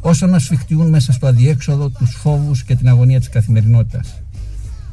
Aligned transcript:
Όσο 0.00 0.26
να 0.26 0.38
σφιχτιούν 0.38 0.88
μέσα 0.88 1.12
στο 1.12 1.26
αδιέξοδο 1.26 1.88
τους 1.88 2.16
φόβους 2.22 2.64
και 2.64 2.76
την 2.76 2.88
αγωνία 2.88 3.18
της 3.18 3.28
καθημερινότητας 3.28 4.22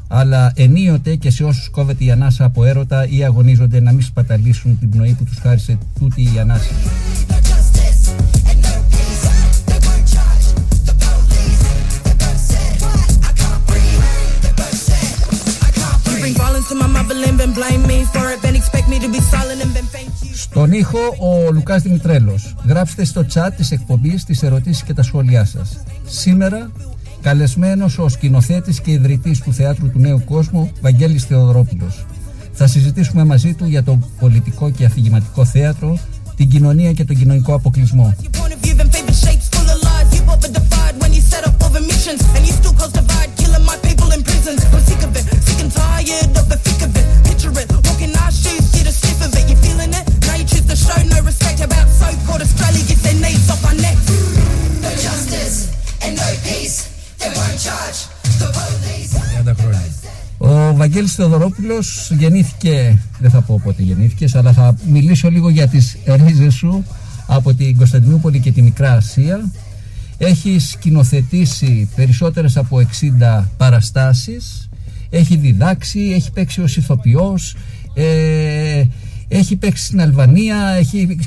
αλλά 0.08 0.52
ενίοτε 0.56 1.14
και 1.14 1.30
σε 1.30 1.44
όσους 1.44 1.70
κόβεται 1.70 2.04
η 2.04 2.10
ανάσα 2.10 2.44
από 2.44 2.64
έρωτα 2.64 3.06
ή 3.08 3.24
αγωνίζονται 3.24 3.80
να 3.80 3.92
μην 3.92 4.02
σπαταλήσουν 4.02 4.78
την 4.78 4.90
πνοή 4.90 5.12
που 5.12 5.24
τους 5.24 5.38
χάρισε 5.38 5.78
τούτη 5.98 6.22
η 6.22 6.38
ανάσα. 6.38 6.70
Στον 20.34 20.72
ήχο 20.72 20.98
ο 21.18 21.52
Λουκάς 21.52 21.82
Δημητρέλος. 21.82 22.54
Γράψτε 22.66 23.04
στο 23.04 23.26
chat 23.34 23.48
τις 23.56 23.70
εκπομπή 23.70 24.24
τις 24.24 24.42
ερωτήσεις 24.42 24.82
και 24.82 24.94
τα 24.94 25.02
σχόλιά 25.02 25.44
σας. 25.44 25.82
Σήμερα 26.06 26.70
Καλεσμένος 27.22 27.98
ω 27.98 28.06
κοινοθέτη 28.20 28.80
και 28.82 28.90
ιδρυτής 28.90 29.40
του 29.40 29.52
Θεάτρου 29.52 29.90
του 29.90 29.98
Νέου 29.98 30.22
Κόσμου, 30.24 30.70
Βαγγέλης 30.80 31.24
Θεοδρόπουλο, 31.24 31.92
θα 32.52 32.66
συζητήσουμε 32.66 33.24
μαζί 33.24 33.54
του 33.54 33.66
για 33.66 33.82
το 33.82 33.98
πολιτικό 34.20 34.70
και 34.70 34.84
αφηγηματικό 34.84 35.44
θέατρο, 35.44 35.98
την 36.36 36.48
κοινωνία 36.48 36.92
και 36.92 37.04
τον 37.04 37.16
κοινωνικό 37.16 37.54
αποκλεισμό. 37.54 38.14
Ο 60.48 60.74
Βαγγέλης 60.76 61.14
Θεοδωρόπουλος 61.14 62.10
γεννήθηκε, 62.18 62.98
δεν 63.18 63.30
θα 63.30 63.40
πω 63.40 63.60
πότε 63.64 63.82
γεννήθηκες, 63.82 64.34
αλλά 64.34 64.52
θα 64.52 64.76
μιλήσω 64.90 65.30
λίγο 65.30 65.48
για 65.48 65.68
τις 65.68 65.96
ρίζες 66.06 66.54
σου 66.54 66.84
από 67.26 67.54
την 67.54 67.76
Κωνσταντινούπολη 67.76 68.40
και 68.40 68.52
τη 68.52 68.62
Μικρά 68.62 68.92
Ασία. 68.92 69.50
Έχει 70.18 70.58
σκηνοθετήσει 70.58 71.88
περισσότερες 71.94 72.56
από 72.56 72.78
60 73.40 73.44
παραστάσεις, 73.56 74.68
έχει 75.10 75.36
διδάξει, 75.36 76.00
έχει 76.14 76.30
παίξει 76.32 76.60
ως 76.60 76.76
ηθοποιός, 76.76 77.56
ε, 77.94 78.84
έχει 79.28 79.56
παίξει 79.56 79.84
στην 79.84 80.00
Αλβανία, 80.00 80.56
έχει 80.78 81.18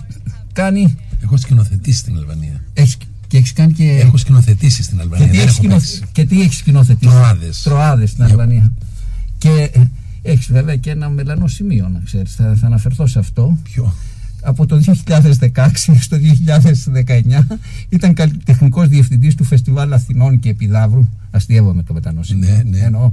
κάνει... 0.54 0.96
Έχω 1.24 1.38
σκηνοθετήσει 1.38 1.98
στην 2.00 2.18
Αλβανία. 2.18 2.64
Έχεις, 2.74 2.98
και 3.28 3.38
έχεις 3.38 3.54
κάνει 3.54 3.74
και... 3.74 4.00
Έχω 4.04 4.18
σκηνοθετήσει 4.18 4.84
στην 4.84 5.00
Αλβανία. 5.00 5.26
Και 5.26 5.32
τι, 5.32 5.38
δεν 5.38 5.46
έχεις 5.48 5.58
έχω 5.58 5.64
σκηνο... 5.64 5.76
παίξει. 5.76 6.02
και 6.12 6.26
τι 6.26 6.42
έχεις 6.42 6.58
σκηνοθετήσει; 6.58 7.12
Τροάδες. 7.12 7.62
Τροάδες 7.62 8.10
στην 8.10 8.26
Για- 8.26 8.34
Αλβανία. 8.34 8.72
Και 9.42 9.70
ε, 9.74 9.82
έχεις 10.22 10.52
βέβαια 10.52 10.76
και 10.76 10.90
ένα 10.90 11.10
μελανό 11.10 11.48
σημείο 11.48 11.88
να 11.90 12.00
ξέρεις. 12.06 12.36
Θα, 12.36 12.56
θα 12.56 12.66
αναφερθώ 12.66 13.08
σε 13.08 13.20
αυτό. 13.20 13.58
Ποιο; 13.64 13.94
Από 14.42 14.66
το 14.66 14.82
2016 15.46 15.68
στο 16.00 16.18
2019 17.48 17.58
ήταν 17.90 18.14
καλλιτεχνικός 18.14 18.88
διευθυντής 18.88 19.36
του 19.36 19.44
Φεστιβάλ 19.44 19.94
Αθηνών 19.94 20.40
και 20.40 20.50
Επιδαύρου. 20.50 21.10
Αστείευομαι 21.32 21.84
το 21.84 21.94
μετανό 21.94 22.24
σημείο. 22.24 22.50
Ναι, 22.56 22.64
ναι. 22.70 22.78
Εννοώ, 22.78 23.12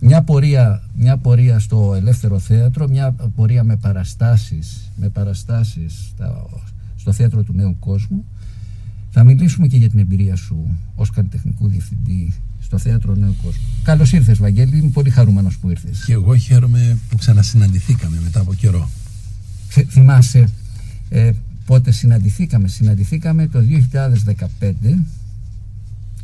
μια 0.00 0.22
πορεία, 0.22 0.82
μια 0.96 1.16
πορεία 1.16 1.58
στο 1.58 1.94
ελεύθερο 1.96 2.38
θέατρο, 2.38 2.88
μια 2.88 3.12
πορεία 3.12 3.64
με 3.64 3.76
παραστάσεις, 3.76 4.90
με 4.96 5.08
παραστάσεις 5.08 5.94
στα- 6.14 6.46
στο 6.96 7.12
θέατρο 7.12 7.42
του 7.42 7.52
νέου 7.52 7.76
κόσμου. 7.78 8.24
Θα 9.10 9.24
μιλήσουμε 9.24 9.66
και 9.66 9.76
για 9.76 9.88
την 9.88 9.98
εμπειρία 9.98 10.36
σου 10.36 10.76
ως 10.94 11.10
καλλιτεχνικού 11.10 11.68
διευθυντή 11.68 12.32
στο 12.68 12.78
θέατρο 12.78 13.14
νέου 13.14 13.36
κόσμου. 13.42 13.62
Καλώς 13.82 14.12
ήρθες 14.12 14.38
Βαγγέλη, 14.38 14.76
είμαι 14.78 14.88
πολύ 14.90 15.10
χαρούμενος 15.10 15.56
που 15.58 15.70
ήρθες. 15.70 16.04
Και 16.04 16.12
εγώ 16.12 16.36
χαίρομαι 16.36 16.98
που 17.08 17.16
ξανασυναντηθήκαμε 17.16 18.20
μετά 18.24 18.40
από 18.40 18.54
καιρό. 18.54 18.90
Θε- 19.68 19.86
Θυμάσαι 19.90 20.48
ε, 21.08 21.30
πότε 21.64 21.90
συναντηθήκαμε. 21.90 22.68
Συναντηθήκαμε 22.68 23.46
το 23.46 23.58
2015 24.60 24.72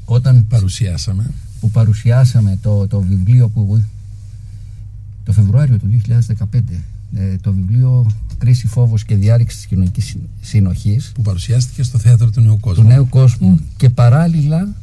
όταν 0.05 0.46
Παρουσιάσαμε. 0.49 1.31
που 1.61 1.70
παρουσιάσαμε 1.70 2.58
το, 2.62 2.87
το 2.87 3.00
βιβλίο 3.00 3.49
που 3.49 3.82
το 5.25 5.32
Φεβρουάριο 5.32 5.79
του 5.79 6.00
2015 6.52 6.58
ε, 7.14 7.37
το 7.40 7.52
βιβλίο 7.52 8.11
Κρίση, 8.38 8.67
Φόβος 8.67 9.05
και 9.05 9.14
Διάρρηξη 9.17 9.56
της 9.56 9.67
Κοινωνικής 9.67 10.05
Συ- 10.05 10.19
Συνοχής 10.40 11.12
Που 11.14 11.23
παρουσιάστηκε 11.23 11.82
στο 11.82 11.99
θέατρο 11.99 12.31
του 12.31 12.40
Νέου 12.40 12.61
Κόσμου. 12.61 12.82
του 12.82 12.88
νέου 12.88 13.08
κόσμου 13.08 13.61
και 13.76 13.90
παράλληλα 13.90 14.75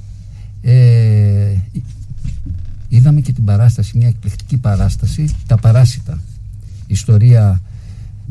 ε, 0.61 1.55
είδαμε 2.89 3.21
και 3.21 3.33
την 3.33 3.43
παράσταση, 3.43 3.97
μια 3.97 4.07
εκπληκτική 4.07 4.57
παράσταση, 4.57 5.35
τα 5.47 5.57
παράσιτα. 5.57 6.21
Ιστορία 6.87 7.61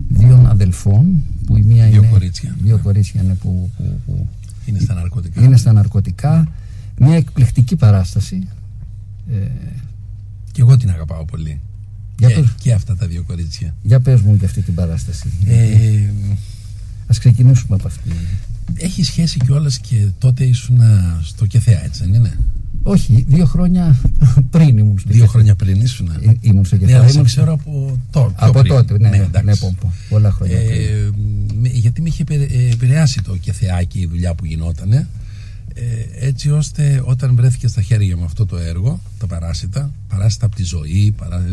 δύο 0.09 0.47
αδελφών 0.49 1.23
που 1.47 1.56
η 1.56 1.62
μία 1.62 1.87
Δύο 1.88 1.99
είναι, 2.03 2.06
κορίτσια. 2.11 2.56
δύο 2.62 2.79
κορίτσια 2.79 3.23
είναι 3.23 3.35
που, 3.35 3.71
που, 3.77 4.00
που 4.06 4.29
Είναι 4.67 4.79
στα 4.79 4.94
ναρκωτικά. 4.94 5.43
είναι 5.43 5.56
στα 5.56 5.73
ναρκωτικά. 5.73 6.49
Μια 6.99 7.15
εκπληκτική 7.17 7.77
παράσταση. 7.77 8.47
Ε, 9.33 9.37
Και 10.53 10.61
εγώ 10.61 10.76
την 10.76 10.91
αγαπάω 10.91 11.25
πολύ. 11.25 11.61
Για 12.19 12.29
και, 12.29 12.35
πες. 12.35 12.55
και 12.61 12.73
αυτά 12.73 12.97
τα 12.97 13.06
δύο 13.06 13.23
κορίτσια. 13.23 13.75
για 13.83 14.00
πες 14.00 14.21
μου 14.21 14.35
για 14.35 14.47
αυτή 14.47 14.62
την 14.62 14.75
παράσταση. 14.75 15.31
Ε, 15.47 16.11
Ας 17.06 17.19
ξεκινήσουμε 17.19 17.75
από 17.76 17.87
αυτή. 17.87 18.11
Έχει 18.77 19.03
σχέση 19.03 19.39
κιόλας 19.45 19.79
και 19.79 20.07
τότε 20.19 20.45
ήσουν 20.45 20.81
στο 21.23 21.47
ΚΕΘΕΑ, 21.47 21.85
έτσι 21.85 22.05
δεν 22.05 22.15
είναι; 22.15 22.37
Όχι, 22.83 23.25
δύο 23.29 23.45
χρόνια 23.47 24.01
πριν 24.51 24.79
ήμουν 24.79 24.99
στο 24.99 25.09
Δύο 25.11 25.21
Κεφέ. 25.21 25.33
χρόνια 25.33 25.55
πριν 25.55 25.81
ήσουν. 25.81 26.09
Ε, 26.09 26.33
ήμουν 26.41 26.65
στο 26.65 26.77
Ναι, 26.77 26.81
Κεφέ. 26.81 26.95
αλλά 26.97 27.07
σε 27.07 27.13
Ήμουν- 27.13 27.27
ξέρω 27.27 27.53
από 27.53 27.99
τότε. 28.11 28.35
πιο 28.37 28.47
Από 28.49 28.61
πριν. 28.61 28.73
τότε, 28.75 28.99
ναι, 28.99 29.09
ναι, 29.09 29.17
ναι, 29.17 29.23
εντάξει. 29.23 29.61
πω, 29.61 29.75
πω, 29.81 29.93
πολλά 30.09 30.31
χρόνια 30.31 30.57
πριν. 30.57 30.71
Ε, 30.81 31.11
με- 31.61 31.69
γιατί 31.69 32.03
με 32.03 32.09
είχε 32.09 32.23
επηρε- 32.23 32.51
επηρεάσει 32.73 33.23
το 33.23 33.37
ΚΕΘΕΑ 33.37 33.83
και 33.83 33.99
η 33.99 34.07
δουλειά 34.07 34.35
που 34.35 34.45
γινότανε 34.45 35.09
ε, 35.75 36.27
έτσι 36.27 36.51
ώστε 36.51 37.03
όταν 37.05 37.35
βρέθηκε 37.35 37.69
στα 37.69 37.83
χέρια 37.83 38.17
μου 38.17 38.25
αυτό 38.25 38.47
το 38.47 38.57
έργο 38.57 39.01
τα 39.19 39.27
παράσιτα 39.27 39.91
παράσιτα 40.09 40.47
από 40.47 40.57
τη 40.57 40.63
ζωή 40.65 41.15
παρά, 41.17 41.45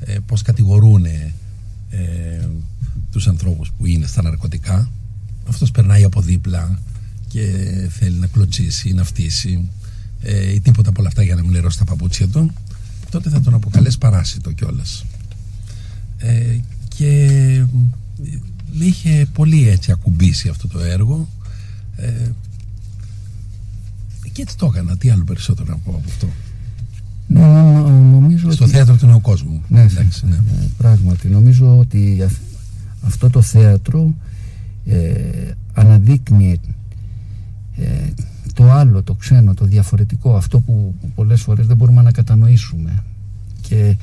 ε, 0.00 0.16
πως 0.26 0.42
κατηγορούν 0.42 1.04
ε, 1.04 1.32
τους 3.12 3.28
ανθρώπους 3.28 3.70
που 3.78 3.86
είναι 3.86 4.06
στα 4.06 4.22
ναρκωτικά 4.22 4.90
αυτός 5.48 5.70
περνάει 5.70 6.04
από 6.04 6.20
δίπλα 6.20 6.78
και 7.28 7.42
θέλει 7.90 8.16
να 8.16 8.26
κλωτσίσει, 8.26 8.92
να 8.92 9.04
φτύσει 9.04 9.68
ε, 10.22 10.52
ή 10.52 10.60
τίποτα 10.60 10.88
από 10.88 11.00
όλα 11.00 11.08
αυτά 11.08 11.22
για 11.22 11.34
να 11.34 11.42
μην 11.42 11.50
λερώσει 11.50 11.78
τα 11.78 11.84
παπούτσια 11.84 12.28
του 12.28 12.52
τότε 13.10 13.30
θα 13.30 13.40
τον 13.40 13.54
αποκαλέσει 13.54 13.98
παράσιτο 13.98 14.52
κιόλας. 14.52 15.04
Ε, 16.18 16.58
και 16.96 17.64
με 18.72 18.84
είχε 18.84 19.26
πολύ 19.32 19.68
έτσι 19.68 19.92
ακουμπήσει 19.92 20.48
αυτό 20.48 20.68
το 20.68 20.78
έργο 20.78 21.28
ε, 21.96 22.30
και 24.32 24.42
έτσι 24.42 24.56
το 24.56 24.70
έκανα 24.74 24.96
τι 24.96 25.10
άλλο 25.10 25.24
περισσότερο 25.24 25.68
να 25.68 25.76
πω 25.76 25.90
από 25.90 26.08
αυτό; 26.08 26.28
Νομίζω 28.10 28.50
στο 28.50 28.64
ότι... 28.64 28.72
θέατρο 28.72 28.96
του 28.96 29.06
νέου 29.06 29.20
κόσμου 29.20 29.62
ναι, 29.68 29.80
Εντάξει, 29.80 30.26
ναι. 30.26 30.30
ναι, 30.30 30.68
πράγματι 30.76 31.28
νομίζω 31.28 31.78
ότι 31.78 32.28
αυτό 33.00 33.30
το 33.30 33.42
θέατρο 33.42 34.14
ε, 34.90 35.50
αναδείκνει 35.74 36.60
ε, 37.76 38.08
το 38.54 38.70
άλλο, 38.70 39.02
το 39.02 39.14
ξένο, 39.14 39.54
το 39.54 39.64
διαφορετικό, 39.64 40.36
αυτό 40.36 40.60
που 40.60 40.94
πολλές 41.14 41.42
φορές 41.42 41.66
δεν 41.66 41.76
μπορούμε 41.76 42.02
να 42.02 42.12
κατανοήσουμε. 42.12 43.04
Και 43.60 43.96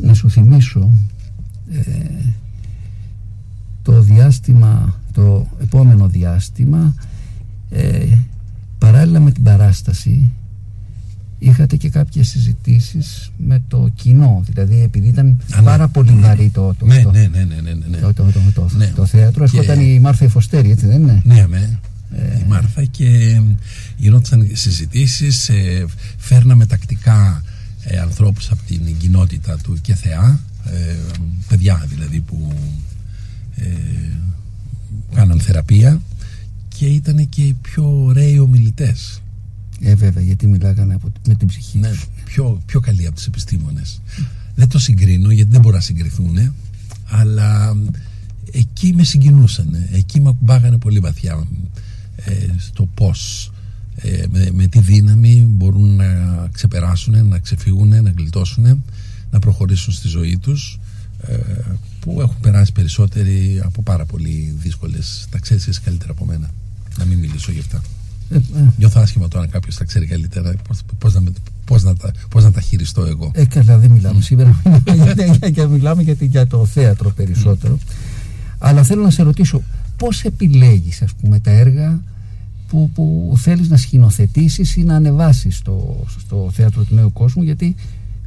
να 0.00 0.14
σου 0.14 0.30
θυμίσω 0.30 0.90
ε, 1.72 1.80
το 3.82 4.00
διάστημα, 4.00 5.00
το 5.12 5.46
επόμενο 5.60 6.08
διάστημα, 6.08 6.94
ε, 7.70 8.06
παράλληλα 8.78 9.20
με 9.20 9.30
την 9.30 9.42
παράσταση, 9.42 10.32
είχατε 11.44 11.76
και 11.76 11.88
κάποιες 11.88 12.28
συζητήσεις 12.28 13.30
με 13.36 13.62
το 13.68 13.90
κοινό, 13.94 14.42
δηλαδή 14.46 14.82
επειδή 14.82 15.08
ήταν 15.08 15.26
ναι. 15.56 15.62
πάρα 15.62 15.88
πολύ 15.88 16.12
βαρύ 16.12 16.50
το, 16.50 16.74
το, 16.78 16.86
ναι, 16.86 17.02
το, 17.02 17.10
ναι, 17.10 17.28
ναι, 17.32 17.44
ναι, 17.44 17.60
ναι, 17.62 17.72
ναι. 17.90 17.96
το, 17.96 18.12
το, 18.12 18.24
το, 18.54 18.68
Ναι. 18.76 18.92
το 18.96 19.06
θέατρο. 19.06 19.48
Και- 19.48 19.56
Ερχόταν 19.58 19.80
η 19.80 19.98
Μάρθα 20.00 20.24
Ιφωστέρη, 20.24 20.70
έτσι 20.70 20.86
δεν 20.86 21.02
είναι; 21.02 21.22
Ναι, 21.24 21.46
με. 21.48 21.78
Η 22.40 22.44
Μάρθα 22.48 22.84
και 22.84 23.40
γινόταν 23.96 24.48
συζητήσεις 24.52 25.48
ε, 25.48 25.84
φέρναμε 26.16 26.66
τακτικά 26.66 27.42
ε, 27.84 27.98
ανθρώπους 27.98 28.50
από 28.50 28.60
την 28.66 28.96
κοινότητα 28.98 29.56
του 29.62 29.78
και 29.82 29.94
θεά 29.94 30.40
ε, 30.64 30.94
παιδιά 31.48 31.86
δηλαδή 31.88 32.20
που 32.20 32.52
ε, 33.56 33.64
κάναν 35.14 35.40
θεραπεία 35.40 36.00
και 36.68 36.86
ήταν 36.86 37.28
και 37.28 37.42
οι 37.42 37.56
πιο 37.62 38.04
ωραίοι 38.04 38.38
ομιλητές 38.38 39.22
Ε, 39.86 39.94
βέβαια, 39.94 40.24
γιατί 40.24 40.46
μιλάγανε 40.46 40.94
από, 40.94 41.12
με 41.26 41.34
την 41.34 41.48
ψυχή. 41.48 41.78
ναι, 41.78 41.88
τους. 41.88 42.08
πιο, 42.24 42.62
πιο 42.66 42.80
καλοί 42.80 43.06
από 43.06 43.14
τους 43.14 43.26
επιστήμονες 43.26 44.00
δεν 44.54 44.68
το 44.68 44.78
συγκρίνω 44.78 45.30
γιατί 45.30 45.50
δεν 45.50 45.60
μπορούν 45.60 45.76
να 45.76 45.84
συγκριθούν 45.84 46.52
αλλά 47.04 47.76
εκεί 48.52 48.92
με 48.94 49.04
συγκινούσαν 49.04 49.76
εκεί 49.92 50.20
με 50.20 50.28
ακουμπάγανε 50.28 50.78
πολύ 50.78 50.98
βαθιά 50.98 51.46
ε, 52.16 52.32
στο 52.58 52.88
πως 52.94 53.52
ε, 53.96 54.24
με, 54.30 54.50
με 54.52 54.66
τι 54.66 54.80
δύναμη 54.80 55.46
μπορούν 55.50 55.96
να 55.96 56.04
ξεπεράσουν, 56.52 57.28
να 57.28 57.38
ξεφύγουν, 57.38 57.88
να 57.88 58.12
γλιτώσουν 58.16 58.84
να 59.30 59.38
προχωρήσουν 59.38 59.92
στη 59.92 60.08
ζωή 60.08 60.38
τους 60.38 60.80
ε, 61.20 61.36
που 62.00 62.20
έχουν 62.20 62.40
περάσει 62.40 62.72
περισσότεροι 62.72 63.60
από 63.64 63.82
πάρα 63.82 64.04
πολύ 64.04 64.54
δύσκολες 64.58 65.26
τα 65.30 65.38
ξέρεις 65.38 65.66
εσύ 65.66 65.80
καλύτερα 65.80 66.12
από 66.12 66.24
μένα 66.24 66.50
να 66.98 67.04
μην 67.04 67.18
μιλήσω 67.18 67.52
γι' 67.52 67.58
αυτά 67.58 67.82
Ε, 68.30 68.36
ε, 68.36 68.40
Νιώθω 68.78 69.00
άσχημα 69.00 69.28
τώρα 69.28 69.44
αν 69.44 69.50
κάποιος 69.50 69.76
τα 69.76 69.84
ξέρει 69.84 70.06
καλύτερα. 70.06 70.52
Πώς 70.98 71.14
να, 71.14 71.20
με- 71.20 71.32
πώς 71.64 71.82
να, 71.82 71.96
τα, 71.96 72.10
πώς 72.30 72.44
να 72.44 72.50
τα 72.52 72.60
χειριστώ 72.60 73.04
εγώ. 73.04 73.30
ε, 73.34 73.44
καλά, 73.44 73.78
δεν 73.78 73.90
μιλάμε 73.90 74.20
σήμερα. 74.20 74.60
γιατί, 74.94 75.24
για, 75.38 75.48
για- 75.48 75.66
μιλάμε 75.66 76.02
για, 76.02 76.16
τη- 76.16 76.26
για 76.26 76.46
το 76.46 76.66
θέατρο 76.66 77.10
περισσότερο. 77.10 77.78
Αλλά 78.58 78.82
θέλω 78.82 79.02
να 79.02 79.10
σε 79.10 79.22
ρωτήσω, 79.22 79.62
πώς 79.96 80.22
επιλέγεις, 80.24 81.02
ας 81.02 81.12
πούμε, 81.20 81.38
τα 81.40 81.50
έργα 81.50 82.00
που, 82.68 82.90
που 82.94 83.34
θέλεις 83.36 83.68
να 83.68 83.76
σκηνοθετήσεις 83.76 84.76
ή 84.76 84.82
να 84.82 84.94
ανεβάσεις 84.96 85.56
στο, 85.56 86.04
στο 86.18 86.50
θέατρο 86.52 86.82
του 86.82 86.94
νέου 86.94 87.12
κόσμου, 87.12 87.42
γιατί 87.42 87.74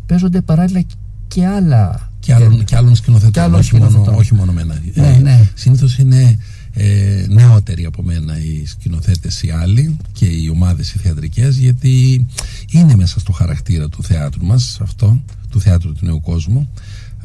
παίζονται 0.06 0.42
παράλληλα 0.42 0.84
και 1.28 1.46
άλλα. 1.46 2.12
Και 2.20 2.34
άλλων, 2.34 2.64
και 2.64 2.76
άλλων 2.76 2.90
Και 2.90 2.96
σκηνοθετών, 2.96 3.44
άλλων 3.44 3.60
όχι, 3.60 3.74
μόνο, 3.76 3.86
σκηνοθετών. 3.90 4.20
όχι 4.20 4.34
μόνο 4.34 4.52
μένα. 4.52 4.82
Ναι, 4.94 5.20
ναι. 5.22 5.50
Συνήθως 5.54 5.98
είναι 5.98 6.38
ε, 6.80 7.26
νεότεροι 7.30 7.86
από 7.86 8.04
μένα 8.04 8.40
οι 8.40 8.66
σκηνοθέτες 8.66 9.44
οι 9.44 9.50
άλλοι 9.50 9.98
και 10.12 10.26
οι 10.26 10.50
ομάδες 10.50 10.94
οι 10.94 10.98
θεατρικές 10.98 11.58
γιατί 11.58 12.28
είναι 12.72 12.96
μέσα 12.96 13.20
στο 13.20 13.32
χαρακτήρα 13.32 13.90
του 13.90 14.04
θεάτρου 14.04 14.46
μας 14.46 14.78
αυτό, 14.82 15.22
του 15.50 15.62
θεάτρου 15.62 15.94
του 15.94 16.06
νέου 16.06 16.22
κόσμου 16.22 16.70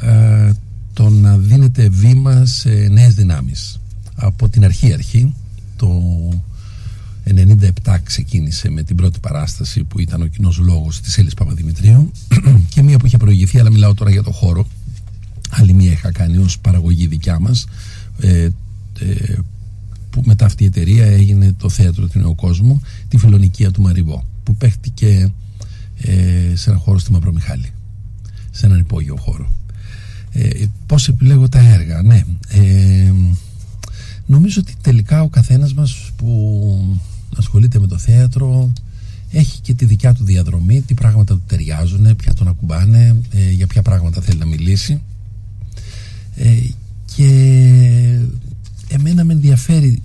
ε, 0.01 0.53
το 0.93 1.09
να 1.09 1.37
δίνεται 1.37 1.89
βήμα 1.89 2.47
σε 2.47 2.71
νέες 2.71 3.15
δυνάμεις. 3.15 3.81
Από 4.15 4.49
την 4.49 4.65
αρχή 4.65 4.93
αρχή 4.93 5.35
το 5.77 6.03
97 7.27 7.97
ξεκίνησε 8.03 8.71
με 8.71 8.83
την 8.83 8.97
πρώτη 8.97 9.19
παράσταση 9.19 9.85
που 9.85 10.01
ήταν 10.01 10.23
ο 10.23 10.27
κοινός 10.27 10.59
λόγος 10.59 11.01
της 11.01 11.19
Έλλης 11.19 11.35
Παπαδημητρίου 11.35 12.13
και 12.75 12.83
μία 12.83 12.99
που 12.99 13.07
είχε 13.07 13.17
προηγηθεί 13.17 13.59
αλλά 13.59 13.71
μιλάω 13.71 13.95
τώρα 13.95 14.11
για 14.11 14.23
το 14.23 14.31
χώρο. 14.31 14.67
Άλλη 15.51 15.73
μία 15.73 15.93
είχα 15.93 16.13
κάνει 16.13 16.37
ως 16.37 16.59
παραγωγή 16.59 17.07
δικιά 17.07 17.39
μας 17.39 17.67
ε, 19.03 19.11
ε, 19.11 19.39
που 20.11 20.23
μετά 20.25 20.45
αυτή 20.45 20.63
η 20.63 20.67
εταιρεία 20.67 21.07
έγινε 21.07 21.53
το 21.53 21.69
θέατρο 21.69 22.07
του 22.07 22.19
νέου 22.19 22.35
κόσμου 22.35 22.81
τη 23.09 23.19
φιλονικία 23.19 23.71
του 23.71 23.83
Μαριβό 23.83 24.25
που 24.43 24.55
παίχτηκε 24.57 25.33
ε, 25.97 26.53
σε 26.55 26.71
ένα 26.71 26.79
χώρο 26.79 26.99
στη 26.99 27.13
Μαυρομιχάλη 27.13 27.71
σε 28.51 28.67
έναν 28.67 28.79
υπόγειο 28.79 29.17
χώρο. 29.17 29.51
Ε, 30.33 30.65
πώς 30.87 31.09
επιλέγω 31.09 31.49
τα 31.49 31.59
έργα 31.59 32.03
ναι 32.03 32.23
ε, 32.49 33.13
νομίζω 34.27 34.61
ότι 34.61 34.75
τελικά 34.83 35.23
ο 35.23 35.29
καθένας 35.29 35.75
μας 35.75 36.11
που 36.17 36.99
ασχολείται 37.37 37.79
με 37.79 37.87
το 37.87 37.99
θέατρο 37.99 38.73
έχει 39.33 39.61
και 39.61 39.75
τη 39.75 39.85
δικιά 39.85 40.15
του 40.15 40.25
διαδρομή 40.25 40.81
τι 40.81 40.95
πράγματα 40.95 41.35
του 41.35 41.43
ταιριάζουν, 41.47 42.17
ποια 42.17 42.35
τον 42.35 42.49
ακουμπάνε 42.49 43.17
ε, 43.31 43.51
για 43.51 43.67
ποια 43.67 43.83
πράγματα 43.83 44.21
θέλει 44.21 44.39
να 44.39 44.47
μιλήσει. 44.47 45.01
Ε, 46.37 46.57
και 47.15 48.19
εμένα 48.93 49.25
με 49.25 49.33
ενδιαφέρει 49.33 50.03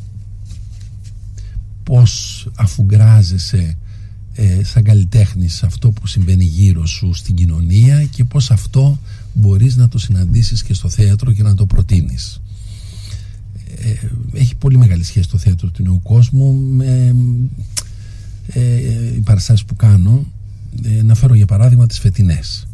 πως 1.83 2.47
αφουγκράζεσαι 2.55 3.77
ε, 4.33 4.63
σαν 4.63 4.83
καλλιτέχνης 4.83 5.63
αυτό 5.63 5.91
που 5.91 6.07
συμβαίνει 6.07 6.43
γύρω 6.43 6.85
σου 6.85 7.13
στην 7.13 7.35
κοινωνία 7.35 8.03
και 8.03 8.23
πως 8.23 8.51
αυτό 8.51 8.99
μπορείς 9.33 9.75
να 9.75 9.87
το 9.87 9.97
συναντήσεις 9.97 10.63
και 10.63 10.73
στο 10.73 10.89
θέατρο 10.89 11.31
και 11.31 11.43
να 11.43 11.55
το 11.55 11.65
προτείνεις. 11.65 12.41
Ε, 13.77 13.93
έχει 14.33 14.55
πολύ 14.55 14.77
μεγάλη 14.77 15.03
σχέση 15.03 15.29
το 15.29 15.37
θέατρο 15.37 15.69
του 15.69 15.83
νέου 15.83 16.01
κόσμου 16.03 16.53
με 16.53 17.15
ε, 18.47 18.61
οι 19.15 19.19
παραστάσεις 19.19 19.65
που 19.65 19.75
κάνω. 19.75 20.25
Ε, 20.83 21.03
να 21.03 21.15
φέρω 21.15 21.35
για 21.35 21.45
παράδειγμα 21.45 21.87
τις 21.87 21.99
φετινές. 21.99 22.67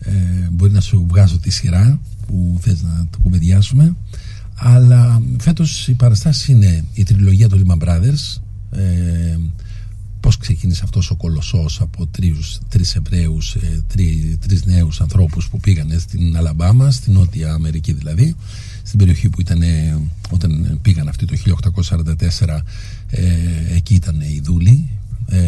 Ε, 0.00 0.12
μπορεί 0.52 0.72
να 0.72 0.80
σου 0.80 1.04
βγάζω 1.08 1.38
τη 1.38 1.50
σειρά 1.50 2.00
που 2.26 2.58
θες 2.60 2.82
να 2.82 3.06
το 3.10 3.18
κουβεντιάσουμε 3.22 3.96
αλλά 4.54 5.22
φέτος 5.40 5.88
οι 5.88 5.92
παραστάσεις 5.92 6.48
είναι 6.48 6.84
η 6.94 7.02
τριλογία 7.02 7.48
των 7.48 7.66
Lehman 7.66 7.88
Brothers. 7.88 8.40
Ε, 8.70 9.38
πώς 10.20 10.36
ξεκίνησε 10.36 10.80
αυτός 10.84 11.10
ο 11.10 11.16
κολοσσός 11.16 11.80
από 11.80 12.06
τρεις, 12.06 12.60
τρεις 12.68 12.94
Εβραίους 12.94 13.54
ε, 13.54 13.84
τρει, 13.86 14.38
τρεις 14.46 14.64
νέους 14.64 15.00
ανθρώπους 15.00 15.48
που 15.48 15.60
πήγανε 15.60 15.98
στην 15.98 16.36
Αλαμπάμα 16.36 16.90
στην 16.90 17.12
Νότια 17.12 17.52
Αμερική 17.52 17.92
δηλαδή 17.92 18.34
στην 18.82 18.98
περιοχή 18.98 19.28
που 19.28 19.40
ήταν 19.40 19.62
ε, 19.62 19.98
όταν 20.30 20.78
πήγαν 20.82 21.08
αυτοί 21.08 21.26
το 21.26 21.36
1844 22.40 22.60
ε, 23.10 23.22
εκεί 23.74 23.94
ήταν 23.94 24.20
οι 24.20 24.40
δούλοι. 24.44 24.88
Ε, 25.26 25.40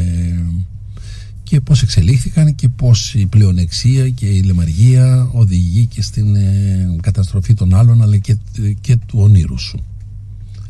και 1.48 1.60
πώς 1.60 1.82
εξελίχθηκαν 1.82 2.54
και 2.54 2.68
πώς 2.68 3.14
η 3.14 3.26
πλεονεξία 3.26 4.08
και 4.08 4.26
η 4.26 4.42
λεμαργία 4.42 5.28
οδηγεί 5.32 5.86
και 5.86 6.02
στην 6.02 6.34
ε, 6.36 6.96
καταστροφή 7.00 7.54
των 7.54 7.74
άλλων 7.74 8.02
αλλά 8.02 8.16
και, 8.16 8.36
και 8.80 8.96
του 8.96 9.18
ονείρου 9.20 9.58
σου. 9.58 9.78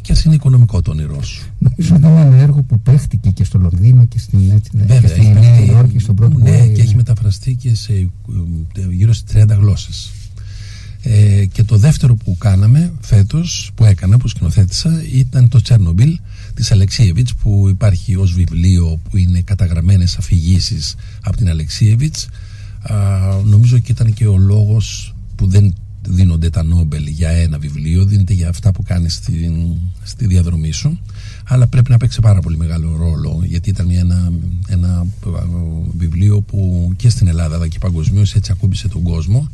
Και 0.01 0.13
ας 0.13 0.25
είναι 0.25 0.35
οικονομικό 0.35 0.83
το 0.83 0.91
όνειρό 0.91 1.23
σου. 1.23 1.47
Νομίζω 1.59 1.95
ότι 1.95 2.07
είναι 2.07 2.21
ένα 2.21 2.37
έργο 2.37 2.63
που 2.63 2.81
παίχτηκε 2.81 3.31
και 3.31 3.45
στο 3.45 3.59
Λονδίνο 3.59 4.05
και 4.05 4.19
στην, 4.19 4.51
έτσι, 4.51 4.71
και 4.71 4.77
Βέβαια, 4.79 5.09
στην 5.09 5.23
έχει 5.23 5.33
Νέα 5.33 5.41
παιχτεί- 5.41 5.69
Υόρκη, 5.69 5.99
στον 5.99 6.15
πρώτο 6.15 6.39
Ναι, 6.39 6.67
και 6.67 6.83
έχει 6.83 6.95
μεταφραστεί 6.95 7.55
και 7.55 7.75
σε 7.75 7.93
ε, 7.93 8.07
γύρω 8.91 9.13
στις 9.13 9.43
30 9.43 9.47
γλώσσες. 9.59 10.11
Ε, 11.03 11.45
και 11.47 11.63
το 11.65 11.77
δεύτερο 11.77 12.15
που 12.15 12.37
κάναμε 12.39 12.93
φέτος, 13.01 13.71
που 13.75 13.85
έκανα, 13.85 14.17
που 14.19 14.29
σκηνοθέτησα, 14.29 15.03
ήταν 15.13 15.49
το 15.49 15.61
Τσέρνομπιλ 15.61 16.19
της 16.57 16.73
Αλεξίεβιτς, 16.73 17.35
που 17.35 17.69
υπάρχει 17.69 18.17
ως 18.17 18.33
βιβλίο 18.33 19.01
που 19.11 19.17
είναι 19.17 19.41
καταγραμμένες 19.41 20.17
αφηγήσεις 20.17 20.95
από 21.23 21.37
την 21.37 21.49
Αλεξίεβιτς. 21.49 22.29
Α, 22.83 22.95
νομίζω 23.45 23.79
και 23.79 23.93
ήταν 23.93 24.13
και 24.13 24.27
ο 24.27 24.37
λόγος 24.37 25.15
που 25.35 25.47
δεν 25.47 25.75
δίνονται 26.09 26.51
τα 26.51 26.63
Νόμπελ 26.63 27.07
για 27.07 27.29
ένα 27.29 27.59
βιβλίο, 27.59 28.05
δίνεται 28.05 28.33
για 28.33 28.49
αυτά 28.49 28.73
που 28.73 28.83
κάνεις 28.83 29.15
στη, 29.15 29.51
στη 30.03 30.27
διαδρομή 30.27 30.71
σου. 30.71 31.01
αλλά 31.45 31.67
πρέπει 31.67 31.91
να 31.91 31.97
παίξει 31.97 32.21
πάρα 32.21 32.41
πολύ 32.41 32.57
μεγάλο 32.57 32.97
ρόλο 32.97 33.43
γιατί 33.45 33.71
ήταν 33.71 33.87
μια, 33.87 34.01
ένα, 34.01 34.33
ένα 34.69 35.07
βιβλίο 35.97 36.41
που 36.41 36.93
και 36.97 37.09
στην 37.09 37.29
Ελλάδα 37.29 37.55
αλλά 37.57 37.69
και 37.69 37.79
παγκοσμίως 37.79 38.35
έτσι 38.35 38.53
ακούμπησε 38.53 38.89
τον 38.89 39.03
κόσμο 39.03 39.49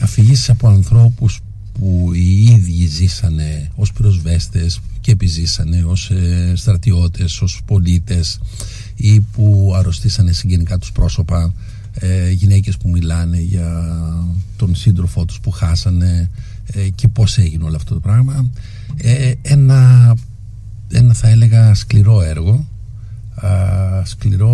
αφηγήσεις 0.00 0.50
από 0.50 0.68
ανθρώπους 0.68 1.40
που 1.80 2.10
οι 2.14 2.42
ίδιοι 2.42 2.86
ζήσανε 2.86 3.70
ως 3.74 3.92
πυροσβέστες 3.92 4.80
και 5.00 5.10
επιζήσανε 5.10 5.84
ως 5.84 6.10
ε, 6.10 6.52
στρατιώτες, 6.56 7.40
ως 7.40 7.60
πολίτες 7.66 8.40
ή 8.94 9.20
που 9.20 9.72
αρρωστήσανε 9.76 10.32
συγγενικά 10.32 10.78
τους 10.78 10.92
πρόσωπα 10.92 11.52
ε, 11.94 12.30
γυναίκες 12.30 12.76
που 12.76 12.88
μιλάνε 12.88 13.40
για 13.40 13.96
τον 14.56 14.74
σύντροφό 14.74 15.24
τους 15.24 15.40
που 15.40 15.50
χάσανε 15.50 16.30
ε, 16.66 16.88
και 16.88 17.08
πώς 17.08 17.38
έγινε 17.38 17.64
όλο 17.64 17.76
αυτό 17.76 17.94
το 17.94 18.00
πράγμα. 18.00 18.50
Ε, 18.96 19.32
ένα, 19.42 20.14
ένα 20.90 21.14
θα 21.14 21.28
έλεγα 21.28 21.74
σκληρό 21.74 22.22
έργο 22.22 22.64
σκληρό 24.04 24.50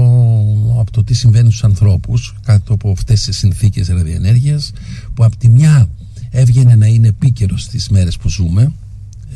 από 0.80 0.90
το 0.90 1.04
τι 1.04 1.14
συμβαίνει 1.14 1.48
στους 1.48 1.64
ανθρώπους 1.64 2.34
κάτω 2.44 2.72
από 2.72 2.90
αυτές 2.90 3.24
τις 3.24 3.36
συνθήκες 3.36 3.88
ραδιενέργειας 3.88 4.72
που 5.14 5.24
από 5.24 5.36
τη 5.36 5.48
μια 5.48 5.88
έβγαινε 6.36 6.74
να 6.74 6.86
είναι 6.86 7.08
επίκαιρος 7.08 7.62
στις 7.62 7.88
μέρες 7.88 8.16
που 8.16 8.28
ζούμε. 8.28 8.72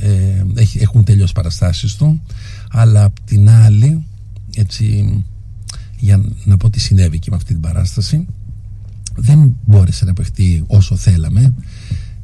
Ε, 0.01 0.45
έχουν 0.79 1.05
τελειώσει 1.05 1.33
παραστάσεις 1.33 1.95
του. 1.95 2.21
Αλλά 2.71 3.05
από 3.05 3.21
την 3.25 3.51
άλλη 3.51 4.05
έτσι 4.55 5.15
για 5.99 6.25
να 6.45 6.57
πω 6.57 6.71
τι 6.71 6.81
συνέβη 6.81 7.19
και 7.19 7.31
με 7.31 7.37
αυτή 7.37 7.53
την 7.53 7.63
παράσταση 7.63 8.27
δεν 9.17 9.57
μπόρεσε 9.65 10.05
να 10.05 10.13
παιχτεί 10.13 10.65
όσο 10.67 10.97
θέλαμε 10.97 11.55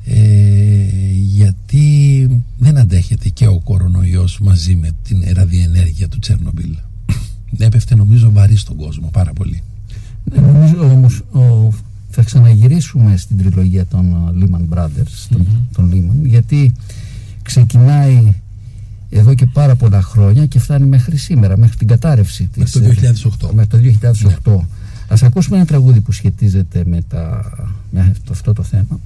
ε, 0.04 0.86
γιατί 1.12 2.28
δεν 2.58 2.78
αντέχεται 2.78 3.28
και 3.28 3.46
ο 3.46 3.58
κορονοϊός 3.58 4.40
μαζί 4.40 4.76
με 4.76 4.90
την 5.02 5.24
ραδιενέργεια 5.32 6.08
του 6.08 6.18
Τσέρνομπιλ. 6.18 6.76
Έπεφτε 7.58 7.94
νομίζω 7.94 8.30
βαρύ 8.32 8.56
στον 8.56 8.76
κόσμο 8.76 9.08
πάρα 9.12 9.32
πολύ. 9.32 9.62
Ναι, 10.24 10.40
νομίζω 10.40 10.90
όμως 10.90 11.18
ο, 11.18 11.72
θα 12.16 12.22
ξαναγυρίσουμε 12.24 13.16
στην 13.16 13.36
τριλογία 13.38 13.86
των 13.86 14.14
uh, 14.14 14.42
Lehman 14.42 14.74
Brothers 14.74 15.26
των, 15.28 15.46
των 15.72 15.90
Lehman 15.92 16.26
γιατί 16.26 16.72
ξεκινάει 17.42 18.34
εδώ 19.10 19.34
και 19.34 19.46
πάρα 19.46 19.74
πολλά 19.74 20.02
χρόνια 20.02 20.46
και 20.46 20.58
φτάνει 20.58 20.86
μέχρι 20.86 21.16
σήμερα, 21.16 21.56
μέχρι 21.56 21.76
την 21.76 21.86
κατάρρευση 21.86 22.48
της. 22.52 22.74
Μέχρι 22.74 22.96
το 22.96 23.48
2008. 23.48 23.54
Μέχρι 23.54 23.98
το 23.98 24.08
2008. 24.44 24.56
Ναι. 24.56 24.64
Ας 25.08 25.22
ακούσουμε 25.22 25.56
ένα 25.56 25.66
τραγούδι 25.66 26.00
που 26.00 26.12
σχετίζεται 26.12 26.82
με, 26.86 27.02
τα, 27.08 27.52
με 27.90 28.14
αυτό 28.30 28.52
το 28.52 28.62
θέμα. 28.62 29.00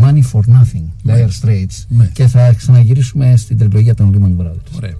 Money 0.00 0.22
for 0.32 0.40
Nothing, 0.40 1.10
Dire 1.10 1.28
Straits. 1.42 1.84
Ναι. 1.88 2.10
Και 2.12 2.26
θα 2.26 2.52
ξαναγυρίσουμε 2.52 3.36
στην 3.36 3.58
τριλογία 3.58 3.94
των 3.94 4.14
Lehman 4.14 4.42
Brothers. 4.42 4.76
Ωραία. 4.76 4.94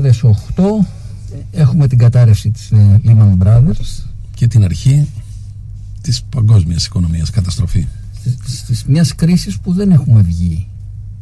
2008 0.00 0.62
έχουμε 1.50 1.86
την 1.86 1.98
κατάρρευση 1.98 2.50
της 2.50 2.70
ε, 2.70 3.00
Lehman 3.04 3.38
Brothers. 3.38 4.04
Και 4.34 4.46
την 4.46 4.64
αρχή 4.64 5.08
της 6.00 6.22
παγκόσμιας 6.22 6.86
οικονομίας, 6.86 7.30
καταστροφή. 7.30 7.86
Της, 8.44 8.62
της 8.62 8.84
μιας 8.84 9.14
κρίσης 9.14 9.58
που 9.58 9.72
δεν 9.72 9.90
έχουμε 9.90 10.22
βγει 10.22 10.66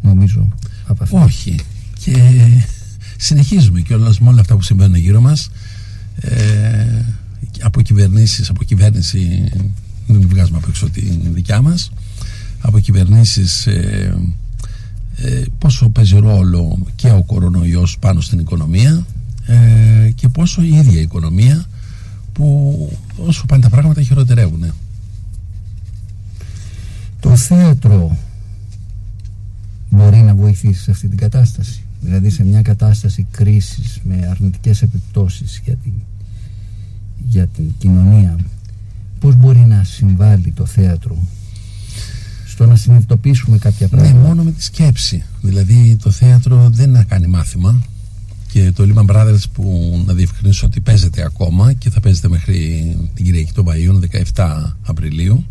νομίζω 0.03 0.49
από 0.87 1.03
αυτή. 1.03 1.17
Όχι. 1.17 1.59
Και 1.99 2.17
συνεχίζουμε 3.17 3.81
και 3.81 3.95
όλα, 3.95 4.15
με 4.21 4.29
όλα 4.29 4.41
αυτά 4.41 4.57
που 4.57 4.63
συμβαίνουν 4.63 4.97
γύρω 4.97 5.21
μας. 5.21 5.51
Ε, 6.21 7.05
από 7.61 7.83
κυβερνήσεις, 7.83 8.49
από 8.51 8.65
κυβέρνηση 8.65 9.51
μην 10.07 10.29
βγάζουμε 10.29 10.59
απ' 10.59 10.69
έξω 10.69 10.91
την 10.91 11.21
δικιά 11.35 11.63
μας. 11.63 11.91
Από 12.61 12.81
κυβερνήσεις 12.81 13.67
ε, 13.67 14.19
ε, 15.23 15.43
πόσο 15.59 15.89
παίζει 15.89 16.19
ρόλο 16.19 16.79
και 16.97 17.11
ο 17.11 17.23
κορονοϊός 17.23 17.99
πάνω 17.99 18.21
στην 18.21 18.39
οικονομία 18.39 19.07
ε, 19.47 20.11
και 20.15 20.29
πόσο 20.29 20.63
η 20.63 20.69
ίδια 20.69 20.99
η 20.99 21.03
οικονομία 21.03 21.65
που 22.33 22.99
όσο 23.17 23.47
πάνε 23.47 23.63
τα 23.63 23.69
πράγματα 23.71 24.03
χειροτερεύουν. 24.03 24.73
Το 27.21 27.37
θέατρο 27.37 28.17
μπορεί 29.91 30.17
να 30.17 30.35
βοηθήσει 30.35 30.83
σε 30.83 30.91
αυτή 30.91 31.09
την 31.09 31.19
κατάσταση. 31.19 31.83
Δηλαδή 32.01 32.31
σε 32.31 32.45
μια 32.45 32.63
κατάσταση 32.63 33.27
κρίσης 33.31 34.01
με 34.05 34.27
αρνητικές 34.31 34.83
επιπτώσεις 34.83 35.61
για 35.65 35.75
την, 35.75 35.93
για 37.29 37.47
την 37.47 37.75
κοινωνία. 37.79 38.39
Πώς 39.21 39.37
μπορεί 39.37 39.59
να 39.59 39.85
συμβάλλει 39.85 40.53
το 40.53 40.67
θέατρο 40.67 41.17
στο 42.59 42.67
να 42.67 42.77
συνειδητοποιήσουμε 42.77 43.59
κάποια 43.59 43.89
Ναι, 43.91 43.99
πράγματα. 43.99 44.27
μόνο 44.27 44.43
με 44.43 44.51
τη 44.53 44.63
σκέψη. 44.63 45.23
Δηλαδή 45.43 45.97
το 46.03 46.11
θέατρο 46.11 46.69
δεν 46.71 46.89
είναι 46.89 46.99
να 46.99 47.05
κάνει 47.05 47.27
μάθημα 47.27 47.83
και 48.53 48.73
το 48.73 48.85
Lehman 48.89 49.15
Brothers 49.15 49.43
που 49.53 49.93
να 50.07 50.15
διευκρινίσω 50.15 50.67
ότι 50.67 50.81
παίζεται 50.81 51.23
ακόμα 51.25 51.73
και 51.73 51.91
θα 51.91 52.01
παίζεται 52.01 52.29
μέχρι 52.29 52.97
την 53.15 53.25
Κυριακή 53.25 53.53
των 53.53 53.67
Βαΐων 53.69 54.23
17 54.35 54.73
Απριλίου 54.83 55.45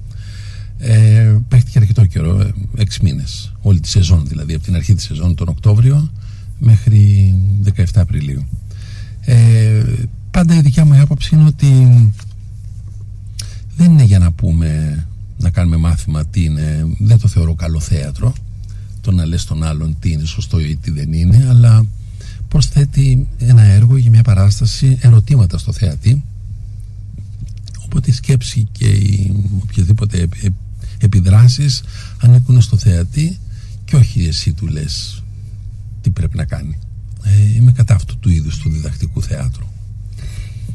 ε, 0.77 1.35
παίχτηκε 1.47 1.79
αρκετό 1.79 2.05
καιρό, 2.05 2.39
ε, 2.39 2.53
έξι 2.77 2.99
μήνες 3.03 3.53
όλη 3.61 3.79
τη 3.79 3.87
σεζόν 3.89 4.23
δηλαδή 4.27 4.53
από 4.53 4.63
την 4.63 4.75
αρχή 4.75 4.93
της 4.93 5.03
σεζόν 5.03 5.35
τον 5.35 5.47
Οκτώβριο 5.47 6.11
μέχρι 6.59 7.33
17 7.75 7.83
Απριλίου 7.95 8.45
ε, 9.21 9.83
πάντα 10.31 10.55
η 10.55 10.61
δικιά 10.61 10.85
μου 10.85 11.01
άποψη 11.01 11.35
είναι 11.35 11.45
ότι 11.45 11.67
δεν 13.77 13.91
είναι 13.91 14.03
για 14.03 14.19
να 14.19 14.31
πούμε 14.31 15.01
να 15.38 15.50
κάνουμε 15.50 15.77
μάθημα 15.77 16.25
τι 16.25 16.44
είναι. 16.44 16.88
Δεν 17.00 17.20
το 17.20 17.27
θεωρώ 17.27 17.56
καλό 17.56 17.79
θέατρο 17.79 18.34
το 19.01 19.12
να 19.12 19.25
λες 19.25 19.46
τον 19.46 19.63
άλλον 19.63 19.96
τι 20.00 20.12
είναι 20.12 20.25
σωστό 20.25 20.60
ή 20.60 20.75
τι 20.82 20.91
δεν 20.91 21.13
είναι 21.13 21.46
αλλά 21.50 21.86
πως 22.48 22.65
θέτει 22.65 23.27
ένα 23.38 23.62
έργο 23.62 23.98
για 23.98 24.10
μια 24.10 24.24
παράσταση 24.24 24.98
ερωτήματα 25.01 25.58
στο 25.58 25.72
θεατή. 25.72 26.24
Οπότε 27.86 28.10
η 28.10 28.13
σκέψη 28.13 28.67
και 28.72 28.88
οι 28.88 29.44
οποιασδήποτε 29.63 30.22
επ- 30.22 30.44
επ- 30.44 30.53
επιδράσεις 31.00 31.84
ανήκουν 32.22 32.62
στο 32.62 32.77
θεατή 32.77 33.38
και 33.86 33.96
όχι 33.96 34.24
εσύ 34.24 34.53
του 34.53 34.67
λες 34.67 35.24
τι 36.01 36.10
πρέπει 36.10 36.38
να 36.38 36.46
κάνει. 36.46 36.77
Ε, 37.24 37.56
είμαι 37.56 37.72
κατά 37.72 37.96
αυτού 37.96 38.17
του 38.20 38.29
είδους 38.29 38.58
του 38.58 38.70
διδακτικού 38.70 39.22
θεάτρου 39.24 39.65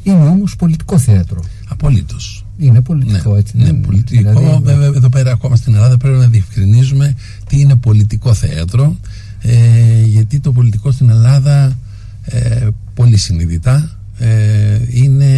Είναι 0.03 0.25
όμως 0.29 0.57
πολιτικό 0.57 0.99
θέατρο. 0.99 1.45
απολύτως 1.69 2.42
Είναι 2.59 2.81
πολιτικό 2.81 3.37
έτσι. 3.37 3.57
ναι, 3.57 3.65
δεν- 3.65 3.81
πολιτικό. 3.81 4.21
δηλαδή, 4.31 4.61
Βέβαια, 4.63 4.87
εδώ 4.87 5.09
πέρα 5.09 5.33
ακόμα 5.33 5.57
στην 5.57 5.75
Ελλάδα 5.75 5.97
πρέπει 5.97 6.17
να 6.19 6.27
διευκρινίζουμε 6.29 7.15
τι 7.49 7.61
είναι 7.61 7.77
πολιτικό 7.77 8.35
θέατρο. 8.35 8.97
Ε, 9.41 10.03
γιατί 10.05 10.41
το 10.41 10.53
πολιτικό 10.53 10.91
στην 10.91 11.11
Ελλάδα 11.11 11.79
ε, 12.25 12.69
πολύ 12.95 13.17
συνειδητά 13.17 13.99
ε, 14.19 14.79
είναι 14.91 15.37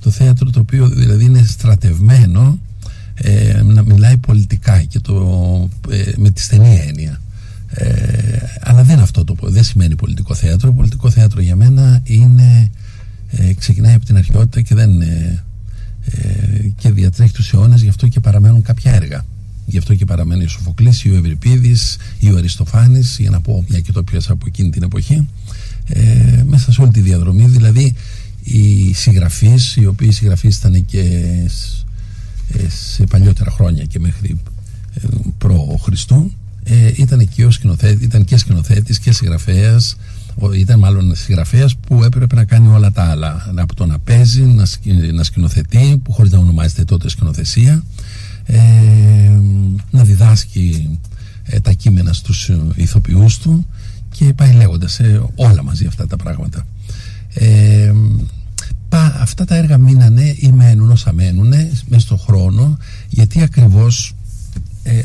το 0.00 0.10
θέατρο 0.10 0.50
το 0.50 0.60
οποίο 0.60 0.88
δηλαδή 0.88 1.24
είναι 1.24 1.42
στρατευμένο 1.42 2.58
ε, 3.14 3.62
να 3.62 3.82
μιλάει 3.82 4.16
πολιτικά 4.16 4.82
και 4.82 5.00
το, 5.00 5.68
ε, 5.90 6.12
με 6.16 6.30
τη 6.30 6.40
στενή 6.40 6.80
έννοια. 6.88 7.20
Ε, 7.74 7.88
αλλά 8.60 8.82
δεν 8.82 8.98
αυτό 8.98 9.24
το 9.24 9.36
δεν 9.42 9.64
σημαίνει 9.64 9.94
πολιτικό 9.94 10.34
θέατρο. 10.34 10.72
Πολιτικό 10.72 11.10
θέατρο 11.10 11.40
για 11.40 11.56
μένα 11.56 12.00
είναι 12.04 12.70
ε, 13.30 13.52
ξεκινάει 13.54 13.94
από 13.94 14.04
την 14.04 14.16
αρχαιότητα 14.16 14.60
και 14.60 14.74
δεν 14.74 15.00
ε, 15.00 15.42
ε, 16.10 16.68
και 16.78 16.90
διατρέχει 16.90 17.32
τους 17.32 17.52
αιώνες 17.52 17.82
γι' 17.82 17.88
αυτό 17.88 18.08
και 18.08 18.20
παραμένουν 18.20 18.62
κάποια 18.62 18.94
έργα. 18.94 19.24
Γι' 19.66 19.78
αυτό 19.78 19.94
και 19.94 20.04
παραμένει 20.04 20.44
ο 20.44 20.48
Σοφοκλής 20.48 21.04
ή 21.04 21.10
ο 21.10 21.16
Ευρυπίδης 21.16 21.96
ή 22.18 22.30
ο 22.32 22.36
Αριστοφάνης 22.36 23.16
για 23.20 23.30
να 23.30 23.40
πω 23.40 23.64
μια 23.68 23.80
και 23.80 23.92
το 23.92 24.02
πιάσα 24.02 24.32
από 24.32 24.44
εκείνη 24.48 24.70
την 24.70 24.82
εποχή. 24.82 25.28
Ε, 25.86 26.42
μέσα 26.46 26.72
σε 26.72 26.80
όλη 26.82 26.90
τη 26.90 27.00
διαδρομή 27.00 27.46
δηλαδή 27.46 27.94
οι 28.44 28.92
συγγραφείς 28.94 29.76
οι 29.76 29.86
οποίοι 29.86 30.12
συγγραφείς 30.12 30.56
ήταν 30.56 30.84
και 30.84 31.02
σ- 31.48 31.84
ε, 32.58 32.68
σε 32.94 33.04
παλιότερα 33.04 33.50
χρόνια 33.50 33.84
και 33.84 33.98
μέχρι 33.98 34.40
ε, 34.94 35.06
προ 35.38 35.80
Χριστού 35.82 36.32
ε, 36.64 36.92
ήταν 36.96 37.28
και, 37.28 37.44
ο 37.44 37.50
σκηνοθέτη, 37.50 38.04
ήταν 38.04 38.24
και 38.24 38.36
σκηνοθέτης 38.36 38.98
και 38.98 39.12
συγγραφέας 39.12 39.92
ο- 39.92 39.98
ήταν 40.54 40.78
μάλλον 40.78 41.14
συγγραφέας 41.16 41.76
που 41.76 42.04
έπρεπε 42.04 42.34
να 42.34 42.44
κάνει 42.44 42.68
όλα 42.68 42.92
τα 42.92 43.02
άλλα. 43.04 43.52
Από 43.56 43.74
το 43.74 43.86
να 43.86 43.98
παίζει, 43.98 44.42
να, 44.42 44.64
σκη- 44.64 45.12
να 45.12 45.22
σκηνοθετεί 45.22 46.00
που 46.04 46.12
χωρίς 46.12 46.32
να 46.32 46.38
ονομάζεται 46.38 46.84
τότε 46.84 47.08
σκηνοθεσία 47.08 47.82
ε, 48.44 48.58
να 49.90 50.04
διδάσκει 50.04 50.98
ε, 51.44 51.60
τα 51.60 51.72
κείμενα 51.72 52.12
στους 52.12 52.48
ε, 52.48 52.58
ηθοποιούς 52.74 53.38
του 53.38 53.66
και 54.10 54.24
πάει 54.34 54.52
λέγοντας 54.52 54.98
ε, 55.00 55.22
όλα 55.34 55.62
μαζί 55.62 55.86
αυτά 55.86 56.06
τα 56.06 56.16
πράγματα. 56.16 56.66
Ε, 57.34 57.92
πα- 58.88 59.16
αυτά 59.20 59.44
τα 59.44 59.56
έργα 59.56 59.78
μείνανε 59.78 60.34
ή 60.38 60.52
μένουν 60.52 60.90
όσα 60.90 61.12
μένουν 61.12 61.48
μέσα 61.86 62.00
στον 62.00 62.18
χρόνο 62.18 62.78
γιατί 63.08 63.42
ακριβώς 63.42 64.14
ε, 64.82 65.00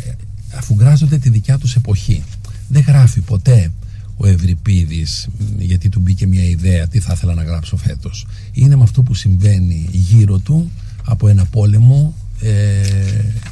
αφουγκράζονται 0.58 1.18
τη 1.18 1.30
δικιά 1.30 1.58
τους 1.58 1.76
εποχή. 1.76 2.24
Δεν 2.68 2.84
γράφει 2.88 3.20
ποτέ 3.22 3.72
ο 4.18 4.28
Ευρυπίδης 4.28 5.28
μ, 5.40 5.62
γιατί 5.62 5.90
του 5.90 6.00
μπήκε 6.00 6.28
μια 6.28 6.44
ιδέα 6.44 6.88
τι 6.88 7.00
θα 7.00 7.14
ήθελα 7.16 7.34
να 7.34 7.44
γράψω 7.44 7.78
φέτος. 7.78 8.28
Είναι 8.52 8.76
με 8.76 8.84
αυτό 8.84 9.02
που 9.02 9.14
συμβαίνει 9.14 9.90
γύρω 9.92 10.38
του 10.38 10.72
από 11.04 11.28
ένα 11.28 11.46
πόλεμο 11.46 12.16
ε, 12.42 12.82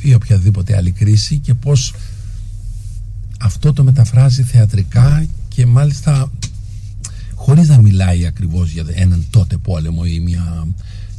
ή 0.01 0.13
οποιαδήποτε 0.13 0.75
άλλη 0.78 0.91
κρίση 0.91 1.38
και 1.38 1.54
πως 1.54 1.93
αυτό 3.39 3.73
το 3.73 3.84
μεταφράζει 3.84 4.43
θεατρικά 4.43 5.25
και 5.47 5.65
μάλιστα 5.65 6.32
χωρίς 7.36 7.67
να 7.67 7.82
μιλάει 7.82 8.25
ακριβώς 8.25 8.71
για 8.71 8.86
έναν 8.93 9.25
τότε 9.30 9.58
πόλεμο 9.58 10.01
ή 10.06 10.19
μια 10.19 10.67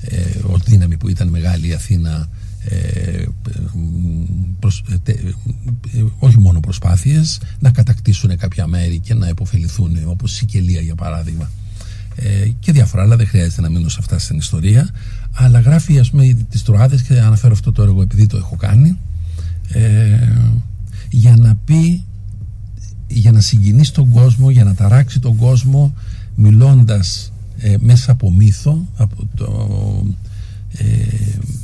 ε, 0.00 0.22
ως 0.42 0.62
δύναμη 0.64 0.96
που 0.96 1.08
ήταν 1.08 1.28
μεγάλη 1.28 1.68
η 1.68 1.72
Αθήνα 1.72 2.10
ε, 2.10 2.35
προσ- 4.58 4.90
ε, 4.90 4.96
τε- 5.02 5.18
ε, 5.94 6.04
όχι 6.18 6.38
μόνο 6.40 6.60
προσπάθειες 6.60 7.40
να 7.58 7.70
κατακτήσουν 7.70 8.36
κάποια 8.36 8.66
μέρη 8.66 8.98
και 8.98 9.14
να 9.14 9.28
υποφεληθούν 9.28 9.96
όπως 10.06 10.32
η 10.32 10.34
Σικελία 10.34 10.80
για 10.80 10.94
παράδειγμα. 10.94 11.50
Ε, 12.16 12.48
και 12.58 12.72
διάφορα 12.72 13.02
άλλα 13.02 13.16
δεν 13.16 13.26
χρειάζεται 13.26 13.60
να 13.60 13.68
μείνω 13.70 13.88
σε 13.88 13.96
αυτά 14.00 14.18
στην 14.18 14.36
ιστορία 14.38 14.90
αλλά 15.32 15.60
γράφει 15.60 15.98
ας 15.98 16.10
πούμε 16.10 16.36
τις 16.50 16.62
Τροάδες 16.62 17.02
και 17.02 17.20
αναφέρω 17.20 17.52
αυτό 17.52 17.72
το 17.72 17.82
έργο 17.82 18.02
επειδή 18.02 18.26
το 18.26 18.36
έχω 18.36 18.56
κάνει 18.56 18.98
ε, 19.68 20.32
για 21.10 21.36
να 21.36 21.56
πει 21.64 22.04
για 23.08 23.32
να 23.32 23.40
συγκινήσει 23.40 23.92
τον 23.92 24.10
κόσμο, 24.10 24.50
για 24.50 24.64
να 24.64 24.74
ταράξει 24.74 25.20
τον 25.20 25.36
κόσμο 25.36 25.94
μιλώντας 26.34 27.32
ε, 27.58 27.74
μέσα 27.80 28.12
από 28.12 28.32
μύθο 28.32 28.86
από 28.96 29.28
το, 29.34 29.44
ε, 30.06 30.10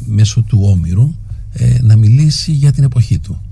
μέσω 0.06 0.42
του 0.42 0.58
Όμηρου 0.62 1.14
ε, 1.52 1.78
να 1.82 1.96
μιλήσει 1.96 2.52
για 2.52 2.72
την 2.72 2.84
εποχή 2.84 3.18
του. 3.18 3.42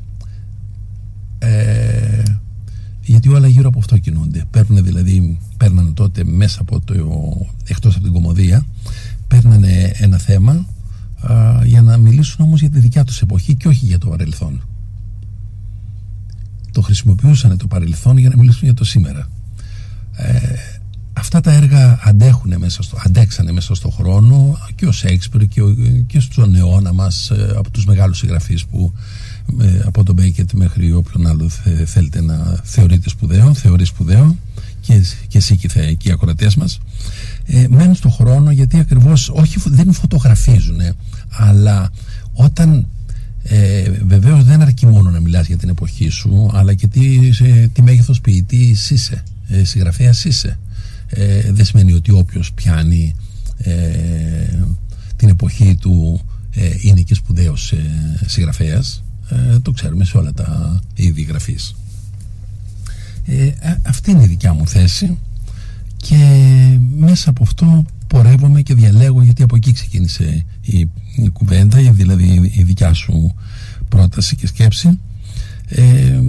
Ε, 1.38 2.23
γιατί 3.03 3.29
όλα 3.29 3.49
γύρω 3.49 3.68
από 3.68 3.79
αυτό 3.79 3.99
κινούνται. 3.99 4.44
Παίρνουν 4.51 4.85
δηλαδή, 4.85 5.38
παίρνανε 5.57 5.90
τότε 5.90 6.25
μέσα 6.25 6.61
από 6.61 6.81
το 6.81 6.94
εκτός 7.66 7.94
από 7.94 8.05
την 8.05 8.12
κομμωδία 8.12 8.66
παίρνανε 9.29 9.92
ένα 9.94 10.18
θέμα 10.18 10.66
α, 11.20 11.64
για 11.64 11.83
να 11.83 11.96
μιλήσουν 11.96 12.44
όμως 12.44 12.61
για 12.61 12.70
τη 12.70 12.79
δικιά 12.79 13.05
τους 13.05 13.20
εποχή 13.20 13.55
και 13.55 13.68
όχι 13.68 13.87
για 13.87 13.99
το 13.99 14.09
παρελθόν. 14.09 14.62
Το 16.73 16.81
χρησιμοποιούσαν 16.81 17.57
το 17.57 17.66
παρελθόν 17.66 18.18
για 18.18 18.29
να 18.29 18.37
μιλήσουν 18.37 18.61
για 18.62 18.75
το 18.75 18.85
σήμερα. 18.85 19.29
Ε, 20.16 20.38
αυτά 21.20 21.40
τα 21.40 21.52
έργα 21.52 22.00
αντέχουν 22.04 22.54
μέσα 22.59 22.83
στο, 22.83 22.96
αντέξανε 23.04 23.52
μέσα 23.52 23.74
στο 23.74 23.90
χρόνο 23.90 24.59
και 24.74 24.87
ο 24.87 24.92
Σέξπιρ 24.92 25.46
και, 25.48 25.62
ο, 25.62 25.74
και 26.06 26.20
στον 26.20 26.54
αιώνα 26.54 26.92
μας 26.92 27.30
ε, 27.30 27.54
από 27.56 27.70
τους 27.70 27.85
μεγάλους 27.87 28.18
συγγραφείς 28.18 28.64
που 28.64 28.92
ε, 29.61 29.80
από 29.85 30.04
τον 30.04 30.14
Μπέκετ 30.14 30.53
μέχρι 30.52 30.92
όποιον 30.92 31.26
άλλο 31.26 31.48
θε- 31.48 31.87
θέλετε 31.88 32.20
να 32.22 32.61
θεωρείτε 32.64 33.09
σπουδαίο, 33.09 33.54
θεωρεί 33.54 33.85
σπουδαίο 33.85 34.37
και, 34.80 35.04
και 35.28 35.38
εσύ 35.38 35.56
και, 35.56 35.66
οι 35.66 35.70
θε- 35.70 35.94
και 35.96 36.09
οι 36.09 36.12
ακροατές 36.12 36.54
μας 36.56 36.78
ε, 37.46 37.66
μένουν 37.68 37.94
στο 37.94 38.09
χρόνο 38.09 38.50
γιατί 38.50 38.78
ακριβώς 38.78 39.28
όχι, 39.28 39.59
φω- 39.59 39.72
δεν 39.72 39.92
φωτογραφίζουν 39.92 40.80
αλλά 41.28 41.90
όταν 42.33 42.87
ε, 43.42 43.90
Βεβαίως 44.06 44.44
δεν 44.44 44.61
αρκεί 44.62 44.87
μόνο 44.87 45.11
να 45.11 45.20
μιλάς 45.20 45.46
για 45.46 45.56
την 45.56 45.68
εποχή 45.68 46.09
σου, 46.09 46.50
αλλά 46.54 46.74
και 46.74 46.87
τι, 46.87 47.33
σε, 47.33 47.70
τι 47.72 47.83
μέγεθος 47.83 48.20
ποιητής 48.20 48.90
είσαι, 48.90 49.22
ε, 49.48 49.64
συγγραφέας 49.64 50.24
είσαι. 50.24 50.59
Ε, 51.11 51.53
δεν 51.53 51.64
σημαίνει 51.64 51.92
ότι 51.92 52.11
όποιος 52.11 52.53
πιάνει 52.53 53.14
ε, 53.59 54.59
την 55.16 55.29
εποχή 55.29 55.77
του 55.81 56.20
ε, 56.55 56.70
είναι 56.81 57.01
και 57.01 57.14
σπουδαίος 57.14 57.73
ε, 57.73 57.79
συγγραφέας. 58.27 59.03
Ε, 59.29 59.59
το 59.59 59.70
ξέρουμε 59.70 60.05
σε 60.05 60.16
όλα 60.16 60.33
τα 60.33 60.81
είδη 60.94 61.23
γραφής. 61.23 61.75
Ε, 63.25 63.51
αυτή 63.87 64.11
είναι 64.11 64.23
η 64.23 64.27
δικιά 64.27 64.53
μου 64.53 64.66
θέση 64.66 65.18
και 65.96 66.16
μέσα 66.96 67.31
από 67.31 67.42
αυτό 67.42 67.85
πορεύομαι 68.07 68.62
και 68.62 68.75
διαλέγω 68.75 69.23
γιατί 69.23 69.42
από 69.42 69.57
εκεί 69.57 69.73
ξεκίνησε 69.73 70.44
η, 70.61 70.79
η 71.16 71.29
κουβέντα 71.33 71.79
δηλαδή 71.92 72.51
η 72.55 72.62
δικιά 72.62 72.92
σου 72.92 73.35
πρόταση 73.88 74.37
και 74.37 74.46
σκέψη. 74.46 74.99
Ε, 75.68 76.20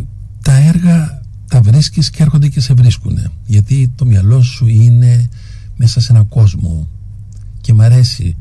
τα 0.42 0.56
έργα 0.56 1.21
τα 1.52 1.62
βρίσκεις 1.62 2.10
και 2.10 2.24
έρχονται 2.24 2.48
και 2.48 2.60
σε 2.60 2.74
βρίσκουν 2.74 3.18
γιατί 3.46 3.92
το 3.96 4.06
μυαλό 4.06 4.42
σου 4.42 4.68
είναι 4.68 5.30
μέσα 5.76 6.02
σε 6.02 6.12
έναν 6.12 6.28
κόσμο. 6.28 6.88
Και 7.62 7.74
μ' 7.74 7.82
αρέσει 7.82 8.36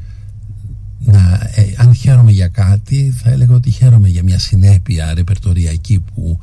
να, 0.98 1.18
ε, 1.54 1.62
αν 1.76 1.94
χαίρομαι 1.94 2.30
για 2.30 2.48
κάτι 2.48 3.14
θα 3.16 3.30
έλεγα 3.30 3.54
ότι 3.54 3.70
χαίρομαι 3.70 4.08
για 4.08 4.22
μια 4.22 4.38
συνέπεια 4.38 5.14
ρεπερτοριακή 5.14 6.04
που 6.14 6.38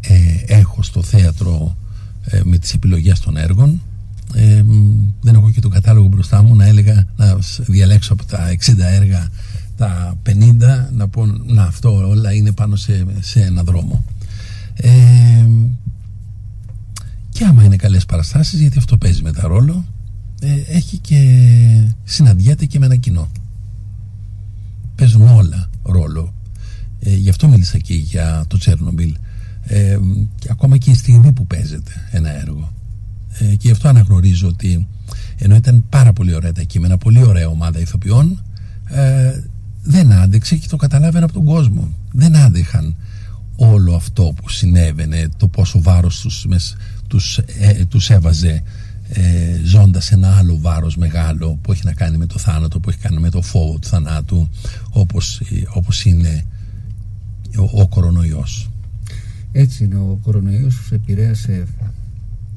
ε, 0.00 0.14
έχω 0.46 0.82
στο 0.82 1.02
θέατρο 1.02 1.76
ε, 2.24 2.40
με 2.44 2.58
τις 2.58 2.74
επιλογές 2.74 3.20
των 3.20 3.36
έργων. 3.36 3.80
Δεν 5.20 5.34
έχω 5.34 5.50
και 5.50 5.60
τον 5.60 5.70
κατάλογο 5.70 6.06
μπροστά 6.06 6.42
μου 6.42 6.56
να 6.56 6.66
έλεγα 6.66 7.06
να 7.16 7.38
διαλέξω 7.58 8.12
από 8.12 8.24
τα 8.24 8.56
60 8.66 8.78
έργα 8.78 9.28
τα 9.76 10.18
50 10.26 10.32
να 10.92 11.08
πω 11.08 11.26
να 11.26 11.62
αυτό 11.62 12.08
όλα 12.08 12.32
είναι 12.32 12.52
πάνω 12.52 12.76
σε, 12.76 13.06
σε 13.20 13.40
ένα 13.40 13.62
δρόμο 13.62 14.04
και 17.34 17.44
άμα 17.44 17.64
είναι 17.64 17.76
καλές 17.76 18.04
παραστάσεις 18.06 18.60
γιατί 18.60 18.78
αυτό 18.78 18.96
παίζει 18.96 19.22
με 19.22 19.32
τα 19.32 19.46
ρόλο 19.46 19.84
έχει 20.68 20.98
και 20.98 21.20
συναντιέται 22.04 22.64
και 22.64 22.78
με 22.78 22.86
ένα 22.86 22.96
κοινό 22.96 23.28
παίζουν 24.94 25.28
όλα 25.28 25.70
ρόλο. 25.82 26.34
Ε, 27.00 27.14
γι' 27.14 27.28
αυτό 27.28 27.48
μίλησα 27.48 27.78
και 27.78 27.94
για 27.94 28.44
το 28.48 28.58
Τσέρνομπιλ. 28.58 29.14
Ε, 29.62 29.98
και 30.38 30.48
ακόμα 30.50 30.76
και 30.76 30.90
η 30.90 30.94
στιγμή 30.94 31.32
που 31.32 31.46
παίζεται 31.46 31.92
ένα 32.10 32.40
έργο. 32.40 32.72
Ε, 33.38 33.44
και 33.44 33.66
γι' 33.66 33.70
αυτό 33.70 33.88
αναγνωρίζω 33.88 34.48
ότι 34.48 34.86
ενώ 35.38 35.54
ήταν 35.54 35.84
πάρα 35.88 36.12
πολύ 36.12 36.34
ωραία 36.34 36.52
τα 36.52 36.62
κείμενα, 36.62 36.98
πολύ 36.98 37.24
ωραία 37.24 37.48
ομάδα 37.48 37.80
ηθοποιών, 37.80 38.42
ε, 38.84 39.42
δεν 39.82 40.12
άντεξε 40.12 40.56
και 40.56 40.68
το 40.68 40.76
καταλάβαινα 40.76 41.24
από 41.24 41.34
τον 41.34 41.44
κόσμο. 41.44 41.94
Δεν 42.12 42.36
άντεχαν 42.36 42.96
όλο 43.56 43.94
αυτό 43.94 44.34
που 44.36 44.48
συνέβαινε, 44.48 45.28
το 45.36 45.48
πόσο 45.48 45.82
βάρος 45.82 46.20
τους, 46.20 46.44
τους, 47.14 47.38
ε, 47.38 47.84
τους 47.84 48.10
έβαζε 48.10 48.62
ε, 49.08 49.60
ζώντας 49.64 50.12
ένα 50.12 50.36
άλλο 50.36 50.58
βάρος 50.58 50.96
μεγάλο 50.96 51.58
που 51.62 51.72
έχει 51.72 51.84
να 51.84 51.92
κάνει 51.92 52.16
με 52.16 52.26
το 52.26 52.38
θάνατο, 52.38 52.80
που 52.80 52.88
έχει 52.90 52.98
να 53.02 53.08
κάνει 53.08 53.20
με 53.20 53.30
το 53.30 53.42
φόβο 53.42 53.78
του 53.78 53.88
θανάτου 53.88 54.48
όπως, 54.90 55.42
όπως 55.74 56.04
είναι 56.04 56.44
ο, 57.58 57.80
ο 57.80 57.88
κορονοϊός. 57.88 58.70
Έτσι 59.52 59.84
είναι, 59.84 59.96
ο 59.96 60.18
κορονοϊός 60.22 60.90
επηρέασε 60.90 61.66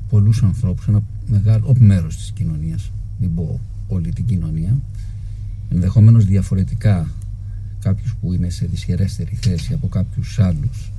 πολλούς 0.09 0.43
ανθρώπους, 0.43 0.87
ένα 0.87 1.03
μεγάλο 1.27 1.75
μέρος 1.79 2.15
της 2.15 2.31
κοινωνίας, 2.31 2.91
μην 3.19 3.35
πω 3.35 3.59
όλη 3.87 4.13
την 4.13 4.25
κοινωνία, 4.25 4.77
ενδεχομένως 5.69 6.25
διαφορετικά 6.25 7.07
κάποιους 7.79 8.15
που 8.21 8.33
είναι 8.33 8.49
σε 8.49 8.65
δυσχερέστερη 8.65 9.37
θέση 9.41 9.73
από 9.73 9.87
κάποιους 9.87 10.39
άλλους. 10.39 10.91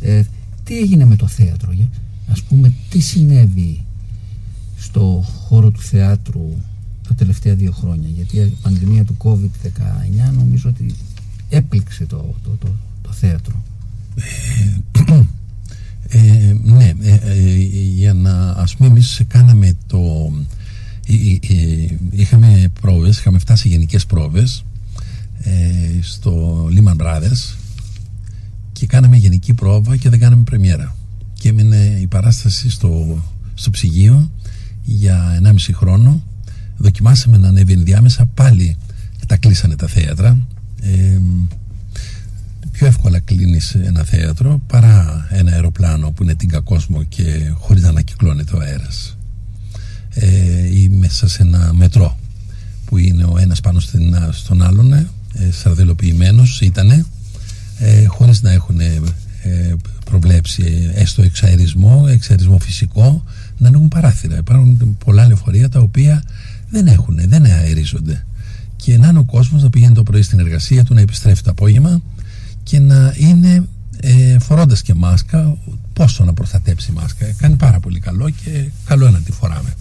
Ε, 0.00 0.22
τι 0.64 0.78
έγινε 0.78 1.04
με 1.04 1.16
το 1.16 1.26
θέατρο, 1.26 1.72
ας 2.30 2.42
πούμε, 2.42 2.72
τι 2.90 3.00
συνέβη 3.00 3.84
στο 4.76 5.24
χώρο 5.46 5.70
του 5.70 5.80
θεάτρου 5.80 6.56
τα 7.08 7.14
τελευταία 7.14 7.54
δύο 7.54 7.72
χρόνια; 7.72 8.08
Γιατί 8.08 8.36
η 8.36 8.56
πανδημία 8.62 9.04
του 9.04 9.16
COVID-19 9.18 10.32
νομίζω 10.36 10.68
ότι 10.68 10.94
έπληξε 11.48 12.06
το, 12.06 12.34
το, 12.42 12.50
το, 12.58 12.68
το 13.02 13.12
θέατρο. 13.12 13.62
Ε, 14.14 14.22
ε, 16.08 16.56
ναι 16.76 16.92
ε, 17.02 17.14
ε, 17.14 17.56
για 17.94 18.12
να 18.12 18.50
ας 18.50 18.76
πούμε 18.76 18.88
εμείς 18.88 19.22
κάναμε 19.28 19.76
το 19.86 20.32
είχαμε 22.10 22.70
πρόβες 22.80 23.18
είχαμε 23.18 23.38
φτάσει 23.38 23.68
γενικές 23.68 24.06
πρόβες 24.06 24.64
στο 26.00 26.64
Lehman 26.70 27.02
Brothers 27.02 27.54
και 28.72 28.86
κάναμε 28.86 29.16
γενική 29.16 29.54
πρόβα 29.54 29.96
και 29.96 30.08
δεν 30.08 30.18
κάναμε 30.18 30.42
πρεμιέρα 30.42 30.96
και 31.44 31.50
έμεινε 31.50 31.98
η 32.00 32.06
παράσταση 32.06 32.70
στο, 32.70 33.22
στο 33.54 33.70
ψυγείο 33.70 34.30
για 34.82 35.40
1,5 35.42 35.52
χρόνο. 35.72 36.22
Δοκιμάσαμε 36.76 37.38
να 37.38 37.48
ανέβει 37.48 37.72
ενδιάμεσα. 37.72 38.26
Πάλι 38.26 38.76
τα 39.26 39.36
κλείσανε 39.36 39.76
τα 39.76 39.86
θέατρα. 39.86 40.38
Ε, 40.80 41.18
πιο 42.72 42.86
εύκολα 42.86 43.20
κλείνεις 43.20 43.74
ένα 43.74 44.04
θέατρο 44.04 44.60
παρά 44.66 45.26
ένα 45.30 45.52
αεροπλάνο 45.52 46.10
που 46.10 46.22
είναι 46.22 46.34
την 46.34 46.62
κόσμο 46.62 47.02
και 47.02 47.52
χωρίς 47.54 47.82
να 47.82 47.88
ανακυκλώνεται 47.88 48.56
ο 48.56 48.60
αέρας. 48.60 49.16
Ε, 50.14 50.78
ή 50.78 50.88
μέσα 50.88 51.28
σε 51.28 51.42
ένα 51.42 51.72
μετρό 51.72 52.18
που 52.84 52.98
είναι 52.98 53.24
ο 53.24 53.38
ένας 53.38 53.60
πάνω 53.60 53.80
στον 54.30 54.62
άλλον 54.62 54.92
ε, 54.92 55.06
σαρδελοποιημένος 55.50 56.60
ήτανε 56.60 57.04
ε, 57.78 58.04
χωρίς 58.04 58.42
να 58.42 58.50
έχουν 58.50 58.80
ε, 58.80 59.00
προβλέψει 60.18 60.90
έστω 60.94 61.22
εξαερισμό, 61.22 62.06
εξαερισμό 62.08 62.58
φυσικό 62.58 63.24
να 63.58 63.68
ανοίγουν 63.68 63.88
παράθυρα. 63.88 64.36
Υπάρχουν 64.36 64.96
πολλά 65.04 65.26
λεωφορεία 65.26 65.68
τα 65.68 65.80
οποία 65.80 66.22
δεν 66.70 66.86
έχουν, 66.86 67.18
δεν 67.26 67.44
αερίζονται. 67.44 68.24
Και 68.76 68.98
να 68.98 69.08
είναι 69.08 69.18
ο 69.18 69.24
κόσμος 69.24 69.62
να 69.62 69.70
πηγαίνει 69.70 69.94
το 69.94 70.02
πρωί 70.02 70.22
στην 70.22 70.38
εργασία 70.38 70.84
του, 70.84 70.94
να 70.94 71.00
επιστρέφει 71.00 71.42
το 71.42 71.50
απόγευμα 71.50 72.02
και 72.62 72.78
να 72.80 73.14
είναι 73.16 73.64
ε, 74.00 74.38
φορώντας 74.38 74.82
και 74.82 74.94
μάσκα. 74.94 75.56
Πόσο 75.92 76.24
να 76.24 76.32
προστατέψει 76.32 76.90
η 76.90 76.94
μάσκα. 76.94 77.32
Κάνει 77.32 77.56
πάρα 77.56 77.80
πολύ 77.80 78.00
καλό 78.00 78.30
και 78.30 78.68
καλό 78.84 79.06
είναι 79.06 79.16
να 79.18 79.24
τη 79.24 79.32
φοράμε. 79.32 79.74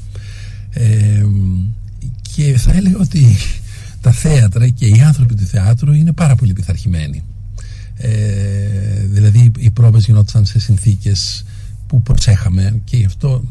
Ε, 0.69 1.25
και 2.35 2.57
θα 2.57 2.73
έλεγα 2.73 2.97
ότι 2.97 3.35
τα 4.01 4.11
θέατρα 4.11 4.67
και 4.67 4.85
οι 4.85 5.01
άνθρωποι 5.01 5.35
του 5.35 5.45
θεάτρου 5.45 5.93
είναι 5.93 6.11
πάρα 6.11 6.35
πολύ 6.35 6.53
πειθαρχημένοι. 6.53 7.23
Ε, 7.97 9.05
δηλαδή 9.05 9.51
οι 9.57 9.69
πρόβες 9.69 10.05
γινόταν 10.05 10.45
σε 10.45 10.59
συνθήκες 10.59 11.45
που 11.87 12.01
προσέχαμε 12.01 12.81
και 12.83 12.97
γι' 12.97 13.05
αυτό 13.05 13.43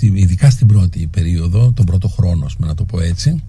ειδικά 0.00 0.50
στην 0.50 0.66
πρώτη 0.66 1.06
περίοδο, 1.06 1.72
τον 1.72 1.86
πρώτο 1.86 2.08
χρόνο, 2.08 2.46
να 2.58 2.74
το 2.74 2.84
πω 2.84 3.00
έτσι, 3.00 3.42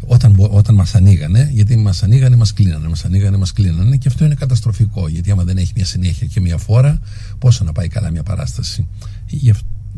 όταν, 0.00 0.34
όταν 0.50 0.74
μας 0.74 0.94
ανοίγανε, 0.94 1.50
γιατί 1.52 1.76
μας 1.76 2.02
ανοίγανε, 2.02 2.36
μας 2.36 2.52
κλείνανε, 2.52 2.88
μας 2.88 3.04
ανοίγανε, 3.04 3.36
μας 3.36 3.52
κλείνανε 3.52 3.96
και 3.96 4.08
αυτό 4.08 4.24
είναι 4.24 4.34
καταστροφικό. 4.34 5.08
Γιατί 5.08 5.30
άμα 5.30 5.44
δεν 5.44 5.56
έχει 5.56 5.72
μια 5.74 5.84
συνέχεια 5.84 6.26
και 6.26 6.40
μια 6.40 6.56
φορά, 6.56 7.00
πόσο 7.38 7.64
να 7.64 7.72
πάει 7.72 7.88
καλά 7.88 8.10
μια 8.10 8.22
παράσταση. 8.22 8.86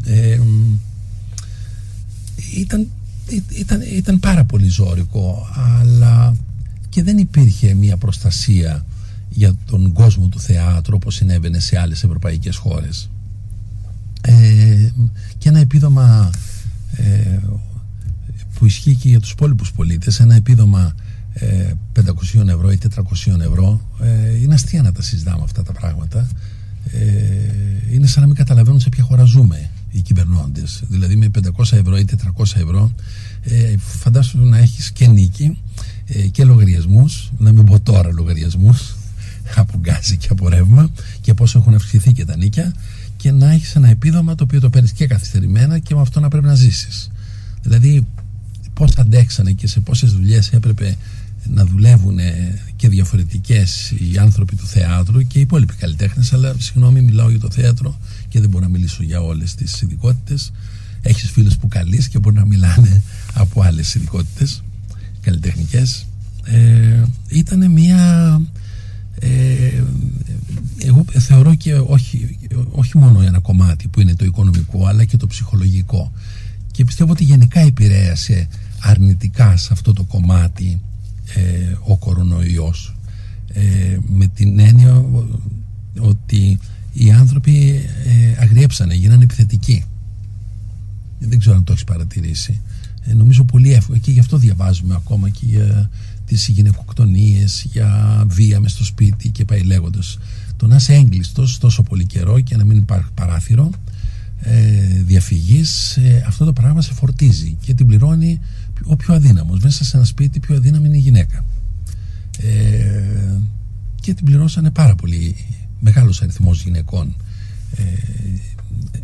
Ε, 0.04 0.38
ήταν, 2.57 2.87
ήταν, 3.59 3.81
ήταν 3.96 4.20
πάρα 4.20 4.44
πολύ 4.44 4.68
ζώρικο, 4.68 5.46
αλλά 5.81 6.37
και 6.88 7.02
δεν 7.02 7.18
υπήρχε 7.18 7.74
μια 7.74 7.96
προστασία 7.96 8.87
για 9.38 9.55
τον 9.64 9.92
κόσμο 9.92 10.27
του 10.27 10.40
θεάτρου 10.40 10.94
όπως 10.96 11.14
συνέβαινε 11.14 11.59
σε 11.59 11.79
άλλες 11.79 12.05
ευρωπαϊκές 12.05 12.57
χώρες. 12.57 13.11
Ε, 14.20 14.88
και 15.38 15.48
ένα 15.48 15.59
επίδομα 15.59 16.31
ε, 16.96 17.38
που 18.55 18.66
ισχύει 18.66 18.94
και 18.94 19.09
για 19.09 19.20
τους 19.20 19.31
υπόλοιπους 19.31 19.72
πολίτες 19.72 20.20
ένα 20.20 20.35
επίδομα 20.35 20.94
ε, 21.33 21.72
500 21.94 22.03
ευρώ 22.48 22.70
ή 22.70 22.79
400 22.96 23.40
ευρώ 23.40 23.81
ε, 24.01 24.40
είναι 24.40 24.55
αστεία 24.55 24.83
να 24.83 24.92
τα 24.92 25.03
συζητάμε 25.03 25.42
αυτά 25.44 25.62
τα 25.62 25.72
πράγματα. 25.72 26.29
Ε, 26.92 27.94
είναι 27.94 28.07
σαν 28.07 28.20
να 28.20 28.27
μην 28.27 28.37
καταλαβαίνουν 28.37 28.81
σε 28.81 28.88
ποια 28.88 29.05
χώρα 29.05 29.24
ζούμε 29.24 29.70
οι 29.90 30.01
κυβερνώντες. 30.01 30.83
Δηλαδή 30.88 31.16
με 31.16 31.31
500 31.57 31.72
ευρώ 31.72 31.96
ή 31.98 32.05
400 32.37 32.42
ευρώ 32.55 32.92
ε, 33.42 33.74
φαντάσου 33.77 34.38
να 34.38 34.59
έχεις 34.59 34.90
και 34.90 35.07
νίκη 35.07 35.59
ε, 36.07 36.27
και 36.27 36.44
λογαριασμούς 36.44 37.33
να 37.38 37.53
μην 37.53 37.64
πω 37.64 37.81
τώρα 37.81 38.12
λογαριασμούς 38.12 38.96
από 39.54 39.78
γκάζι 39.78 40.16
και 40.16 40.28
από 40.30 40.48
ρεύμα 40.48 40.90
και 41.20 41.34
πόσο 41.34 41.58
έχουν 41.58 41.74
αυξηθεί 41.74 42.12
και 42.12 42.24
τα 42.24 42.37
νίκια 42.37 42.74
και 43.16 43.32
να 43.32 43.50
έχεις 43.50 43.74
ένα 43.74 43.88
επίδομα 43.88 44.34
το 44.34 44.44
οποίο 44.44 44.61
το 44.61 44.70
παίρνεις 44.70 44.92
και 44.92 45.06
καθυστερημένα 45.06 45.78
και 45.78 45.94
με 45.94 46.00
αυτό 46.00 46.20
να 46.20 46.28
πρέπει 46.28 46.46
να 46.46 46.54
ζήσεις. 46.54 47.11
Δηλαδή, 47.62 48.06
πώς 48.74 48.92
θα 48.92 49.02
αντέξανε 49.02 49.52
και 49.52 49.66
σε 49.66 49.80
πόσες 49.80 50.12
δουλειές 50.12 50.52
έπρεπε 50.52 50.96
να 51.46 51.64
δουλεύουν 51.64 52.18
και 52.76 52.88
διαφορετικές 52.88 53.90
οι 53.90 54.18
άνθρωποι 54.18 54.56
του 54.56 54.66
θεάτρου 54.66 55.26
και 55.26 55.38
οι 55.38 55.40
υπόλοιποι 55.40 55.74
καλλιτέχνες. 55.74 56.32
Αλλά 56.32 56.54
συγγνώμη, 56.58 57.00
μιλάω 57.00 57.30
για 57.30 57.38
το 57.38 57.50
θέατρο 57.50 57.98
και 58.28 58.40
δεν 58.40 58.48
μπορώ 58.48 58.64
να 58.64 58.70
μιλήσω 58.70 59.02
για 59.02 59.20
όλες 59.20 59.54
τις 59.54 59.80
ειδικότητες. 59.80 60.52
Έχεις 61.02 61.30
φίλους 61.30 61.56
που 61.56 61.68
καλείς 61.68 62.08
και 62.08 62.18
μπορεί 62.18 62.37
να 62.37 62.46
μιλάνε 62.46 63.02
από 63.34 63.62
άλλες 63.62 63.94
ειδικότητες 63.94 64.62
καλλιτεχνικές. 65.20 66.06
Ε, 66.44 67.02
ήταν 67.28 67.70
μια 67.70 68.40
ε, 69.20 69.85
εγώ 70.85 71.04
θεωρώ 71.18 71.54
και 71.54 71.74
όχι, 71.74 72.38
όχι 72.70 72.98
μόνο 72.98 73.20
ένα 73.20 73.38
κομμάτι 73.38 73.88
που 73.88 74.00
είναι 74.00 74.14
το 74.14 74.24
οικονομικό 74.24 74.87
αλλά 74.87 75.04
και 75.04 75.16
το 75.16 75.26
ψυχολογικό. 75.26 76.12
Και 76.70 76.85
πιστεύω 76.85 77.12
ότι 77.12 77.24
γενικά 77.24 77.61
επηρέασε 77.61 78.48
αρνητικά 78.81 79.57
σε 79.57 79.68
αυτό 79.72 79.92
το 79.92 80.04
κομμάτι 80.04 80.81
ε, 81.35 81.76
ο 81.85 81.96
κορονοϊός. 81.96 82.96
Ε, 83.52 83.98
με 84.07 84.26
την 84.26 84.59
έννοια 84.59 85.04
ότι 85.98 86.59
οι 86.92 87.12
άνθρωποι 87.12 87.85
ε, 88.07 88.42
αγριέψανε, 88.42 88.94
γίνανε 88.94 89.24
επιθετικοί. 89.24 89.85
Δεν 91.18 91.38
ξέρω 91.38 91.57
αν 91.57 91.64
το 91.64 91.72
έχεις 91.72 91.85
παρατηρήσει. 91.85 92.61
Ε, 93.04 93.14
νομίζω 93.14 93.44
πολύ 93.44 93.72
εύκολο. 93.72 93.98
Και 93.98 94.11
γι' 94.11 94.20
αυτό 94.20 94.37
διαβάζουμε 94.37 94.94
ακόμα 94.94 95.28
και 95.28 95.44
για 95.46 95.90
τις 96.28 96.48
γυναικοκτονίες 96.48 97.66
για 97.72 98.22
βία 98.28 98.60
μες 98.60 98.72
στο 98.72 98.84
σπίτι 98.84 99.28
και 99.28 99.44
πάει 99.44 99.60
λέγοντας 99.60 100.18
το 100.56 100.66
να 100.66 100.76
είσαι 100.76 100.94
έγκλειστος 100.94 101.58
τόσο 101.58 101.82
πολύ 101.82 102.06
καιρό 102.06 102.40
και 102.40 102.56
να 102.56 102.64
μην 102.64 102.76
υπάρχει 102.76 103.10
παράθυρο 103.14 103.70
ε, 104.40 105.02
διαφυγής 105.02 105.96
ε, 105.96 106.24
αυτό 106.26 106.44
το 106.44 106.52
πράγμα 106.52 106.82
σε 106.82 106.92
φορτίζει 106.92 107.56
και 107.60 107.74
την 107.74 107.86
πληρώνει 107.86 108.40
ο 108.84 108.96
πιο 108.96 109.14
αδύναμος. 109.14 109.60
Μέσα 109.60 109.84
σε 109.84 109.96
ένα 109.96 110.06
σπίτι 110.06 110.40
πιο 110.40 110.56
αδύναμη 110.56 110.86
είναι 110.86 110.96
η 110.96 111.00
γυναίκα 111.00 111.44
ε, 112.42 113.40
και 114.00 114.14
την 114.14 114.24
πληρώσανε 114.24 114.70
πάρα 114.70 114.94
πολύ 114.94 115.36
μεγάλος 115.80 116.22
αριθμός 116.22 116.62
γυναικών 116.62 117.16
ε, 117.76 117.82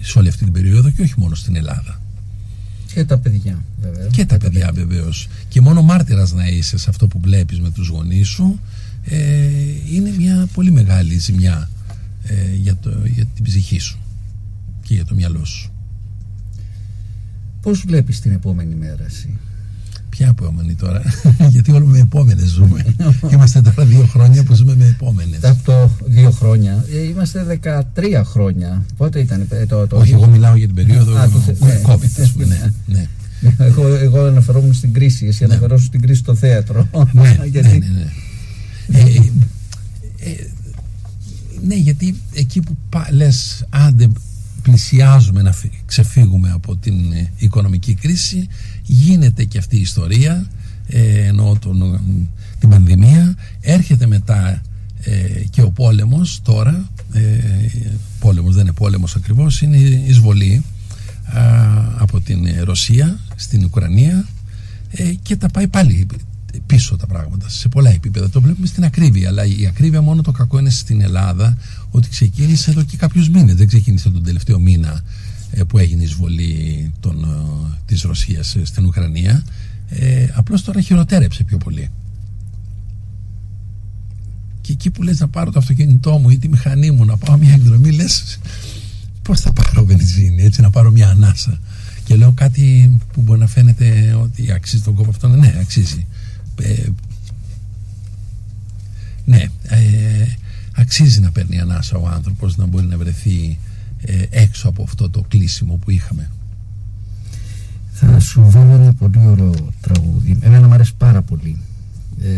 σε 0.01 0.19
όλη 0.19 0.29
αυτή 0.29 0.45
την 0.45 0.53
περίοδο 0.53 0.91
και 0.91 1.03
όχι 1.03 1.15
μόνο 1.17 1.35
στην 1.35 1.57
Ελλάδα 1.57 2.01
και 2.95 3.05
τα 3.05 3.19
παιδιά 3.19 3.65
βέβαια. 3.81 4.07
Και 4.07 4.25
τα 4.25 4.37
παιδιά 4.37 4.71
βεβαίως. 4.75 5.29
Και 5.49 5.61
μόνο 5.61 5.83
μάρτυρας 5.83 6.33
να 6.33 6.47
είσαι 6.47 6.79
σε 6.79 6.91
αυτό 6.91 7.07
που 7.07 7.21
βλέπεις 7.21 7.61
με 7.61 7.71
τους 7.71 7.89
γονείς 7.89 8.29
σου 8.29 8.61
ε, 9.05 9.49
είναι 9.93 10.15
μια 10.19 10.49
πολύ 10.53 10.71
μεγάλη 10.71 11.19
ζημιά 11.19 11.71
ε, 12.23 12.55
για, 12.55 12.77
το, 12.77 12.91
για 13.05 13.25
την 13.25 13.45
ψυχή 13.45 13.79
σου 13.79 13.99
και 14.83 14.95
για 14.95 15.05
το 15.05 15.15
μυαλό 15.15 15.45
σου. 15.45 15.73
Πώς 17.61 17.85
βλέπεις 17.87 18.21
την 18.21 18.33
επόμενη 18.33 18.75
μέρα 18.75 19.05
εσύ; 19.05 19.39
Ποια 20.17 20.29
επόμενη 20.29 20.75
τώρα, 20.75 21.03
γιατί 21.55 21.73
όλο 21.73 21.87
με 21.87 21.99
επόμενες 21.99 22.49
ζούμε. 22.49 22.85
είμαστε 23.33 23.61
τώρα 23.61 23.85
δύο 23.85 24.07
χρόνια 24.07 24.45
που 24.45 24.55
ζούμε 24.55 24.75
με 24.75 24.85
επόμενες. 24.85 25.43
Αυτό 25.43 25.91
δύο 26.05 26.31
χρόνια. 26.31 26.85
Ε, 26.93 27.03
είμαστε 27.03 27.61
13 27.63 28.23
χρόνια. 28.25 28.83
Πότε 28.97 29.21
ήταν 29.21 29.49
το. 29.69 29.87
το 29.87 29.97
Όχι, 29.97 30.13
εγώ 30.13 30.27
μιλάω 30.27 30.57
για 30.57 30.67
την 30.67 30.75
περίοδο 30.75 31.17
Α, 31.17 31.27
ναι. 31.27 31.81
COVID, 31.87 32.31
πούμε. 32.33 32.45
Ναι, 32.47 32.73
ναι. 32.87 33.09
Εγώ, 33.59 33.87
εγώ 33.87 34.25
αναφερόμουν 34.25 34.75
στην 34.75 34.93
κρίση, 34.93 35.27
εσύ 35.27 35.45
ναι. 35.45 35.53
αναφερόσουν 35.53 35.87
στην 35.87 36.01
κρίση 36.01 36.21
στο 36.21 36.35
θέατρο. 36.35 36.89
Ναι, 37.13 37.39
γιατί... 37.53 37.69
ναι, 37.69 37.87
ναι, 37.87 38.11
ναι. 38.87 38.99
Ε, 38.99 39.31
ε, 40.31 40.47
ναι, 41.67 41.75
γιατί 41.75 42.21
εκεί 42.35 42.61
που 42.61 42.77
λες 43.11 43.67
άντε 43.71 44.09
πλησιάζουμε 44.63 45.43
να 45.43 45.55
ξεφύγουμε 45.87 46.51
από 46.51 46.77
την 46.77 46.95
οικονομική 47.37 47.95
κρίση 47.95 48.49
γίνεται 48.87 49.45
και 49.45 49.59
αυτή 49.59 49.77
η 49.77 49.81
ιστορία 49.81 50.47
ε, 50.87 51.27
εννοώ 51.27 51.59
τον, 51.59 52.01
την 52.59 52.69
πανδημία 52.69 53.35
έρχεται 53.61 54.07
μετά 54.07 54.63
ε, 55.01 55.45
και 55.51 55.63
ο 55.63 55.71
πόλεμος 55.71 56.41
τώρα 56.43 56.91
ε, 57.13 57.21
πόλεμος 58.19 58.55
δεν 58.55 58.65
είναι 58.65 58.73
πόλεμος 58.73 59.17
ακριβώς 59.17 59.63
είναι 59.63 59.77
η 59.77 60.05
εισβολή 60.07 60.65
από 61.99 62.21
την 62.21 62.47
Ρωσία 62.65 63.21
στην 63.37 63.65
Ουκρανία 63.65 64.27
ε, 64.91 65.13
και 65.23 65.37
τα 65.37 65.49
πάει 65.49 65.69
πάλι 65.69 66.07
πίσω 66.67 66.97
τα 66.97 67.07
πράγματα 67.07 67.49
σε 67.49 67.69
πολλά 67.69 67.91
επίπεδα. 67.91 68.31
Το 68.31 68.41
βλέπουμε 68.41 68.67
στην 68.67 68.85
ακρίβεια. 68.85 69.29
Αλλά 69.29 69.45
η 69.45 69.67
ακρίβεια 69.67 70.03
μόνο 70.03 70.23
το 70.23 70.33
κακό 70.33 70.59
είναι 70.59 70.71
στην 70.71 71.01
Ελλάδα 71.01 71.57
ότι 71.91 72.09
ξεκίνησε 72.09 72.71
εδώ 72.71 72.83
και 72.83 72.97
κάποιους 72.97 73.29
μήνες. 73.29 73.55
Δεν 73.55 73.67
ξεκίνησε 73.67 74.11
τον 74.11 74.23
τελευταίο 74.23 74.59
μήνα 74.59 74.89
ε, 74.89 75.03
που 75.69 75.79
έγινε 75.79 76.03
η 76.03 76.05
εισβολή 76.05 76.93
των, 77.01 77.25
ε, 77.25 77.79
της 77.87 78.03
Ρωσίας 78.03 78.55
ε, 78.55 78.65
στην 78.65 78.85
Ουκρανία 78.85 79.45
ε, 79.89 80.29
απλώς 80.35 80.63
τώρα 80.63 80.81
χειροτέρεψε 80.81 81.45
πιο 81.45 81.59
πολύ. 81.59 81.91
Και 84.61 84.73
εκεί 84.73 84.91
που 84.91 85.03
λες 85.03 85.21
να 85.21 85.29
πάρω 85.29 85.51
το 85.51 85.59
αυτοκίνητό 85.59 86.19
μου 86.19 86.31
ή 86.31 86.39
τη 86.39 86.49
μηχανή 86.49 86.91
μου 86.91 87.05
να 87.05 87.17
πάω 87.17 87.37
μια 87.37 87.53
εκδρομή 87.53 87.91
λες 87.91 88.39
πως 89.23 89.41
θα 89.41 89.53
πάρω 89.53 89.85
βενζίνη 89.85 90.43
έτσι 90.43 90.61
να 90.61 90.71
πάρω 90.71 90.91
μια 90.91 91.09
ανάσα. 91.09 91.61
Και 92.05 92.17
λέω 92.17 92.33
κάτι 92.33 92.99
που 93.13 93.21
μπορεί 93.23 93.41
να 93.41 93.47
φαίνεται 93.47 94.19
ότι 94.23 94.53
αξίζει 94.53 94.83
τον 94.83 94.95
κόπο 94.95 95.11
αυτό 95.11 95.29
ναι 95.29 95.55
αξίζει. 95.61 96.07
Ε, 96.63 96.87
ναι 99.25 99.45
ε, 99.63 100.27
αξίζει 100.73 101.21
να 101.21 101.31
παίρνει 101.31 101.61
ανάσα 101.61 101.97
ο 101.97 102.09
άνθρωπος 102.09 102.57
να 102.57 102.67
μπορεί 102.67 102.87
να 102.87 102.97
βρεθεί 102.97 103.41
ε, 103.41 103.74
έξω 104.31 104.69
από 104.69 104.83
αυτό 104.83 105.11
το 105.11 105.25
κλείσιμο 105.29 105.75
που 105.77 105.91
είχαμε. 105.91 106.31
Θα 107.93 108.21
σου 108.21 108.51
βάλω 108.51 108.73
ένα 108.73 108.93
πολύ 108.93 109.27
ωραίο 109.27 109.55
τραγούδι. 109.81 110.39
Εμένα 110.41 110.67
μου 110.67 110.75
αρέσει 110.75 110.95
πάρα 110.95 111.23
πολύ. 111.23 111.59
Ε, 112.21 112.29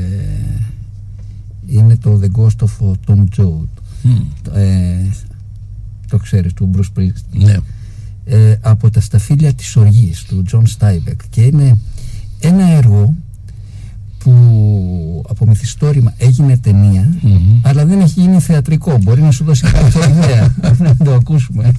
είναι 1.67 1.97
το 1.97 2.21
The 2.23 2.41
Ghost 2.41 2.67
of 2.67 2.93
Tom 3.07 3.25
Joad. 3.37 3.69
Ε, 4.55 4.97
το 6.09 6.17
ξέρεις, 6.17 6.53
του 6.53 6.71
Bruce 6.75 6.99
Springsteen. 6.99 7.39
Ναι. 7.39 7.57
Ε, 8.25 8.59
από 8.61 8.91
τα 8.91 9.01
σταφύλια 9.01 9.53
της 9.53 9.77
οργής 9.77 10.23
του 10.23 10.45
John 10.53 10.63
Steinbeck 10.79 11.17
και 11.31 11.43
είναι 11.43 11.79
ένα 12.41 12.65
έργο 12.71 13.15
που 14.19 15.25
από 15.29 15.47
μυθιστόρημα 15.47 16.15
έγινε 16.19 16.53
αλλά 16.53 16.61
δεν 16.63 17.56
έχει 18.07 18.21
γίνει 18.21 18.41
θεατρικό. 18.41 18.99
Μπορεί 19.03 19.21
να 19.21 19.31
σου 19.31 19.45
δώσει 19.45 19.65
κάποια 19.73 20.09
ιδέα 20.09 20.55
να 20.79 20.97
το 21.05 21.15
ακούσουμε. 21.15 21.73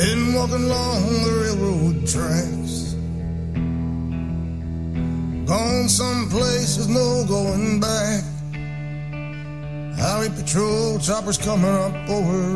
Men 0.00 0.20
walking 0.34 0.64
along 0.68 1.02
the 1.26 1.32
railroad 1.42 1.96
tracks 2.12 2.74
Gone 5.50 5.88
someplace 6.02 6.72
with 6.78 6.90
no 6.98 7.08
going 7.34 7.80
back 7.86 8.22
Highway 10.00 10.30
patrol 10.38 11.00
choppers 11.06 11.38
coming 11.46 11.74
up 11.84 11.94
over 12.16 12.47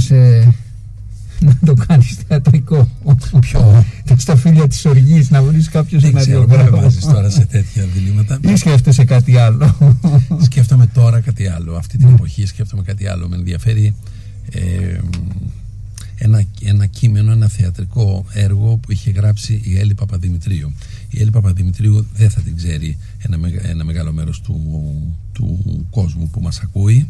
σκέφτεσαι 0.00 0.54
να 1.40 1.56
το 1.64 1.74
κάνεις 1.86 2.16
θεατρικό. 2.28 2.88
Ποιο; 3.40 3.84
Στα 4.16 4.36
φίλια 4.36 4.68
της 4.68 4.84
οργής 4.84 5.30
να 5.30 5.42
βρεις 5.42 5.68
κάποιος 5.68 6.02
Δεν 6.02 6.14
ξέρω, 6.14 6.38
δεν 6.38 6.48
με 6.48 6.52
σεναριογράφο. 6.54 6.82
βάζεις 6.82 7.04
τώρα 7.04 7.30
σε 7.30 7.44
τέτοια 7.44 7.84
διλήμματα. 7.94 8.38
Ή 8.42 8.56
σκέφτεσαι 8.56 9.04
κάτι 9.04 9.36
άλλο. 9.36 9.76
σκέφτομαι 10.42 10.86
τώρα 10.86 11.20
κάτι 11.20 11.46
άλλο. 11.46 11.74
Αυτή 11.76 11.98
την 11.98 12.08
εποχή 12.08 12.46
σκέφτομαι 12.46 12.82
κάτι 12.82 13.06
άλλο. 13.06 13.28
Με 13.28 13.36
ενδιαφέρει 13.36 13.94
ε, 14.50 14.98
ένα, 16.18 16.44
ένα 16.64 16.86
κείμενο, 16.86 17.32
ένα 17.32 17.48
θεατρικό 17.48 18.24
έργο 18.32 18.76
που 18.76 18.92
είχε 18.92 19.10
γράψει 19.10 19.60
η 19.64 19.78
Έλλη 19.78 19.94
Παπαδημητρίου. 19.94 20.72
Η 21.10 21.20
Έλλη 21.20 21.30
Παπαδημητρίου 21.30 22.06
δεν 22.14 22.30
θα 22.30 22.40
την 22.40 22.56
ξέρει 22.56 22.96
ένα, 23.18 23.38
μεγα- 23.38 23.68
ένα 23.68 23.84
μεγάλο 23.84 24.12
μέρος 24.12 24.40
του, 24.40 24.56
του 25.32 25.58
κόσμου 25.90 26.28
που 26.30 26.40
μας 26.40 26.60
ακούει. 26.60 27.08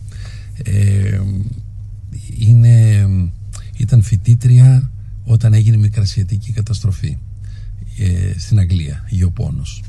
Ε, 0.64 1.20
είναι, 2.38 3.06
ήταν 3.76 4.02
φοιτήτρια 4.02 4.90
όταν 5.24 5.54
έγινε 5.54 5.76
η 5.76 5.80
μικρασιατική 5.80 6.52
καταστροφή 6.52 7.16
ε, 7.98 8.38
στην 8.38 8.58
Αγγλία, 8.58 9.04
Γεωπόνος 9.08 9.82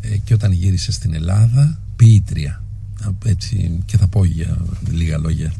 ε, 0.00 0.16
και 0.16 0.34
όταν 0.34 0.52
γύρισε 0.52 0.92
στην 0.92 1.14
Ελλάδα 1.14 1.78
ποιήτρια. 1.96 2.62
Α, 3.04 3.10
έτσι, 3.24 3.78
και 3.84 3.96
θα 3.96 4.06
πω 4.06 4.24
για 4.24 4.56
λίγα 4.90 5.18
λόγια. 5.18 5.52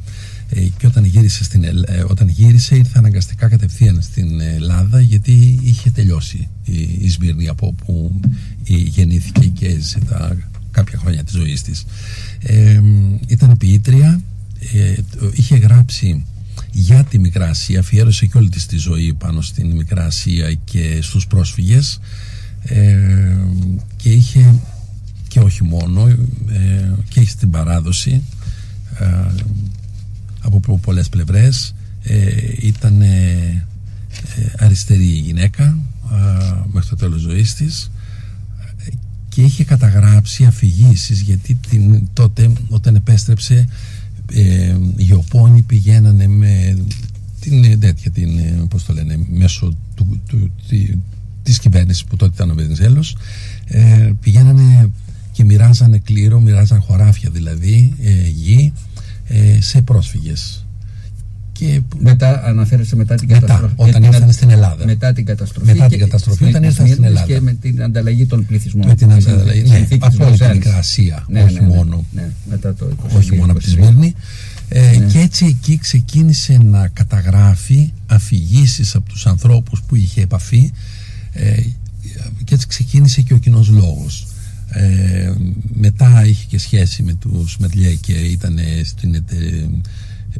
Ε, 0.49 0.61
και 0.79 0.87
όταν 0.87 1.05
γύρισε, 1.05 1.45
στην, 1.45 1.65
Ελλ- 1.65 1.89
ε, 1.89 2.05
όταν 2.09 2.29
γύρισε 2.29 2.77
ήρθε 2.77 2.99
αναγκαστικά 2.99 3.49
κατευθείαν 3.49 4.03
στην 4.03 4.41
Ελλάδα 4.41 5.01
γιατί 5.01 5.59
είχε 5.63 5.91
τελειώσει 5.91 6.49
η, 6.65 6.81
η 7.01 7.09
Σμύρνη 7.11 7.49
από 7.49 7.67
όπου 7.67 8.21
η, 8.65 8.77
γεννήθηκε 8.77 9.47
και 9.47 9.67
έζησε 9.67 9.99
τα 9.99 10.37
κάποια 10.71 10.99
χρόνια 10.99 11.25
της 11.25 11.35
ζωής 11.35 11.63
της. 11.63 11.85
Ε, 12.43 12.81
ήταν 13.27 13.57
ποιήτρια 13.57 14.21
ε, 14.73 14.95
το- 15.19 15.31
είχε 15.35 15.57
γράψει 15.57 16.25
για 16.73 17.05
τη 17.05 17.19
Μικρά 17.19 17.49
Ασία 17.49 17.81
αφιέρωσε 17.81 18.27
και 18.27 18.37
όλη 18.39 18.49
της 18.49 18.67
τη 18.67 18.77
ζωή 18.77 19.15
πάνω 19.15 19.41
στην 19.41 19.71
Μικρά 19.71 20.05
Ασία 20.05 20.53
και 20.65 20.99
στους 21.03 21.27
πρόσφυγες. 21.27 22.01
Ε, 22.63 23.37
και 23.97 24.11
είχε 24.13 24.55
και 25.29 25.41
όχι 25.41 25.65
μόνο 25.65 26.09
ε, 26.09 26.17
και 27.09 27.21
έχει 27.21 27.37
την 27.37 27.51
παράδοση 27.51 28.23
ε, 28.99 29.07
από 30.41 30.61
πο- 30.61 30.79
πολλές 30.79 31.09
πλευρές. 31.09 31.75
Ε, 32.03 32.27
ήταν 32.61 33.01
ε, 33.03 33.67
ε, 34.37 34.65
αριστερή 34.65 35.07
η 35.09 35.19
γυναίκα 35.19 35.79
ε, 36.13 36.53
μέχρι 36.73 36.89
το 36.89 36.97
τέλος 36.97 37.21
ζωής 37.21 37.55
της. 37.55 37.91
Ε, 38.87 38.91
και 39.29 39.43
είχε 39.43 39.65
καταγράψει 39.65 40.45
αφηγήσεις 40.45 41.21
γιατί 41.21 41.59
την, 41.69 42.09
τότε 42.13 42.53
όταν 42.69 42.95
επέστρεψε 42.95 43.69
ε, 44.35 44.77
οι 44.97 45.07
Ιωπώνοι 45.09 45.63
πηγαίνανε 45.63 46.27
με 46.27 46.77
την 47.41 47.65
ε, 47.65 47.77
τέτοια 47.77 48.11
την, 48.11 48.39
ε, 48.39 48.65
πώς 48.69 48.85
το 48.85 48.93
λένε, 48.93 49.19
μέσω 49.31 49.77
του, 49.95 50.21
του, 50.27 50.51
τη, 50.69 50.89
της 51.43 51.59
κυβέρνησης 51.59 52.05
που 52.05 52.17
τότε 52.17 52.33
ήταν 52.35 52.51
ο 52.51 52.55
Βενιζέλος. 52.55 53.17
Ε, 53.67 54.13
πηγαίνανε 54.21 54.91
και 55.33 55.45
μοιράζανε 55.45 55.99
κλήρο, 55.99 56.41
μοιράζανε 56.41 56.81
χωράφια 56.81 57.31
δηλαδή 57.31 57.95
ε, 58.03 58.29
γη 58.29 58.73
ε, 59.29 59.61
σε 59.61 59.83
πρόσφυγες 59.83 60.65
και 61.53 61.81
Μετά 61.99 62.43
αναφέρεσαι 62.45 62.97
μετά 62.97 63.15
την 63.15 63.29
Μετά, 63.29 63.41
καταστροφή. 63.41 63.75
όταν 63.77 63.93
Και 63.93 63.99
την 63.99 64.05
ήρθαν 64.09 64.23
αν- 64.23 64.33
στην 64.33 64.51
Ελλάδα. 64.51 64.85
Μετά 64.85 65.13
την 65.13 65.25
καταστροφή. 65.25 65.67
Μετά 65.67 65.87
την 65.89 65.99
και 65.99 66.05
καταστροφή, 66.05 66.37
στην 66.37 66.49
όταν 66.49 66.63
ήρθαν 66.63 66.87
στην 66.87 66.97
Σμύρνης 66.97 67.19
Ελλάδα. 67.21 67.33
Και 67.35 67.41
με 67.41 67.53
την 67.61 67.83
ανταλλαγή 67.83 68.27
των 68.27 68.47
πληθυσμών. 68.47 68.87
με 68.87 68.95
την 68.95 69.11
Η 69.11 69.13
ανταλλαγή. 69.13 69.43
συνθήκη- 69.49 69.69
Ναι, 69.69 69.77
συνθήκη 69.77 70.05
από 70.05 70.11
της 70.17 70.19
όλη 70.27 70.37
την 70.37 70.47
Βρυξέλλες. 70.47 70.57
Μικρά 70.57 70.77
Ασία, 70.79 71.25
Ναι, 71.29 71.43
όχι 71.43 71.55
ναι, 71.55 71.61
ναι, 71.61 71.67
μόνο 71.75 72.05
Ναι, 72.13 72.29
μετά 72.51 72.75
το 72.75 72.89
22, 72.89 73.19
όχι 73.19 73.35
μόνο 73.37 73.53
από 73.53 73.61
τη 73.61 73.71
23. 73.71 73.87
Σμύρνη. 73.87 74.15
Ε, 74.69 74.97
Ναι. 74.99 75.07
Και 75.07 75.19
έτσι 75.19 75.45
εκεί 75.47 75.79
ξεκίνησε 75.79 76.59
να 76.65 76.89
καταγράφει 76.89 77.93
αφηγήσεις 78.07 78.95
από 78.95 79.09
τους 79.09 79.27
ανθρώπους 79.27 79.83
που 79.87 79.97
είχε 79.97 80.21
επαφή 80.23 80.73
ε, 81.33 81.55
και 82.45 82.55
έτσι 82.55 82.67
ξεκίνησε 82.67 83.21
και 83.23 83.35
ο 83.35 83.39
κοινός 83.39 83.69
λόγος. 83.69 84.27
Ε, 84.75 85.33
μετά 85.75 86.27
είχε 86.27 86.45
και 86.49 86.59
σχέση 86.59 87.03
με 87.03 87.15
τους 87.15 87.57
Μετλιέ 87.59 87.95
και 87.95 88.13
ήταν 88.13 88.59
στην 88.85 89.15
ετε- 89.15 89.69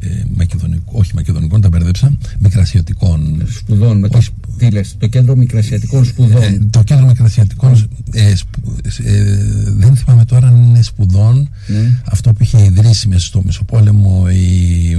ε, 0.01 0.07
μακεδονικό, 0.35 0.91
όχι 0.95 1.11
μακεδονικών, 1.15 1.61
τα 1.61 1.69
μπέρδεψα, 1.69 2.17
μικρασιωτικών 2.39 3.43
Σπουδών. 3.49 3.99
Με 3.99 4.07
το, 4.09 4.17
Όχι. 4.17 4.29
τι 4.57 4.69
λες, 4.69 4.95
το 4.99 5.07
κέντρο 5.07 5.35
μικρασιατικών 5.35 6.05
σπουδών. 6.05 6.41
ε, 6.41 6.59
το 6.69 6.83
κέντρο 6.83 7.05
μικρασιατικών 7.05 7.89
ε, 8.11 8.35
σπου- 8.35 8.77
ε, 9.03 9.23
δεν 9.77 9.95
θυμάμαι 9.95 10.25
τώρα 10.25 10.47
αν 10.47 10.63
είναι 10.63 10.81
σπουδών 10.81 11.49
Ναι. 11.67 12.01
αυτό 12.11 12.33
που 12.33 12.43
είχε 12.43 12.63
ιδρύσει 12.63 13.07
μέσα 13.07 13.25
στο 13.25 13.41
Μεσοπόλεμο 13.45 14.25
η, 14.31 14.97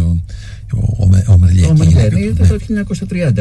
ο, 0.76 0.96
ο, 0.98 1.06
Με- 1.08 1.24
ο 1.28 1.38
Μερλιέ 1.38 1.66
Ο 1.66 1.72
και 1.72 1.82
η 1.82 1.86
γυναίκα 1.86 2.02
Μερλιέ 2.10 2.32
του, 2.32 2.44
ήταν 2.44 2.58
ναι. 2.68 2.84
το 2.84 2.94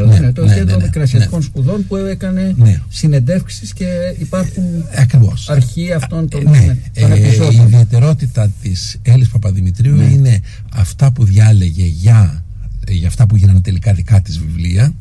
1930. 0.03 0.07
Ναι, 0.07 0.19
ναι, 0.19 0.31
το 0.31 0.45
ναι, 0.45 0.53
κέντρο 0.53 0.65
ναι, 0.75 0.77
ναι, 0.77 0.83
μικρασιατικών 0.83 1.39
ναι. 1.39 1.45
σπουδών 1.45 1.87
που 1.87 1.95
έκανε 1.95 2.53
Ναι. 2.57 2.81
συνεντεύξεις 2.89 3.73
και 3.73 3.85
υπάρχουν 4.19 4.63
Ακριβώς 4.95 5.49
αρχεία 5.49 5.95
αυτών 5.95 6.29
των, 6.29 6.47
Ε, 6.47 6.49
ναι, 6.59 6.77
των 7.01 7.11
ε, 7.11 7.19
η 7.19 7.23
επεισόδων. 7.23 7.65
ιδιαιτερότητα 7.65 8.51
της 8.61 8.97
Έλλης 9.01 9.27
Παπαδημητρίου 9.27 9.95
Ναι. 9.95 10.03
είναι 10.03 10.39
αυτά 10.73 11.11
που 11.11 11.23
διάλεγε 11.25 11.85
για, 11.85 12.43
για 12.87 13.07
αυτά 13.07 13.25
που 13.25 13.35
γίνανε 13.35 13.61
τελικά 13.61 13.93
δικά 13.93 14.21
της 14.21 14.39
βιβλία 14.39 14.93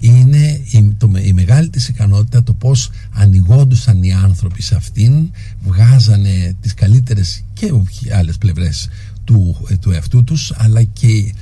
είναι 0.00 0.60
η, 0.70 0.94
το, 0.98 1.08
με- 1.08 1.20
η 1.20 1.32
μεγάλη 1.32 1.68
της 1.68 1.88
ικανότητα 1.88 2.42
το 2.42 2.52
πως 2.52 2.90
ανοιγόντουσαν 3.12 4.02
οι 4.02 4.12
άνθρωποι 4.12 4.62
σε 4.62 4.74
αυτήν 4.74 5.30
βγάζανε 5.62 6.54
τις 6.60 6.74
καλύτερες 6.74 7.42
και 7.52 7.66
όχι 7.72 8.12
άλλες 8.12 8.36
πλευρές 8.38 8.88
του, 9.24 9.66
ε, 9.70 9.76
του 9.76 9.90
εαυτού 9.90 10.24
τους 10.24 10.52
αλλά 10.56 10.82
και 10.82 11.32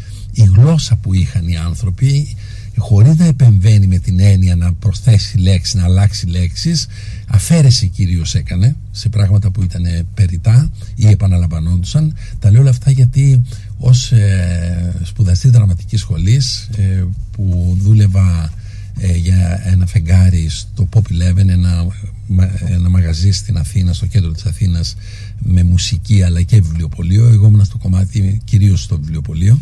η 0.43 0.51
γλώσσα 0.55 0.97
που 0.97 1.15
είχαν 1.15 1.49
οι 1.49 1.57
άνθρωποι 1.57 2.37
χωρίς 2.77 3.17
να 3.17 3.25
επεμβαίνει 3.25 3.87
με 3.87 3.99
την 3.99 4.21
έννοια 4.21 4.57
να 4.57 4.73
προσθέσει 4.73 5.39
λέξη, 5.39 5.77
να 5.77 5.85
αλλάξει 5.85 6.27
λέξεις 6.27 6.87
αφαίρεση 7.27 7.89
κυρίως 7.89 8.35
έκανε 8.35 8.77
σε 8.91 9.09
πράγματα 9.09 9.51
που 9.51 9.63
ήταν 9.63 10.07
περιτά 10.15 10.71
ή 10.95 11.07
επαναλαμβανόντουσαν. 11.09 12.15
Τα 12.39 12.51
λέω 12.51 12.61
όλα 12.61 12.71
αυτά 12.71 12.91
γιατί 12.91 13.43
ως 13.79 14.13
ε, 14.13 14.95
σπουδαστής 15.03 15.51
δραματικής 15.51 16.01
σχολής 16.01 16.69
ε, 16.77 17.05
που 17.31 17.77
δούλευα 17.81 18.53
ε, 18.99 19.17
για 19.17 19.61
ένα 19.65 19.87
φεγγάρι 19.87 20.49
στο 20.49 20.89
Pop 20.93 21.01
11 21.33 21.37
ένα, 21.49 21.87
μα- 22.27 22.51
ένα 22.69 22.89
μαγαζί 22.89 23.31
στην 23.31 23.57
Αθήνα, 23.57 23.93
στο 23.93 24.07
κέντρο 24.07 24.33
της 24.33 24.45
Αθήνας 24.45 24.97
με 25.39 25.63
μουσική 25.63 26.23
αλλά 26.23 26.43
και 26.43 26.61
βιβλιοπωλείο. 26.61 27.27
Εγώ 27.29 27.47
ήμουν 27.47 27.65
στο 27.65 27.79
κομμάτι 27.79 28.41
κυρίως 28.45 28.83
στο 28.83 28.99
βιβλιοπωλείο 28.99 29.61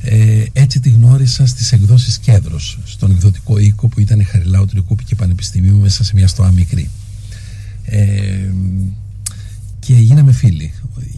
ε, 0.00 0.44
έτσι 0.52 0.80
τη 0.80 0.90
γνώρισα 0.90 1.46
στις 1.46 1.72
εκδόσεις 1.72 2.18
Κέντρος 2.18 2.78
στον 2.84 3.10
εκδοτικό 3.10 3.58
οίκο 3.58 3.88
που 3.88 4.00
ήταν 4.00 4.20
η 4.20 4.24
Χαριλάου 4.24 4.66
Τρικούπη 4.66 5.04
και 5.04 5.14
Πανεπιστημίου 5.14 5.76
μέσα 5.76 6.04
σε 6.04 6.12
μια 6.14 6.28
στοά 6.28 6.52
μικρή. 6.52 6.90
Ε, 7.84 8.50
και 9.80 9.94
γίναμε 9.94 10.32
φίλοι. 10.32 10.72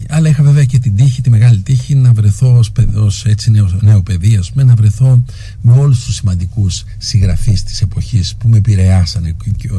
Αλλά 0.09 0.29
είχα 0.29 0.43
βέβαια 0.43 0.65
και 0.65 0.79
την 0.79 0.95
τύχη, 0.95 1.21
τη 1.21 1.29
μεγάλη 1.29 1.59
τύχη 1.59 1.95
να 1.95 2.13
βρεθώ 2.13 2.57
ως, 2.57 2.71
παιδ- 2.71 2.95
ως 2.95 3.25
έτσι 3.25 3.51
νέο, 3.51 3.79
νέο 3.81 4.01
παιδί 4.01 4.35
ας 4.35 4.51
πούμε, 4.51 4.63
να 4.63 4.75
βρεθώ 4.75 5.23
με 5.61 5.71
όλους 5.71 6.03
τους 6.03 6.15
σημαντικούς 6.15 6.83
συγγραφείς 6.97 7.63
της 7.63 7.81
εποχής 7.81 8.35
που 8.35 8.47
με 8.47 8.57
επηρεάσανε 8.57 9.35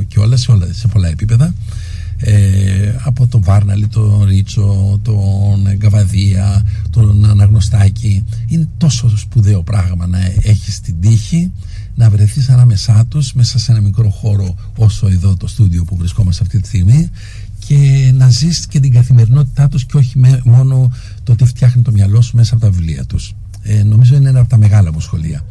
και 0.09 0.19
όλα 0.19 0.37
σε, 0.37 0.51
όλα, 0.51 0.69
σε 0.73 0.89
πολλά 0.89 1.09
επίπεδα 1.09 1.55
ε, 2.25 2.95
από 3.05 3.27
τον 3.27 3.43
Βάρναλη, 3.43 3.87
τον 3.87 4.25
Ρίτσο, 4.25 5.01
τον 5.03 5.75
Γκαβαδία, 5.77 6.65
τον 6.91 7.25
Αναγνωστάκη. 7.25 8.25
Είναι 8.47 8.69
τόσο 8.79 9.17
σπουδαίο 9.17 9.63
πράγμα 9.63 10.07
να 10.07 10.19
έχεις 10.43 10.81
την 10.81 10.95
τύχη 11.01 11.51
να 11.95 12.11
βρεθείς 12.11 12.49
ανάμεσά 12.49 13.07
τους 13.09 13.33
μέσα 13.33 13.59
σε 13.59 13.73
ένα 13.73 13.81
μικρό 13.81 14.09
χώρο 14.09 14.55
όσο 14.77 15.09
εδώ 15.09 15.37
το 15.37 15.47
στούντιο 15.47 15.85
που 15.85 15.97
βρισκόμαστε 15.97 16.43
αυτή 16.43 16.61
τη 16.61 16.67
στιγμή 16.67 17.11
και 17.67 18.13
να 18.15 18.29
ζεις 18.29 18.67
και 18.67 18.81
την 18.81 18.93
καθημερινότητά 18.93 19.69
τους 19.69 19.85
και 19.85 19.97
όχι 19.97 20.19
με, 20.19 20.41
μόνο 20.45 20.93
το 21.23 21.35
τι 21.35 21.45
φτιάχνει 21.45 21.83
το 21.83 21.93
μυαλό 21.93 22.21
σου 22.21 22.37
μέσα 22.37 22.55
από 22.55 22.65
τα 22.65 22.71
βιβλία 22.71 23.05
τους. 23.05 23.35
Ε, 23.63 23.83
νομίζω 23.83 24.17
είναι 24.17 24.29
ένα 24.29 24.41
από 24.41 24.49
τα 24.49 24.57
μεγάλα 24.57 24.93
μου 24.93 25.01
σχολεία. 25.01 25.45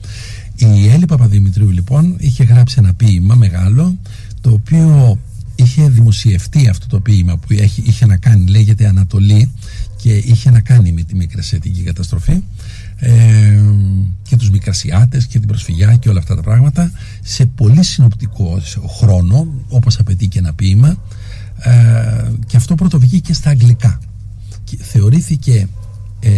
Η 0.55 0.87
Έλλη 0.89 1.05
Παπαδημητρίου 1.05 1.69
λοιπόν 1.69 2.15
είχε 2.17 2.43
γράψει 2.43 2.75
ένα 2.79 2.93
ποίημα 2.93 3.35
μεγάλο 3.35 3.97
το 4.41 4.51
οποίο 4.51 5.17
είχε 5.63 5.89
δημοσιευτεί 5.89 6.67
αυτό 6.67 6.87
το 6.87 6.99
ποίημα 6.99 7.37
που 7.37 7.47
έχει, 7.49 7.83
είχε 7.85 8.05
να 8.05 8.17
κάνει, 8.17 8.45
λέγεται 8.45 8.87
Ανατολή 8.87 9.51
και 10.01 10.13
είχε 10.13 10.51
να 10.51 10.59
κάνει 10.59 10.91
με 10.91 11.01
τη 11.03 11.15
μικρασιατική 11.15 11.81
καταστροφή 11.81 12.43
ε, 12.95 13.61
και 14.23 14.35
τους 14.35 14.49
μικρασιάτες 14.49 15.25
και 15.25 15.39
την 15.39 15.47
προσφυγιά 15.47 15.95
και 15.95 16.09
όλα 16.09 16.19
αυτά 16.19 16.35
τα 16.35 16.41
πράγματα 16.41 16.91
σε 17.21 17.45
πολύ 17.45 17.83
συνοπτικό 17.83 18.61
χρόνο 18.99 19.47
όπως 19.67 19.99
απαιτεί 19.99 20.27
και 20.27 20.39
ένα 20.39 20.53
ποίημα 20.53 20.97
ε, 21.57 22.31
και 22.45 22.57
αυτό 22.57 22.75
πρωτοβγήκε 22.75 23.33
στα 23.33 23.49
αγγλικά. 23.49 23.99
Και 24.63 24.77
θεωρήθηκε 24.81 25.67
ε, 26.19 26.29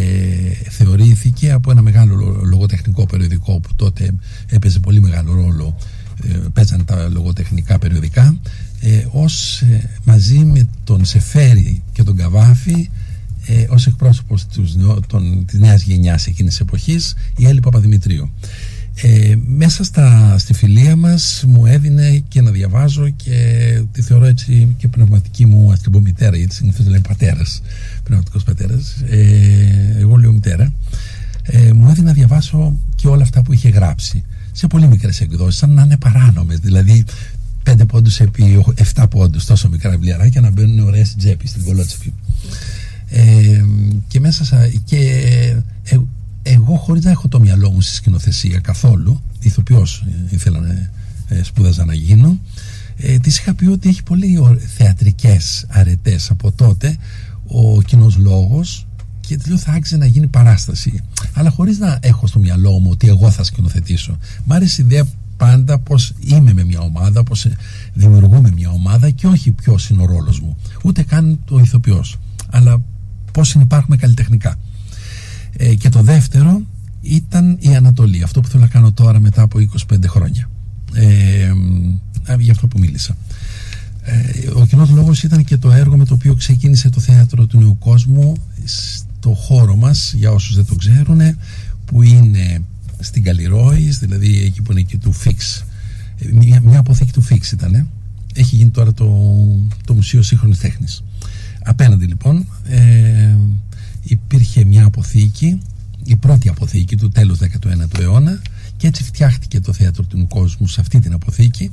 θεωρήθηκε 0.70 1.52
από 1.52 1.72
ένα 1.72 1.82
μεγάλο 1.82 2.16
λο- 2.16 2.42
λογοτεχνικό 2.44 3.06
περιοδικό 3.06 3.60
που 3.60 3.70
τότε 3.76 4.14
έπαιζε 4.48 4.80
πολύ 4.80 5.02
μεγάλο 5.02 5.34
ρόλο 5.34 5.76
ε, 6.24 6.38
παίζανε 6.54 6.84
τα 6.84 7.10
λογοτεχνικά 7.10 7.80
περιοδικά 7.80 8.38
ε, 8.86 9.06
ως 9.12 9.62
ε, 9.62 9.90
μαζί 10.04 10.38
με 10.38 10.68
τον 10.84 11.06
Σεφέρη 11.06 11.84
και 11.92 12.04
τον 12.04 12.16
Καβάφη 12.16 12.90
ε, 13.48 13.66
ως 13.70 13.88
εκπρόσωπος 13.88 14.46
τους, 14.46 14.74
των, 15.08 15.46
της 15.46 15.60
νέας 15.60 15.84
γενιάς 15.84 16.28
εκείνης 16.28 16.52
της 16.52 16.62
εποχής 16.62 17.16
η 17.38 17.46
Έλλη 17.46 17.60
Παπαδημητρίου. 17.60 18.30
Ε, 18.96 19.36
μέσα 19.46 19.84
στα, 19.84 20.38
στη 20.38 20.54
φιλία 20.54 20.96
μας 20.96 21.44
μου 21.48 21.66
έδινε 21.66 22.24
και 22.28 22.42
να 22.42 22.52
διαβάζω 22.52 23.10
και 23.10 23.82
τη 23.92 24.02
θεωρώ 24.02 24.26
έτσι 24.26 24.76
και 24.78 24.88
πνευματική 24.88 25.46
μου 25.46 25.72
ας 25.72 25.82
την 25.82 26.02
μητέρα 26.02 26.38
γιατί 26.38 26.56
συνήθως 26.56 26.88
λέει 26.88 27.02
πατέρας 27.08 27.62
πνευματικός 28.04 28.44
πατέρας 28.44 28.96
ε, 29.10 29.96
εγώ 29.98 30.16
λέω 30.16 30.32
μητέρα. 30.32 30.74
Ε, 31.44 31.74
μου 31.74 31.90
έδινε 31.90 32.08
να 32.08 32.14
διαβάσω 32.14 32.78
και 32.96 33.08
όλα 33.08 33.22
αυτά 33.22 33.42
που 33.42 33.54
είχε 33.54 33.70
γράψει 33.70 34.24
σε 34.52 34.68
πολύ 34.68 34.88
μικρές 34.88 35.22
εκδόσεις 35.22 35.60
σαν 35.60 35.70
να 35.70 35.84
είναι 35.84 35.98
παράνομες 35.98 36.60
δηλαδή 36.60 37.06
πέντε 37.64 37.86
πόντους 37.86 38.20
επί 38.20 38.66
7 38.96 39.06
πόντους 39.10 39.46
τόσο 39.46 39.70
μικρά 39.70 39.90
βιβλιαράκια 39.90 40.42
να 40.42 40.52
μπαίνουν 40.52 40.80
ωραίες 40.80 41.16
τσέπη 41.16 41.48
στην 41.48 41.64
κολότσεπη 41.64 42.14
ε, 43.10 43.64
και 44.08 44.20
μέσα 44.20 44.46
σα, 44.46 44.68
και 44.68 44.98
ε, 45.84 45.98
εγώ 46.44 46.76
χωρίς 46.76 47.04
να 47.04 47.12
έχω 47.12 47.28
το 47.28 47.40
μυαλό 47.40 47.72
μου 47.72 47.82
στη 47.82 47.96
σκηνοθεσία 47.96 48.60
καθόλου 48.60 49.22
ηθοποιός 49.40 50.06
ε, 50.08 50.36
ήθελα 50.36 50.60
να 50.60 50.90
ε, 51.28 51.44
σπούδαζα 51.44 51.86
να 51.86 51.94
γίνω 51.94 52.40
ε, 52.98 53.18
της 53.18 53.38
είχα 53.38 53.54
πει 53.54 53.66
ότι 53.66 53.90
έχει 53.90 54.04
πολύ 54.04 54.40
θεατρικές 54.76 55.66
αρετές 55.70 56.30
από 56.30 56.52
τότε 56.52 56.98
ο 57.48 57.82
κοινός 57.82 58.18
λόγος 58.18 58.88
και 59.28 59.40
λέω 59.48 59.58
θα 59.58 59.72
άξιζε 59.72 59.98
να 59.98 60.06
γίνει 60.06 60.28
παράσταση. 60.28 61.04
Αλλά 61.34 61.50
χωρίς 61.50 61.78
να 61.78 62.00
έχω 62.02 62.28
στο 62.28 62.40
μυαλό 62.40 62.80
μου 62.80 62.90
ότι 62.92 63.08
εγώ 63.08 63.32
θα 63.32 63.44
σκηνοθετήσω. 63.44 64.18
Μ' 64.46 64.52
άρεσε 64.52 64.82
η 64.82 64.86
ιδέα 64.86 65.06
πάντα 65.44 65.80
πως 65.80 66.14
είμαι 66.20 66.54
με 66.54 66.64
μια 66.64 66.80
ομάδα 66.80 67.24
πως 67.24 67.48
δημιουργούμε 67.94 68.52
μια 68.56 68.70
ομάδα 68.70 69.10
και 69.10 69.28
όχι 69.28 69.52
ποιος 69.52 69.90
είναι 69.90 70.02
ο 70.02 70.06
ρόλος 70.06 70.40
μου 70.40 70.58
ούτε 70.84 71.04
καν 71.04 71.40
το 71.46 71.60
ηθοποιός 71.60 72.18
αλλά 72.50 72.82
πώς 73.32 73.48
συνεπάρχουμε 73.48 73.96
καλλιτεχνικά. 73.96 74.60
Ε, 75.58 75.76
και 75.76 75.90
το 75.90 76.02
δεύτερο 76.02 76.62
ήταν 77.02 77.58
η 77.60 77.76
Ανατολή 77.76 78.24
αυτό 78.24 78.42
που 78.42 78.48
θέλω 78.48 78.62
να 78.62 78.70
κάνω 78.70 78.92
τώρα 78.92 79.20
μετά 79.20 79.42
από 79.42 79.60
25 79.92 80.06
χρόνια. 80.08 80.50
Ε, 80.94 81.54
για 82.40 82.52
αυτό 82.52 82.68
που 82.68 82.80
μίλησα. 82.80 83.18
Ε, 84.02 84.50
ο 84.56 84.66
κοινός 84.66 84.90
λόγος 84.90 85.24
ήταν 85.24 85.44
και 85.44 85.58
το 85.58 85.72
έργο 85.72 85.98
με 85.98 86.06
το 86.06 86.14
οποίο 86.14 86.36
ξεκίνησε 86.36 86.90
το 86.90 87.00
θέατρο 87.00 87.46
του 87.46 87.60
Νέου 87.60 87.78
Κόσμου 87.80 88.34
στο 88.66 89.34
χώρο 89.34 89.76
μας 89.76 90.14
για 90.14 90.32
όσους 90.32 90.56
δεν 90.56 90.66
το 90.66 90.76
ξέρουν 90.76 91.22
που 91.86 92.02
είναι 92.02 92.62
στην 93.00 93.24
Καλλιρόης 93.24 94.00
δηλαδή 94.00 94.44
εκεί 94.44 94.62
που 94.62 94.72
είναι 94.72 94.82
εκεί 94.82 94.98
του 94.98 95.12
Φίξ. 95.12 95.66
Ε, 96.18 96.32
μια, 96.32 96.62
μια 96.62 96.80
αποθήκη 96.80 97.12
του 97.12 97.22
Φίξ 97.22 97.52
ήταν 97.52 97.88
έχει 98.34 98.56
γίνει 98.56 98.70
τώρα 98.70 98.94
το, 98.94 99.08
το 99.86 99.94
Μουσείο 99.94 100.22
Σύγχρονης 100.22 100.58
Τέχνης. 100.58 101.04
Απέναντι 101.64 102.06
λοιπόν 102.06 102.46
ε, 102.68 103.36
υπήρχε 104.04 104.66
μια 104.66 104.86
αποθήκη 104.86 105.60
η 106.04 106.16
πρώτη 106.16 106.50
αποθήκη 106.50 106.98
του 106.98 107.10
τέλους 107.10 107.40
19ου 107.42 108.00
αιώνα 108.00 108.42
και 108.78 108.88
έτσι 108.88 109.04
φτιάχτηκε 109.04 109.60
το 109.60 109.74
θέατρο 109.74 110.04
του 110.04 110.28
κόσμου 110.28 110.68
σε 110.68 110.82
αυτή 110.82 111.00
την 111.00 111.14
αποθήκη 111.14 111.72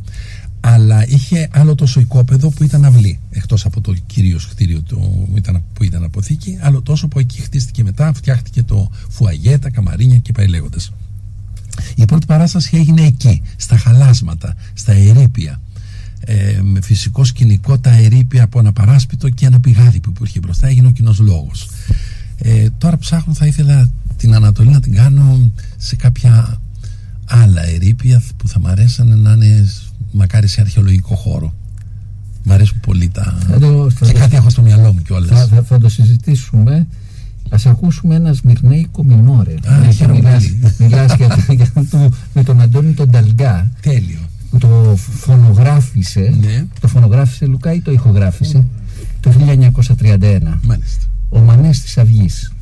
αλλά 0.61 1.09
είχε 1.09 1.49
άλλο 1.53 1.75
τόσο 1.75 2.01
οικόπεδο 2.01 2.51
που 2.51 2.65
ήταν 2.65 2.85
αυλή 2.85 3.19
εκτός 3.31 3.65
από 3.65 3.81
το 3.81 3.95
κυρίως 4.07 4.47
κτίριο 4.49 4.81
του, 4.83 5.29
ήταν, 5.35 5.63
που 5.73 5.85
ήταν 5.85 6.05
αποθήκη 6.05 6.59
άλλο 6.61 6.83
τόσο 6.83 7.09
που 7.09 7.19
εκεί 7.19 7.41
χτίστηκε 7.41 7.83
μετά 7.83 8.13
φτιάχτηκε 8.13 8.63
το 8.63 8.91
φουαγέ, 9.09 9.59
τα 9.59 9.71
καμαρίνια 9.71 10.19
και 10.19 10.33
πάει 10.33 10.47
λέγοντας 10.47 10.93
η 11.95 12.05
πρώτη 12.05 12.27
παράσταση 12.27 12.77
έγινε 12.77 13.03
εκεί 13.03 13.43
στα 13.57 13.77
χαλάσματα, 13.77 14.55
στα 14.73 14.93
ερήπια 14.93 15.61
ε, 16.21 16.61
με 16.63 16.81
φυσικό 16.81 17.25
σκηνικό 17.25 17.79
τα 17.79 17.91
ερήπια 17.91 18.43
από 18.43 18.59
ένα 18.59 18.73
παράσπιτο 18.73 19.29
και 19.29 19.47
ένα 19.47 19.61
πηγάδι 19.61 20.01
που 20.01 20.11
υπήρχε 20.11 20.39
μπροστά 20.39 20.67
έγινε 20.67 20.87
ο 20.87 20.91
κοινός 20.91 21.19
λόγος 21.19 21.69
ε, 22.39 22.67
τώρα 22.79 22.99
ψάχνω 22.99 23.35
θα 23.35 23.47
ήθελα 23.47 23.91
την 24.17 24.35
Ανατολή 24.35 24.71
να 24.71 24.81
την 24.81 24.95
κάνω 24.95 25.53
σε 25.77 25.97
κάποια 25.97 26.61
άλλα 27.25 27.67
ερήπια 27.67 28.23
που 28.37 28.49
θα 28.49 28.61
μ' 28.61 28.67
αρέσανε 28.67 29.15
να 29.15 29.33
είναι 29.33 29.69
μακάρι 30.13 30.47
σε 30.47 30.61
αρχαιολογικό 30.61 31.15
χώρο. 31.15 31.55
Μ' 32.43 32.53
αρέσουν 32.53 32.81
πολύ 32.81 33.09
τα. 33.09 33.39
Το, 33.61 33.91
και 34.01 34.13
κάτι 34.13 34.37
έχω 34.37 34.51
στο 34.51 34.63
μυαλό 34.63 34.93
μου 34.93 35.03
κιόλας. 35.03 35.29
Θα, 35.29 35.47
θα, 35.47 35.63
θα, 35.63 35.79
το 35.79 35.89
συζητήσουμε. 35.89 36.87
Α 37.51 37.59
ακούσουμε 37.67 38.15
ένας 38.15 38.37
Σμυρνέικο 38.37 39.05
Μινόρε. 39.05 39.55
Μιλά 40.79 41.07
με 42.35 42.43
τον 42.43 42.61
Αντώνη 42.61 42.93
τον 42.93 43.11
Ταλγκά. 43.11 43.71
Τέλειο. 43.83 44.19
Που 44.51 44.59
το 44.59 44.97
φωνογράφησε. 44.97 46.35
Ναι. 46.41 46.65
Το 46.81 46.89
φωνογράφησε 46.89 47.47
Λουκά 47.47 47.73
ή 47.73 47.81
το 47.81 47.93
ηχογράφησε; 47.93 48.65
Το 49.21 49.31
1931. 49.31 50.59
Μάλιστα. 50.63 51.05
Ο 51.29 51.39
Μανές 51.39 51.81
της 51.81 51.99
Αυγής. 51.99 52.53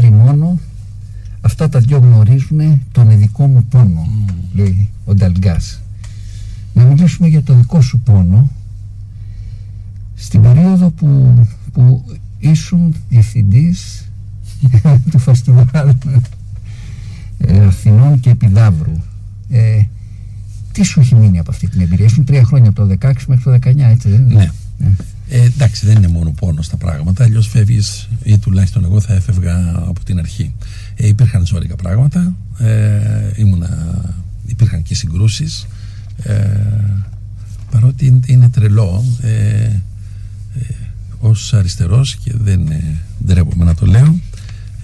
Και 0.00 0.06
το 0.06 0.10
φεγγάρι 0.10 0.10
μόνο 0.10 0.58
αυτά 1.40 1.68
τα 1.68 1.78
δυο 1.78 1.98
γνωρίζουν 1.98 2.82
τον 2.92 3.10
ειδικό 3.10 3.46
μου 3.46 3.64
πόνο 3.64 4.08
λέει 4.54 4.88
ο 5.04 5.14
Νταλγκάς 5.14 5.80
να 6.74 6.84
μιλήσουμε 6.84 7.28
για 7.28 7.42
το 7.42 7.54
δικό 7.54 7.80
σου 7.80 7.98
πόνο 7.98 8.50
στην 10.14 10.42
περίοδο 10.42 10.90
που, 10.90 11.38
που 11.72 12.04
ήσουν 12.38 12.94
διευθυντής 13.08 14.04
του 15.10 15.18
φεστιβάλ 15.18 15.94
ε, 17.38 17.64
Αθηνών 17.64 18.20
και 18.20 18.30
Επιδαύρου 18.30 18.96
ε, 19.48 19.82
τι 20.72 20.82
σου 20.82 21.00
έχει 21.00 21.14
μείνει 21.14 21.38
από 21.38 21.50
αυτή 21.50 21.68
την 21.68 21.80
εμπειρία; 21.80 22.04
Ήσουν 22.04 22.24
τρία 22.24 22.44
χρόνια 22.44 22.68
από 22.68 22.86
το 22.86 22.96
16 23.00 23.12
μέχρι 23.26 23.42
το 23.42 23.52
19 23.52 23.78
έτσι 23.78 24.08
δεν 24.08 24.30
είναι; 24.30 24.52
Ναι. 24.78 24.90
Ε, 25.30 25.44
εντάξει, 25.44 25.86
δεν 25.86 25.96
είναι 25.96 26.08
μόνο 26.08 26.30
πόνος 26.30 26.68
τα 26.68 26.76
πράγματα. 26.76 27.24
Αλλιώς 27.24 27.48
φεύγεις, 27.48 28.08
ή 28.22 28.38
τουλάχιστον 28.38 28.84
εγώ 28.84 29.00
θα 29.00 29.14
έφευγα 29.14 29.39
από 29.90 30.04
την 30.04 30.18
αρχή. 30.18 30.54
Ε, 30.94 31.06
υπήρχαν 31.06 31.46
ζώρικα 31.46 31.76
πράγματα. 31.76 32.34
Ε, 32.58 33.30
ήμουνα, 33.36 34.00
υπήρχαν 34.46 34.82
και 34.82 34.94
συγκρούσεις. 34.94 35.66
Ε, 36.22 36.36
παρότι 37.70 38.06
είναι, 38.06 38.20
είναι 38.26 38.48
τρελό. 38.48 39.04
Ε, 39.20 39.30
ε, 39.30 39.80
ως 41.20 41.54
αριστερός 41.54 42.16
και 42.16 42.32
δεν 42.36 42.70
ε, 42.70 42.98
ντρέπομαι 43.24 43.64
να 43.64 43.74
το 43.74 43.86
λέω 43.86 44.20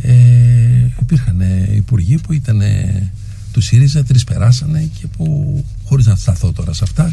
ε, 0.01 0.91
υπήρχαν 1.01 1.41
ε, 1.41 1.71
υπουργοί 1.75 2.19
που 2.19 2.33
ήταν 2.33 2.61
ε, 2.61 3.11
του 3.53 3.61
ΣΥΡΙΖΑ, 3.61 4.05
τρεις 4.05 4.25
περάσανε 4.25 4.91
και 5.01 5.07
που 5.07 5.65
χωρίς 5.85 6.07
να 6.07 6.17
σταθώ 6.17 6.53
τώρα 6.53 6.73
σε 6.73 6.85
αυτά 6.85 7.13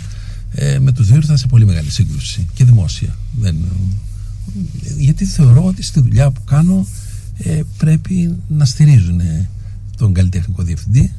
ε, 0.52 0.80
με 0.80 0.91
τους 0.91 1.08
δύο 1.08 1.16
ήρθα 1.16 1.38
σε 1.38 1.48
πολύ 1.48 1.66
μεγάλη 1.66 1.91
σύγκρουση 1.91 2.48
και 2.54 2.64
δημόσια 2.64 3.18
δεν, 3.39 3.56
γιατί 4.98 5.26
θεωρώ 5.26 5.66
ότι 5.66 5.84
στη 5.84 6.00
δουλειά 6.00 6.32
που 6.32 6.44
κάνω 6.44 6.88
ε, 7.38 7.61
πρέπει 7.77 8.36
να 8.47 8.65
στηρίζουν 8.65 9.19
ε, 9.19 9.49
τον 9.97 10.13
καλλιτεχνικό 10.13 10.63
διευθυντή 10.63 11.11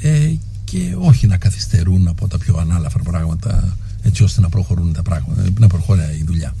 ε, 0.00 0.32
και 0.64 0.94
όχι 0.98 1.26
να 1.26 1.36
καθυστερούν 1.36 2.08
από 2.08 2.28
τα 2.28 2.38
πιο 2.38 2.56
ανάλαφρα 2.56 3.02
πράγματα 3.02 3.76
έτσι 4.02 4.22
ώστε 4.22 4.40
να 4.40 4.48
προχωρούν 4.48 4.92
τα 4.92 5.02
πράγματα, 5.02 5.42
να 5.58 5.66
προχωράει 5.66 6.16
η 6.16 6.24
δουλειά. 6.26 6.54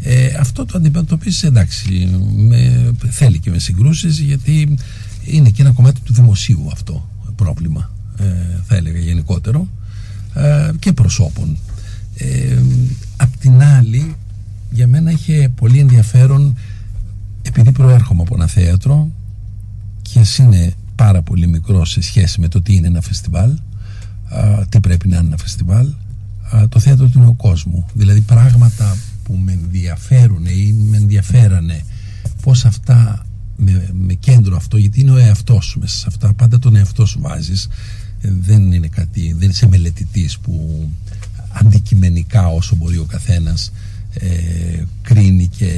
Ε, 0.00 0.26
αυτό 0.40 0.64
το 0.64 0.78
αντιμετωπίζεις 0.78 1.42
εντάξει, 1.42 2.08
με, 2.36 2.92
θέλει 3.10 3.38
και 3.38 3.50
με 3.50 3.58
συγκρούσεις 3.58 4.18
γιατί 4.18 4.76
είναι 5.24 5.50
και 5.50 5.62
ένα 5.62 5.72
κομμάτι 5.72 6.00
του 6.00 6.12
δημοσίου 6.12 6.68
αυτό 6.72 7.10
πρόβλημα, 7.42 7.90
ε, 8.18 8.24
θα 8.66 8.76
έλεγα 8.76 8.98
γενικότερο 8.98 9.68
ε, 10.34 10.70
και 10.78 10.92
προσώπων. 10.92 11.56
Ε, 12.16 12.62
απ' 13.16 13.36
την 13.36 13.62
άλλη, 13.62 14.14
για 14.70 14.86
μένα 14.86 15.10
είχε 15.10 15.52
πολύ 15.54 15.78
ενδιαφέρον 15.78 16.56
επειδή 17.42 17.72
προέρχομαι 17.72 18.22
από 18.22 18.34
ένα 18.34 18.46
θέατρο 18.46 19.10
και 20.02 20.18
εσύ 20.18 20.42
είναι 20.42 20.72
πάρα 20.94 21.22
πολύ 21.22 21.46
μικρό 21.46 21.84
σε 21.84 22.02
σχέση 22.02 22.40
με 22.40 22.48
το 22.48 22.62
τι 22.62 22.74
είναι 22.74 22.86
ένα 22.86 23.00
φεστιβάλ, 23.00 23.50
α, 24.28 24.66
τι 24.68 24.80
πρέπει 24.80 25.08
να 25.08 25.16
είναι 25.16 25.26
ένα 25.26 25.36
φεστιβάλ, 25.36 25.86
α, 26.54 26.68
το 26.68 26.78
θέατρο 26.78 27.06
του 27.06 27.18
νέου 27.18 27.36
κόσμου. 27.36 27.86
Δηλαδή 27.94 28.20
πράγματα 28.20 28.96
που 29.22 29.34
με 29.34 29.52
ενδιαφέρουν 29.52 30.46
ή 30.46 30.72
με 30.72 30.96
ενδιαφέρανε 30.96 31.84
πώς 32.42 32.64
αυτά 32.64 33.26
με, 33.56 33.88
με 33.92 34.14
κέντρο 34.14 34.56
αυτό 34.56 34.76
γιατί 34.76 35.00
είναι 35.00 35.10
ο 35.10 35.16
εαυτός 35.16 35.64
σου 35.64 35.78
μέσα 35.78 35.98
σε 35.98 36.04
αυτά 36.08 36.32
πάντα 36.32 36.58
τον 36.58 36.76
εαυτό 36.76 37.06
σου 37.06 37.20
βάζεις 37.20 37.68
Ε, 38.24 38.32
δεν 38.40 38.72
είναι 38.72 38.86
κάτι 38.86 39.34
δεν 39.38 39.50
είσαι 39.50 39.68
μελετητής 39.68 40.38
που 40.38 40.88
αντικειμενικά 41.52 42.46
όσο 42.48 42.76
μπορεί 42.76 42.96
ο 42.98 43.04
καθένας 43.04 43.72
ε, 44.14 44.82
κρίνει 45.02 45.46
και 45.46 45.68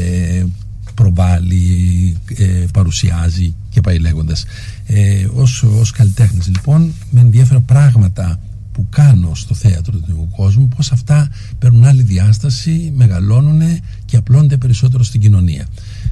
προβάλλει, 0.95 2.17
ε, 2.37 2.65
παρουσιάζει 2.73 3.55
και 3.71 3.81
πάει 3.81 3.99
λέγοντας. 3.99 4.45
Ε, 4.87 5.27
ως, 5.35 5.63
ως 5.63 5.91
καλλιτέχνης 5.91 6.47
λοιπόν 6.47 6.93
με 7.11 7.21
ενδιαφέρον 7.21 7.65
πράγματα 7.65 8.41
που 8.73 8.87
κάνω 8.91 9.35
στο 9.35 9.55
θέατρο 9.55 9.99
του 9.99 10.05
νέου 10.07 10.29
κόσμου 10.37 10.69
πως 10.69 10.93
αυτά 10.93 11.29
παίρνουν 11.59 11.85
άλλη 11.85 12.03
διάσταση, 12.03 12.93
μεγαλώνουν 12.97 13.61
και 14.05 14.17
απλώνται 14.17 14.57
περισσότερο 14.57 15.03
στην 15.03 15.21
κοινωνία. 15.21 15.67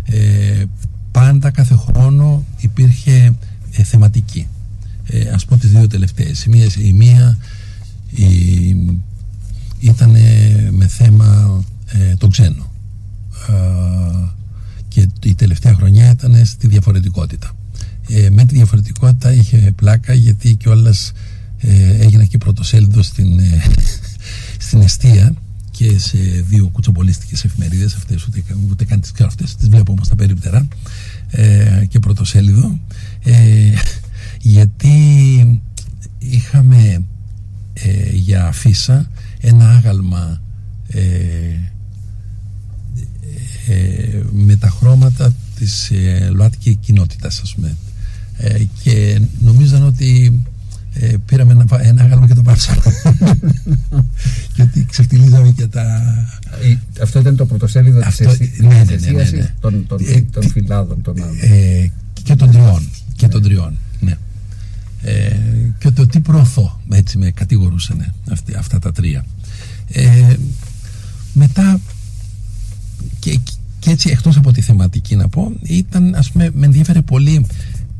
Ε, 0.05 0.65
πάντα 1.11 1.51
κάθε 1.51 1.75
χρόνο 1.75 2.45
υπήρχε 2.59 3.35
ε, 3.73 3.83
θεματική. 3.83 4.47
Ε, 5.07 5.29
ας 5.29 5.45
πω 5.45 5.57
τις 5.57 5.71
δύο 5.71 5.87
τελευταίες. 5.87 6.45
Η 6.45 6.49
μία, 6.49 6.67
η 6.79 6.93
μία 6.93 7.39
η, 8.11 8.27
ήταν 9.81 10.11
με 10.71 10.87
θέμα 10.87 11.61
ε, 11.87 12.17
το 12.17 12.29
ξένο. 12.29 12.71
Α, 15.01 15.09
και 15.21 15.29
η 15.29 15.35
τελευταία 15.35 15.75
χρονιά 15.75 16.11
ήταν 16.11 16.45
στη 16.45 16.67
διαφορετικότητα. 16.67 17.57
Ε, 18.09 18.31
με 18.31 18.45
τη 18.45 18.55
διαφορετικότητα 18.55 19.33
είχε 19.33 19.73
πλάκα 19.77 20.13
γιατί 20.15 20.55
κιόλας 20.55 21.13
ε, 21.59 21.97
έγινα 22.01 22.25
και 22.25 22.39
πρωτοσέλιδο 22.39 23.03
στην, 23.03 23.39
ε, 23.39 23.63
στην 24.67 24.81
Εστία 24.81 25.35
και 25.71 25.99
σε 25.99 26.19
δύο 26.49 26.69
κουτσομπολίστικες 26.69 27.45
εφημερίδες 27.45 27.95
αυτές 27.95 28.27
ούτε, 28.27 28.43
ούτε 28.71 28.85
καν 28.85 29.01
τις 29.01 29.13
ξέρω 29.13 29.29
αυτές 29.29 29.55
τις 29.57 29.69
βλέπω 29.69 29.93
όμως 29.93 30.09
τα 30.09 30.15
περίπτερα 30.15 30.69
ε, 31.31 31.85
και 31.89 31.99
πρωτοσέλιδο 31.99 32.79
ε, 33.23 33.73
γιατί 34.41 34.93
είχαμε 36.19 37.05
ε, 37.73 38.11
για 38.13 38.47
αφίσα 38.47 39.11
ένα 39.41 39.71
άγαλμα 39.71 40.43
ε, 40.89 41.01
ε, 41.01 41.73
με 44.33 44.57
τα 44.57 44.69
χρώματα 44.69 45.35
της 45.59 45.91
ε, 45.91 46.29
ΛΟΑΤΚΙ 46.33 46.75
κοινότητας 46.75 47.41
ας 47.41 47.55
πούμε 47.55 47.77
ε, 48.37 48.59
και 48.83 49.21
νομίζαν 49.41 49.83
ότι 49.87 50.41
ε, 50.95 51.15
πήραμε 51.27 51.53
ένα, 51.53 51.65
ένα 51.83 52.03
άγαλμα 52.03 52.27
και 52.27 52.35
το 52.35 52.43
πάψαμε 52.43 52.83
και 54.55 54.63
ότι 54.63 54.85
ξεφτυλίζαμε 54.91 55.51
και 55.51 55.67
τα 55.67 55.83
Ε, 56.63 56.77
Αυτό 57.03 57.19
ήταν 57.19 57.37
το 57.37 57.47
πρωτοσέλιδο 57.47 57.99
της 57.99 58.07
Αυτό- 58.09 58.31
εσ- 58.31 58.41
ναι, 58.61 58.69
ναι, 58.69 58.85
της 58.85 58.89
ναι, 58.89 58.95
ναι, 58.95 58.95
εστίασης 58.95 59.33
ναι. 59.33 59.55
των, 59.61 59.87
των, 59.87 59.99
Ε, 60.09 60.21
των 60.33 60.43
τι- 60.43 60.49
φυλάδων 60.49 61.03
των 61.03 61.23
άλλων. 61.23 61.37
ε, 61.41 61.91
και 62.23 62.35
των 62.37 62.51
τριών 62.51 62.89
και 63.17 63.29
των 63.29 63.43
τριών 63.43 63.79
ναι. 64.01 64.17
ε, 65.03 65.37
και 65.79 65.91
το 65.91 66.07
τι 66.07 66.21
προωθώ 66.21 66.81
έτσι 66.93 67.19
με 67.19 67.31
κατηγορούσαν 67.31 68.13
αυτοί, 68.31 68.55
αυτά 68.55 68.79
τα 68.79 68.93
τρία 68.93 69.25
ε, 69.93 70.35
μετά 71.33 71.81
και, 73.19 73.39
και 73.79 73.91
έτσι 73.91 74.09
εκτός 74.11 74.37
από 74.37 74.53
τη 74.53 74.61
θεματική 74.61 75.17
να 75.17 75.29
πω 75.29 75.53
ήταν 75.63 76.15
ας 76.15 76.31
πούμε 76.31 76.51
με 76.55 76.67
ενδιαφέρε 76.67 77.03
πολύ 77.03 77.47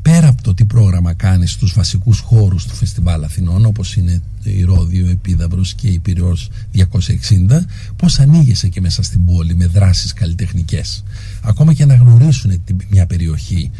πέρα 0.01 0.27
από 0.27 0.43
το 0.43 0.53
τι 0.53 0.65
πρόγραμμα 0.65 1.13
κάνεις 1.13 1.51
στους 1.51 1.73
βασικούς 1.73 2.19
χώρους 2.19 2.65
του 2.65 2.75
Φεστιβάλ 2.75 3.23
Αθηνών 3.23 3.65
όπως 3.65 3.95
είναι 3.95 4.21
η 4.43 4.63
Ρόδιο, 4.63 5.07
Επίδαυρος 5.09 5.73
και 5.73 5.87
η 5.87 5.99
Πυραιός 5.99 6.49
260 6.73 7.65
πως 7.95 8.19
ανοίγεσαι 8.19 8.67
και 8.67 8.81
μέσα 8.81 9.03
στην 9.03 9.25
πόλη 9.25 9.55
με 9.55 9.65
δράσεις 9.67 10.13
καλλιτεχνικές. 10.13 11.03
Ακόμα 11.41 11.73
και 11.73 11.85
να 11.85 11.95
γνωρίσουν 11.95 12.63
την- 12.65 12.81
μια 12.89 13.05
περιοχή 13.05 13.71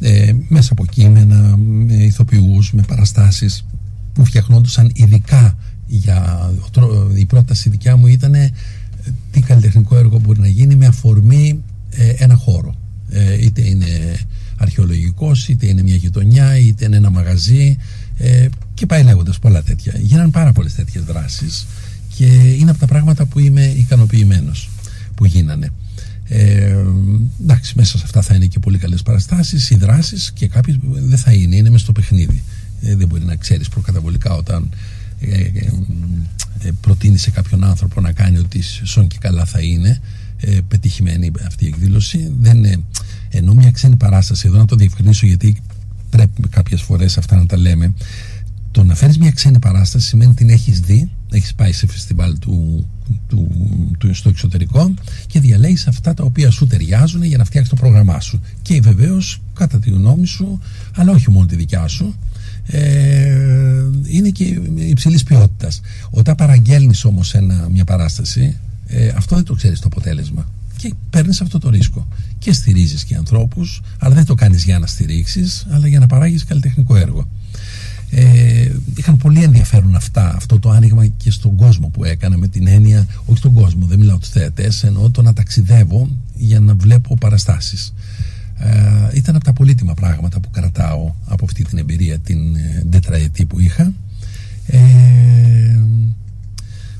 ε, 0.00 0.32
μέσα 0.48 0.68
από 0.72 0.86
κείμενα, 0.86 1.56
με 1.56 1.94
ηθοποιούς, 1.94 2.72
με 2.72 2.82
παραστάσεις 2.82 3.64
που 4.12 4.24
φτιαχνόντουσαν 4.24 4.90
ειδικά 4.94 5.56
για 5.86 6.50
ο 6.66 6.70
τρό- 6.70 7.10
η 7.16 7.24
πρόταση 7.24 7.68
δικιά 7.68 7.96
μου 7.96 8.06
ήταν 8.06 8.34
ε, 8.34 8.50
τι 9.30 9.40
καλλιτεχνικό 9.40 9.96
έργο 9.96 10.18
μπορεί 10.18 10.40
να 10.40 10.48
γίνει 10.48 10.74
με 10.76 10.86
αφορμή 10.86 11.62
ε, 11.90 12.08
ένα 12.08 12.34
χώρο. 12.34 12.74
Ε, 13.10 13.44
είτε 13.44 13.68
είναι 13.68 14.18
αρχαιολογικός 14.56 15.48
είτε 15.48 15.66
είναι 15.66 15.82
μια 15.82 15.94
γειτονιά 15.94 16.58
είτε 16.58 16.84
είναι 16.84 16.96
ένα 16.96 17.10
μαγαζί 17.10 17.76
ε, 18.16 18.48
και 18.74 18.86
πάει 18.86 19.02
λέγοντας 19.02 19.38
πολλά 19.38 19.62
τέτοια. 19.62 19.92
Γίνανε 19.98 20.30
πάρα 20.30 20.52
πολλές 20.52 20.74
τέτοιες 20.74 21.04
δράσεις 21.04 21.66
και 22.16 22.26
είναι 22.26 22.70
από 22.70 22.78
τα 22.80 22.86
πράγματα 22.86 23.26
που 23.26 23.38
είμαι 23.38 23.64
ικανοποιημένος 23.64 24.70
που 25.14 25.24
γίνανε. 25.24 25.70
Ε, 26.24 26.76
εντάξει, 27.42 27.72
μέσα 27.76 27.98
σε 27.98 28.04
αυτά 28.04 28.22
θα 28.22 28.34
είναι 28.34 28.46
και 28.46 28.58
πολύ 28.58 28.78
καλές 28.78 29.02
παραστάσεις, 29.02 29.70
οι 29.70 29.76
δράσεις 29.76 30.32
και 30.32 30.48
κάποιες 30.48 30.76
δεν 30.82 31.18
θα 31.18 31.32
είναι, 31.32 31.56
είναι 31.56 31.70
μέσα 31.70 31.84
στο 31.84 31.92
παιχνίδι. 31.92 32.42
Ε, 32.82 32.96
δεν 32.96 33.08
μπορεί 33.08 33.24
να 33.24 33.36
ξέρεις 33.36 33.68
προκαταβολικά 33.68 34.34
όταν 34.34 34.62
ε, 34.62 34.74
ε, 34.74 34.74
ε, 34.74 34.99
προτείνει 36.80 37.18
σε 37.18 37.30
κάποιον 37.30 37.64
άνθρωπο 37.64 38.00
να 38.00 38.12
κάνει 38.12 38.38
ότι 38.38 38.62
σον 38.62 39.06
και 39.06 39.16
καλά 39.20 39.44
θα 39.44 39.60
είναι 39.60 40.00
ε, 40.40 40.58
πετυχημένη 40.68 41.30
αυτή 41.46 41.64
η 41.64 41.68
εκδήλωση. 41.68 42.32
Δεν 42.40 42.56
είναι, 42.56 42.82
ενώ 43.30 43.54
μια 43.54 43.70
ξένη 43.70 43.96
παράσταση, 43.96 44.48
εδώ 44.48 44.58
να 44.58 44.64
το 44.64 44.76
διευκρινίσω 44.76 45.26
γιατί 45.26 45.62
πρέπει 46.10 46.48
κάποιες 46.48 46.82
φορές 46.82 47.18
αυτά 47.18 47.36
να 47.36 47.46
τα 47.46 47.56
λέμε. 47.56 47.94
Το 48.70 48.84
να 48.84 48.94
φέρεις 48.94 49.18
μια 49.18 49.30
ξένη 49.30 49.58
παράσταση 49.58 50.06
σημαίνει 50.06 50.34
την 50.34 50.50
έχεις 50.50 50.80
δει, 50.80 51.10
έχεις 51.30 51.54
πάει 51.54 51.72
σε 51.72 51.86
φεστιβάλ 51.86 52.38
του, 52.38 52.86
του, 53.28 53.50
του, 53.98 54.14
στο 54.14 54.28
εξωτερικό 54.28 54.94
και 55.26 55.40
διαλέγεις 55.40 55.86
αυτά 55.86 56.14
τα 56.14 56.24
οποία 56.24 56.50
σου 56.50 56.66
ταιριάζουν 56.66 57.22
για 57.22 57.38
να 57.38 57.44
φτιάξεις 57.44 57.70
το 57.72 57.80
πρόγραμμά 57.80 58.20
σου. 58.20 58.40
Και 58.62 58.80
βεβαίως 58.80 59.40
κατά 59.54 59.78
τη 59.78 59.90
γνώμη 59.90 60.26
σου, 60.26 60.60
αλλά 60.94 61.12
όχι 61.12 61.30
μόνο 61.30 61.46
τη 61.46 61.56
δικιά 61.56 61.86
σου, 61.86 62.14
ε, 62.70 63.84
είναι 64.06 64.28
και 64.28 64.44
υψηλής 64.76 65.22
ποιότητας. 65.22 65.80
Όταν 66.10 66.34
παραγγέλνεις 66.34 67.04
όμως 67.04 67.34
μια 67.72 67.84
παράσταση, 67.84 68.56
ε, 68.86 69.08
αυτό 69.16 69.34
δεν 69.34 69.44
το 69.44 69.54
ξέρεις 69.54 69.80
το 69.80 69.86
αποτέλεσμα. 69.86 70.48
και 70.76 70.94
παίρνεις 71.10 71.40
αυτό 71.40 71.58
το 71.58 71.70
ρίσκο. 71.70 72.08
Και 72.38 72.52
στηρίζεις 72.52 73.04
και 73.04 73.16
ανθρώπους, 73.16 73.82
αλλά 73.98 74.14
δεν 74.14 74.24
το 74.24 74.34
κάνεις 74.34 74.64
για 74.64 74.78
να 74.78 74.86
στηρίξεις, 74.86 75.66
αλλά 75.70 75.86
για 75.86 75.98
να 75.98 76.06
παράγεις 76.06 76.44
καλλιτεχνικό 76.44 76.96
έργο. 76.96 77.28
Ε, 78.10 78.70
είχαν 78.94 79.16
πολύ 79.16 79.42
ενδιαφέρον 79.42 79.94
αυτά, 79.94 80.34
αυτό 80.36 80.58
το 80.58 80.70
άνοιγμα 80.70 81.06
και 81.06 81.30
στον 81.30 81.56
κόσμο 81.56 81.88
που 81.88 82.04
έκανα 82.04 82.36
με 82.36 82.48
την 82.48 82.66
έννοια, 82.66 83.06
όχι 83.24 83.38
στον 83.38 83.52
κόσμο, 83.52 83.86
δεν 83.86 83.98
μιλάω 83.98 84.18
τους 84.18 84.28
θεατές, 84.28 84.84
εννοώ 84.84 85.10
το 85.10 85.22
να 85.22 85.32
ταξιδεύω 85.32 86.08
για 86.36 86.60
να 86.60 86.74
βλέπω 86.74 87.16
παραστάσεις. 87.16 87.92
Ε, 88.62 89.16
ήταν 89.16 89.36
από 89.36 89.44
τα 89.44 89.52
πολύτιμα 89.52 89.94
πράγματα 89.94 90.40
που 90.40 90.50
κρατάω 90.50 91.14
από 91.26 91.44
αυτή 91.44 91.64
την 91.64 91.78
εμπειρία 91.78 92.18
την 92.18 92.56
ε, 92.56 92.84
τετραετή 92.90 93.44
που 93.44 93.60
είχα. 93.60 93.92
Ε, 94.66 94.78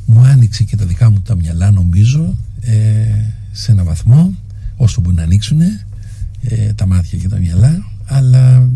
μου 0.06 0.20
άνοιξε 0.20 0.64
και 0.64 0.76
τα 0.76 0.84
δικά 0.84 1.11
μου 1.11 1.20
τα 1.20 1.34
μυαλά 1.34 1.70
νομίζω 1.70 2.36
ε, 2.61 2.74
σε 3.52 3.72
ένα 3.72 3.84
βαθμό 3.84 4.34
όσο 4.76 5.00
μπορεί 5.00 5.16
να 5.16 5.22
ανοίξουν 5.22 5.61
ε, 5.61 6.72
τα 6.74 6.86
μάτια 6.86 7.18
και 7.18 7.28
τα 7.28 7.38
μυαλά 7.38 7.84
αλλά 8.04 8.68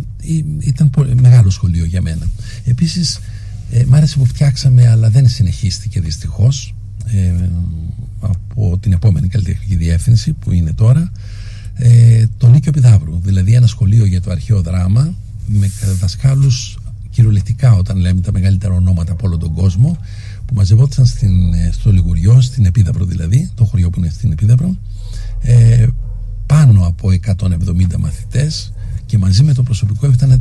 ήταν 0.61 0.91
μεγάλο 1.20 1.51
σχολείο 1.51 1.85
για 1.85 2.03
μένα. 2.03 2.26
Επίσης 2.64 3.20
ε, 3.70 3.85
μ' 3.85 3.95
άρεσε 3.95 4.18
που 4.18 4.24
φτιάξαμε 4.24 4.89
αλλά 4.89 5.11
δεν 5.11 5.28
συνεχίστηκε 5.28 6.01
δυστυχώς 6.01 6.74
ε, 7.07 7.32
από 8.20 8.78
την 8.78 8.93
επόμενη 8.93 9.28
καλλιτεχνική 9.28 9.76
διεύθυνση 9.76 10.32
που 10.32 10.53
είναι 10.53 10.72
τώρα 10.72 11.12
ε, 11.77 12.25
το 12.39 12.49
Λύκειο 12.49 12.72
Πιδαύρου 12.72 13.18
δηλαδή 13.22 13.55
ένα 13.55 13.66
σχολείο 13.66 14.05
για 14.05 14.20
το 14.20 14.31
αρχαίο 14.31 14.62
δράμα 14.62 15.14
με 15.47 15.70
δασκάλους 16.01 16.79
κυριολεκτικά 17.11 17.72
όταν 17.72 17.97
λέμε 17.97 18.20
τα 18.20 18.33
μεγαλύτερα 18.33 18.75
ονόματα 18.75 19.12
από 19.12 19.27
όλο 19.27 19.39
τον 19.39 19.53
κόσμο 19.53 19.99
που 20.47 20.55
μαζευόταν 20.55 21.07
στην, 21.07 21.55
ε, 21.55 21.70
στο 21.72 21.93
Λιγουριό, 21.93 22.41
στην 22.41 22.64
Επίδαυρο 22.64 23.05
δηλαδή, 23.05 23.51
το 23.55 23.64
χωριό 23.64 23.91
που 23.91 23.99
είναι 23.99 24.09
στην 24.09 24.33
Επίδαυρο, 24.33 24.77
ε, 25.41 25.87
πάνω 26.47 26.87
από 26.87 27.11
170 27.11 27.99
μαθητές 27.99 28.72
και 29.07 29.18
μαζί 29.18 29.43
με 29.43 29.53
το 29.53 29.62
προσωπικό 29.62 30.07
έφτανε 30.07 30.39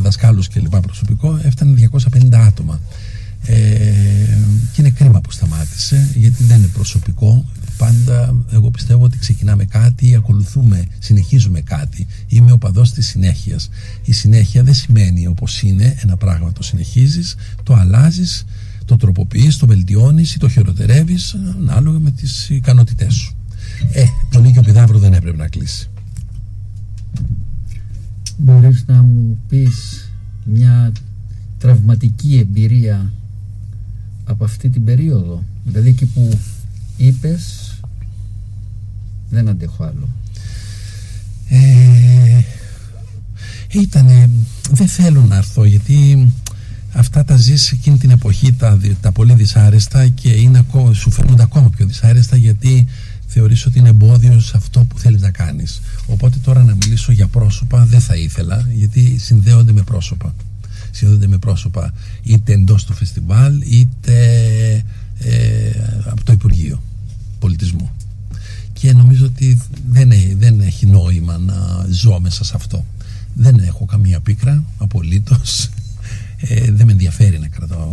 δασκάλους 0.00 0.48
και 0.48 0.60
λοιπά 0.60 0.80
προσωπικό 0.80 1.40
έφτανε 1.42 1.74
250 1.74 2.40
άτομα. 2.46 2.80
Ε, 3.46 3.56
και 4.72 4.80
είναι 4.80 4.90
κρίμα 4.90 5.20
που 5.20 5.30
σταμάτησε 5.30 6.10
γιατί 6.14 6.44
δεν 6.44 6.58
είναι 6.58 6.66
προσωπικό 6.66 7.44
πάντα 7.76 8.44
εγώ 8.52 8.70
πιστεύω 8.70 9.04
ότι 9.04 9.18
ξεκινάμε 9.18 9.64
κάτι 9.64 10.14
ακολουθούμε, 10.14 10.84
συνεχίζουμε 10.98 11.60
κάτι. 11.60 12.06
Είμαι 12.28 12.52
ο 12.52 12.58
παδός 12.58 12.92
της 12.92 13.06
συνέχειας. 13.06 13.68
Η 14.04 14.12
συνέχεια 14.12 14.62
δεν 14.62 14.74
σημαίνει 14.74 15.26
όπως 15.26 15.62
είναι 15.62 15.96
ένα 16.02 16.16
πράγμα 16.16 16.52
το 16.52 16.62
συνεχίζεις 16.62 17.36
το 17.62 17.74
αλλάζεις 17.74 18.44
το 18.84 18.96
τροποποιείς, 18.96 19.56
το 19.56 19.66
βελτιώνεις 19.66 20.34
ή 20.34 20.38
το 20.38 20.48
χειροτερεύεις 20.48 21.36
ανάλογα 21.58 21.98
με 21.98 22.10
τις 22.10 22.48
ικανότητές 22.48 23.14
σου. 23.14 23.34
Ε, 23.92 24.04
το 24.30 24.40
Λύκειο 24.40 24.62
Πιδαύρου 24.62 24.98
δεν 24.98 25.12
έπρεπε 25.12 25.36
να 25.36 25.48
κλείσει. 25.48 25.88
Μπορείς 28.36 28.84
να 28.86 29.02
μου 29.02 29.38
πεις 29.48 30.08
μια 30.44 30.92
τραυματική 31.58 32.36
εμπειρία 32.36 33.12
από 34.24 34.44
αυτή 34.44 34.68
την 34.68 34.84
περίοδο; 34.84 35.42
Δηλαδή 35.64 35.88
εκεί 35.88 36.06
που 36.06 36.38
είπες 36.96 37.74
δεν 39.30 39.48
αντέχω 39.48 39.84
άλλο. 39.84 40.08
Ε, 41.48 42.42
ήτανε 43.80 44.30
δεν 44.70 44.88
θέλω 44.88 45.22
να 45.22 45.36
έρθω 45.36 45.64
γιατί 45.64 46.28
αυτά 46.92 47.24
τα 47.24 47.36
ζεις 47.36 47.72
εκείνη 47.72 47.98
την 47.98 48.10
εποχή 48.10 48.52
τα, 48.52 48.80
τα 49.00 49.12
πολύ 49.12 49.34
δυσάρεστα 49.34 50.08
και 50.08 50.28
είναι, 50.28 50.64
σου 50.92 51.10
φαίνονται 51.10 51.42
ακόμα 51.42 51.70
πιο 51.70 51.86
δυσάρεστα 51.86 52.36
γιατί 52.36 52.86
θεωρείς 53.26 53.66
ότι 53.66 53.78
είναι 53.78 53.88
εμπόδιο 53.88 54.40
σε 54.40 54.56
αυτό 54.56 54.80
που 54.84 54.98
θέλεις 54.98 55.20
να 55.20 55.30
κάνεις. 55.30 55.80
Οπότε 56.06 56.38
τώρα 56.42 56.62
να 56.62 56.74
μιλήσω 56.74 57.12
για 57.12 57.26
πρόσωπα 57.26 57.84
δεν 57.84 58.00
θα 58.00 58.16
ήθελα 58.16 58.68
γιατί 58.74 59.18
συνδέονται 59.18 59.72
με 59.72 59.82
πρόσωπα. 59.82 60.34
Συνδέονται 60.90 61.26
με 61.26 61.38
πρόσωπα 61.38 61.92
είτε 62.22 62.52
εντός 62.52 62.84
του 62.84 62.92
φεστιβάλ 62.92 63.60
είτε 63.60 64.14
ε, 64.74 64.82
από 66.04 66.24
το 66.24 66.32
Υπουργείο 66.32 66.82
Πολιτισμού 67.38 67.90
και 68.72 68.92
νομίζω 68.92 69.24
ότι 69.24 69.60
δεν, 69.90 70.12
δεν 70.36 70.60
έχει 70.60 70.86
νόημα 70.86 71.38
να 71.38 71.86
ζω 71.90 72.20
μέσα 72.20 72.44
σε 72.44 72.52
αυτό 72.56 72.84
δεν 73.34 73.58
έχω 73.58 73.84
καμία 73.84 74.20
πίκρα 74.20 74.64
απολύτως 74.78 75.70
ε, 76.36 76.70
δεν 76.70 76.86
με 76.86 76.92
ενδιαφέρει 76.92 77.38
να 77.38 77.48
κρατάω 77.48 77.92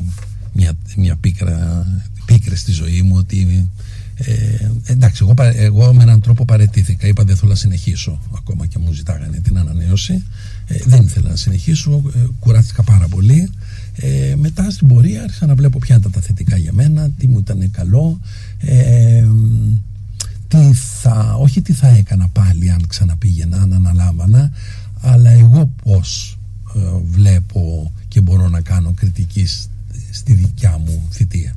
μια, 0.54 0.74
μια 0.98 1.16
πίκρα, 1.16 1.86
πίκρες 2.26 2.60
στη 2.60 2.72
ζωή 2.72 3.02
μου 3.02 3.16
ότι 3.18 3.68
ε, 4.16 4.72
εντάξει, 4.86 5.26
εγώ, 5.30 5.34
εγώ 5.54 5.94
με 5.94 6.04
έναν 6.04 6.22
τρόπο 6.22 6.46
παρετήθηκα. 6.46 7.08
Είπα 7.08 7.24
δεν 7.24 7.36
θέλω 7.36 7.50
να 7.50 7.58
συνεχίσω. 7.58 8.20
Ακόμα 8.38 8.66
και 8.66 8.78
μου 8.78 8.92
ζητάγανε 8.92 9.40
την 9.40 9.58
ανανέωση. 9.58 10.24
Ε, 10.68 10.78
δεν 10.86 11.04
ήθελα 11.06 11.30
να 11.30 11.36
συνεχίσω. 11.36 12.04
Ε, 12.16 12.20
κουράστηκα 12.40 12.84
πάρα 12.84 13.08
πολύ. 13.08 13.50
Ε, 13.96 14.36
μετά 14.36 14.72
στην 14.72 14.88
πορεία 14.88 15.24
άρχισα 15.24 15.46
να 15.46 15.56
βλέπω 15.56 15.80
ποια 15.80 15.96
ήταν 15.96 16.12
τα 16.12 16.22
θετικά 16.22 16.58
για 16.58 16.74
μένα, 16.74 17.10
τι 17.10 17.28
μου 17.28 17.40
ήταν 17.40 17.72
καλό. 17.72 18.20
Ε, 18.60 19.26
τι 20.48 20.74
θα, 20.74 21.36
όχι 21.40 21.62
τι 21.62 21.74
θα 21.74 21.88
έκανα 21.88 22.28
πάλι 22.28 22.72
αν 22.72 22.88
ξαναπήγαινα, 22.88 23.58
αν 23.58 23.74
αναλάμβανα, 23.74 24.52
αλλά 25.02 25.30
εγώ 25.30 25.72
πώς 25.84 26.38
ε, 26.76 26.80
βλέπω 27.12 27.92
και 28.08 28.22
μπορώ 28.22 28.50
να 28.50 28.62
κάνω 28.62 28.94
κριτική 28.96 29.48
στη 30.12 30.34
δικιά 30.34 30.78
μου 30.78 31.08
θητεία. 31.12 31.56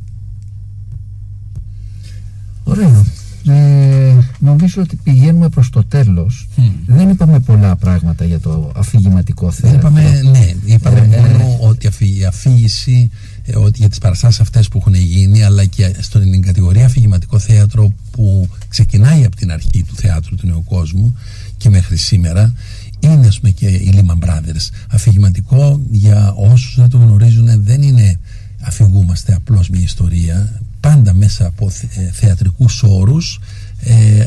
Ωραία. 2.65 3.05
Ε, 3.47 4.15
νομίζω 4.39 4.83
ότι 4.83 4.97
πηγαίνουμε 5.03 5.49
προς 5.49 5.71
το 5.71 5.85
τέλος. 5.85 6.49
Δεν 6.87 7.09
είπαμε 7.09 7.41
πολλά 7.41 7.77
πράγματα 7.77 8.25
για 8.25 8.41
το 8.41 8.73
αφηγηματικό 8.77 9.51
θέμα. 9.51 9.75
Είπαμε, 9.75 10.21
ναι, 10.23 10.55
είπαμε 10.65 10.99
ε, 10.99 11.21
μόνο 11.21 11.59
ότι 11.61 11.91
η 12.19 12.25
αφήγηση 12.25 13.11
ε, 13.45 13.57
ότι 13.57 13.79
για 13.79 13.89
τις 13.89 13.99
παραστάσεις 13.99 14.41
αυτές 14.41 14.69
που 14.69 14.79
έχουν 14.79 14.95
γίνει 14.95 15.43
αλλά 15.43 15.65
και 15.65 15.95
στην 16.01 16.43
κατηγορία 16.43 16.85
αφηγηματικό 16.85 17.39
θέατρο 17.39 17.93
που 18.11 18.49
ξεκινάει 18.69 19.25
από 19.25 19.37
την 19.37 19.53
αρχή 19.53 19.85
του 19.89 19.95
θεάτρου 19.97 20.37
του 20.37 20.47
νέου 20.47 20.65
κόσμου 20.65 21.17
και 21.57 21.71
μέχρι 21.71 21.97
σήμερα 21.97 22.55
είναι 23.01 23.27
ας 23.27 23.41
πούμε 23.41 23.53
και 23.53 23.67
οι 23.67 23.95
Lehman 23.95 24.29
Brothers 24.29 24.69
αφηγηματικό 24.91 25.81
για 25.91 26.33
όσους 26.37 26.75
δεν 26.77 26.89
το 26.89 26.99
γνωρίζουν 26.99 27.63
δεν 27.63 27.83
είναι 27.83 28.19
αφηγούμαστε 28.61 29.35
απλώς 29.35 29.69
μια 29.69 29.83
ιστορία 29.83 30.61
πάντα 30.85 31.13
μέσα 31.13 31.47
από 31.47 31.71
ε, 31.95 32.11
θεατρικούς 32.13 32.83
όρους 32.83 33.41
ε, 33.81 34.27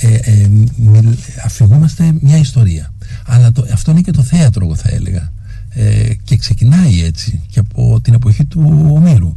ε, 0.00 0.16
ε 0.16 0.48
αφηγούμαστε 1.44 2.14
μια 2.20 2.36
ιστορία. 2.36 2.92
Αλλά 3.26 3.52
το, 3.52 3.66
αυτό 3.72 3.90
είναι 3.90 4.00
και 4.00 4.10
το 4.10 4.22
θέατρο 4.22 4.64
εγώ 4.64 4.74
θα 4.74 4.88
έλεγα. 4.90 5.32
Και 6.24 6.36
ξεκινάει 6.36 7.02
έτσι 7.02 7.40
και 7.50 7.58
από 7.58 8.00
την 8.00 8.14
εποχή 8.14 8.44
του 8.44 8.90
Ομήρου. 8.90 9.36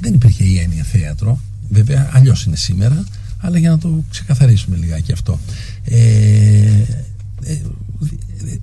Δεν 0.00 0.14
υπήρχε 0.14 0.44
η 0.44 0.58
έννοια 0.58 0.84
θέατρο. 0.84 1.40
Βέβαια 1.68 2.10
αλλιώς 2.12 2.44
είναι 2.44 2.56
σήμερα 2.56 3.04
αλλά 3.38 3.58
για 3.58 3.70
να 3.70 3.78
το 3.78 4.04
ξεκαθαρίσουμε 4.10 4.76
λιγάκι 4.76 5.12
αυτό. 5.12 5.38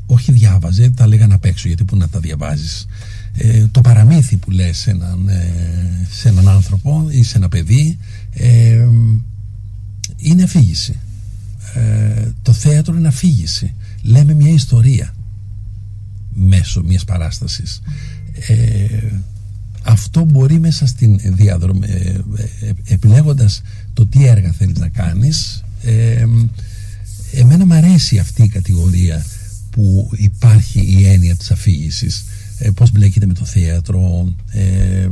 Όχι 0.06 0.32
διάβαζε, 0.32 0.90
τα 0.90 1.08
λέγανε 1.08 1.34
απ' 1.34 1.46
έξω 1.46 1.68
γιατί 1.68 1.84
που 1.84 1.96
να 1.98 2.08
τα 2.08 2.20
διαβάζεις 2.20 2.88
ε, 3.40 3.66
το 3.72 3.82
παραμύθι 3.82 4.38
που 4.38 4.52
λες 4.52 4.78
σε 4.78 4.90
έναν, 4.90 5.28
ε, 5.28 6.08
σε 6.12 6.30
έναν 6.30 6.48
άνθρωπο 6.48 7.08
ή 7.10 7.24
σε 7.24 7.38
ένα 7.38 7.50
παιδί 7.50 7.98
ε, 8.34 8.88
είναι 10.18 10.44
αφήγηση. 10.44 11.00
Ε, 11.74 12.30
το 12.42 12.54
θέατρο 12.54 12.98
είναι 12.98 13.08
αφήγηση. 13.08 13.74
Λέμε 14.02 14.34
μια 14.34 14.52
ιστορία 14.54 15.16
μέσω 16.34 16.84
μιας 16.84 17.04
παράστασης. 17.04 17.82
Αυτό 19.84 20.24
μπορεί 20.24 20.60
μέσα 20.60 20.88
στην 20.88 21.20
διαδρομή 21.24 21.88
επιλέγοντας 22.88 23.62
το 23.94 24.06
τι 24.06 24.26
έργα 24.26 24.52
θέλεις 24.52 24.78
να 24.78 24.90
κάνεις 24.90 25.64
εμένα 27.34 27.66
μου 27.66 27.74
αρέσει 27.74 28.18
αυτή 28.18 28.44
η 28.44 28.48
κατηγορία 28.48 29.26
που 29.70 30.10
υπάρχει 30.18 30.80
η 30.80 31.08
έννοια 31.08 31.36
της 31.36 31.52
αφήγησης 31.52 32.24
ε, 32.58 32.70
πώς 32.70 32.92
μπλέκεται 32.92 33.26
με 33.26 33.34
το 33.34 33.46
θέατρο. 33.46 34.34
Ε, 34.52 35.08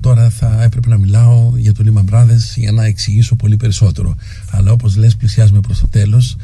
τώρα 0.00 0.30
θα 0.30 0.62
έπρεπε 0.62 0.88
να 0.88 0.98
μιλάω 0.98 1.52
για 1.56 1.72
το 1.72 1.84
Lehman 1.86 2.14
Brothers 2.14 2.56
για 2.56 2.72
να 2.72 2.84
εξηγήσω 2.84 3.34
πολύ 3.36 3.56
περισσότερο. 3.56 4.16
Αλλά 4.50 4.72
όπως 4.72 4.96
λες 4.96 5.16
πλησιάζουμε 5.16 5.60
προς 5.60 5.80
το 5.80 5.88
τέλος. 5.88 6.36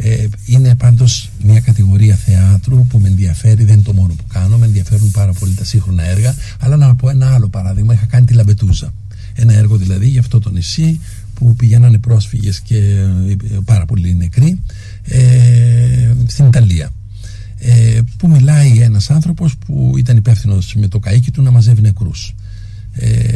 Ε, 0.00 0.26
είναι 0.44 0.74
πάντως 0.74 1.30
μια 1.42 1.60
κατηγορία 1.60 2.14
θεάτρου 2.14 2.86
που 2.86 2.98
με 2.98 3.08
ενδιαφέρει, 3.08 3.64
δεν 3.64 3.74
είναι 3.74 3.82
το 3.82 3.92
μόνο 3.92 4.14
που 4.14 4.24
κάνω. 4.32 4.58
Με 4.58 4.66
ενδιαφέρουν 4.66 5.10
πάρα 5.10 5.32
πολύ 5.32 5.54
τα 5.54 5.64
σύγχρονα 5.64 6.04
έργα. 6.04 6.34
Αλλά 6.60 6.76
να 6.76 6.94
πω 6.94 7.08
ένα 7.08 7.34
άλλο 7.34 7.48
παράδειγμα, 7.48 7.94
είχα 7.94 8.06
κάνει 8.06 8.26
τη 8.26 8.34
Λαμπετούζα. 8.34 8.94
Ένα 9.34 9.52
έργο 9.52 9.76
δηλαδή 9.76 10.08
για 10.08 10.20
αυτό 10.20 10.38
το 10.38 10.50
νησί 10.50 11.00
που 11.34 11.54
πηγαίνανε 11.56 11.98
πρόσφυγες 11.98 12.60
και 12.60 12.76
ε, 12.76 13.36
πάρα 13.64 13.84
πολλοί 13.84 14.14
νεκροί 14.14 14.60
ε, 15.02 16.14
στην 16.26 16.46
Ιταλία 16.46 16.90
ε, 17.58 18.00
που 18.16 18.28
μιλάει 18.28 18.78
ένας 18.78 19.10
άνθρωπος 19.10 19.56
που 19.56 19.94
ήταν 19.98 20.16
υπεύθυνος 20.16 20.74
με 20.74 20.88
το 20.88 20.98
καΐκι 20.98 21.30
του 21.32 21.42
να 21.42 21.50
μαζεύει 21.50 21.80
νεκρούς. 21.80 22.34
Ε, 22.92 23.32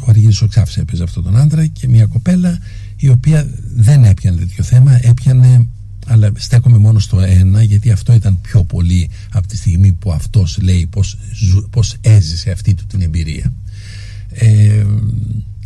ο 0.00 0.04
Αργύρης 0.06 0.42
Οξάφης 0.42 0.76
έπαιζε 0.76 1.02
αυτόν 1.02 1.22
τον 1.22 1.36
άντρα 1.36 1.66
και 1.66 1.88
μια 1.88 2.06
κοπέλα 2.06 2.58
η 2.96 3.08
οποία 3.08 3.48
δεν 3.74 4.04
έπιανε 4.04 4.36
τέτοιο 4.36 4.64
θέμα, 4.64 4.98
έπιανε 5.02 5.66
αλλά 6.06 6.32
στέκομαι 6.36 6.78
μόνο 6.78 6.98
στο 6.98 7.20
ένα 7.20 7.62
γιατί 7.62 7.90
αυτό 7.90 8.12
ήταν 8.12 8.40
πιο 8.40 8.64
πολύ 8.64 9.10
από 9.32 9.46
τη 9.46 9.56
στιγμή 9.56 9.92
που 9.92 10.12
αυτός 10.12 10.58
λέει 10.60 10.86
πως, 10.86 11.18
πως 11.70 11.96
έζησε 12.00 12.50
αυτή 12.50 12.74
του 12.74 12.86
την 12.86 13.02
εμπειρία 13.02 13.52
ε, 14.28 14.84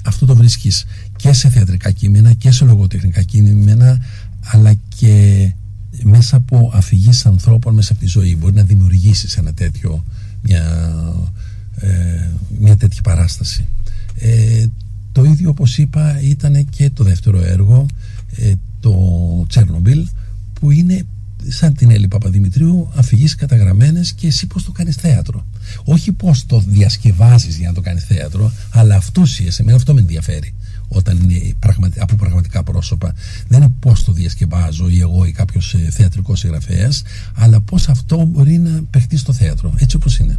αυτό 0.05 0.27
το 0.27 0.37
βρίσκεις 0.37 0.85
και 1.17 1.33
σε 1.33 1.49
θεατρικά 1.49 1.91
κείμενα 1.91 2.33
και 2.33 2.51
σε 2.51 2.65
λογοτεχνικά 2.65 3.23
κείμενα 3.23 4.01
αλλά 4.41 4.75
και 4.97 5.53
μέσα 6.03 6.36
από 6.36 6.70
αφηγήσεις 6.74 7.26
ανθρώπων 7.26 7.74
μέσα 7.74 7.93
από 7.93 8.01
τη 8.01 8.07
ζωή 8.07 8.36
μπορεί 8.36 8.55
να 8.55 8.62
δημιουργήσεις 8.62 9.36
ένα 9.36 9.53
τέτοιο 9.53 10.05
μια, 10.43 10.64
ε, 11.76 12.28
μια 12.59 12.76
τέτοια 12.76 13.01
παράσταση. 13.03 13.66
Ε, 14.14 14.66
το 15.12 15.24
ίδιο 15.24 15.51
όπως 15.51 15.78
είπα 15.78 16.20
ήταν 16.20 16.66
και 16.70 16.90
το 16.90 17.05
δεύτερο 17.05 17.40
έργο 17.40 17.86
ε, 18.36 18.53
το 18.80 18.95
Τσέρνομπιλ 19.49 20.07
που 20.53 20.70
είναι 20.70 21.07
σαν 21.49 21.74
την 21.74 21.90
Έλλη 21.90 22.09
Παπαδημητρίου 22.09 22.90
αφηγήσεις 22.95 23.34
καταγραμμένες 23.34 24.12
και 24.12 24.26
εσύ 24.26 24.47
πώς 24.47 24.64
το 24.64 24.72
κάνεις 24.72 24.97
θέατρο. 24.97 25.47
Όχι 25.84 26.12
πώς 26.12 26.47
το 26.47 26.62
διασκευάζεις 26.66 27.57
για 27.57 27.68
να 27.68 27.74
το 27.74 27.80
κάνεις 27.80 28.05
θέατρο 28.05 28.53
αλλά 28.70 28.97
αυτό 28.97 29.22
είσαι, 29.22 29.62
εμένα 29.62 29.76
αυτό 29.76 29.95
με 29.95 30.01
ενδιαφέρει 30.01 30.55
όταν 30.93 31.18
είναι 31.22 31.55
πραγματι, 31.59 32.01
από 32.01 32.16
πραγματικά 32.16 32.62
πρόσωπα 32.62 33.14
δεν 33.49 33.61
είναι 33.61 33.72
πώς 33.80 34.05
το 34.05 34.12
διασκευάζω 34.12 34.88
ή 34.88 35.01
εγώ 35.01 35.24
ή 35.24 35.32
κάποιος 35.32 35.74
ε, 35.74 35.90
θεατρικός 35.90 36.38
συγγραφέας 36.38 37.03
αλλά 37.34 37.61
πώς 37.61 37.88
αυτό 37.88 38.24
μπορεί 38.24 38.59
να 38.59 38.82
παιχτεί 38.90 39.16
στο 39.16 39.32
θέατρο 39.32 39.74
έτσι 39.78 39.97
όπως 39.97 40.18
είναι 40.18 40.38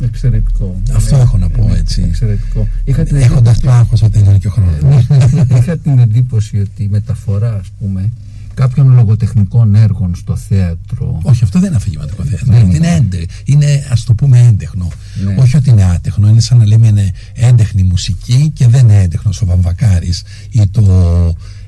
Εξαιρετικό. 0.00 0.80
Αυτό 0.92 1.16
έχω 1.16 1.38
να 1.38 1.48
πω 1.48 1.74
έτσι. 1.74 2.02
Εξαιρετικό. 2.02 2.68
Έχοντας 3.12 3.60
το 3.60 3.70
άγχος 3.70 4.02
ότι 4.02 4.18
είναι 4.18 4.38
και 4.38 4.46
ο 4.46 4.50
χρόνος. 4.50 5.06
Είχα 5.58 5.76
την 5.76 5.98
εντύπωση 5.98 6.60
ότι 6.60 6.82
η 6.82 6.88
μεταφορά, 6.90 7.54
ας 7.54 7.66
πούμε, 7.78 8.10
κάποιων 8.54 8.94
λογοτεχνικών 8.94 9.74
έργων 9.74 10.14
στο 10.14 10.36
θέατρο. 10.36 11.20
Όχι, 11.22 11.44
αυτό 11.44 11.58
δεν 11.58 11.68
είναι 11.68 11.76
αφηγηματικό 11.76 12.24
θέατρο. 12.24 12.56
είναι, 12.56 12.74
είναι, 12.74 12.94
έντε, 12.94 13.26
είναι 13.44 13.86
ας 13.90 14.04
το 14.04 14.14
πούμε 14.14 14.46
έντεχνο. 14.46 14.88
Ναι. 15.24 15.34
Όχι 15.38 15.56
ότι 15.56 15.70
είναι 15.70 15.84
άτεχνο. 15.84 16.28
Είναι 16.28 16.40
σαν 16.40 16.58
να 16.58 16.66
λέμε 16.66 16.86
είναι 16.86 17.10
έντεχνη 17.34 17.82
μουσική 17.82 18.50
και 18.54 18.68
δεν 18.68 18.80
είναι 18.80 19.02
έντεχνο 19.02 19.32
ο 19.42 19.46
Βαμβακάρης 19.46 20.22
ή 20.50 20.66
το 20.70 20.84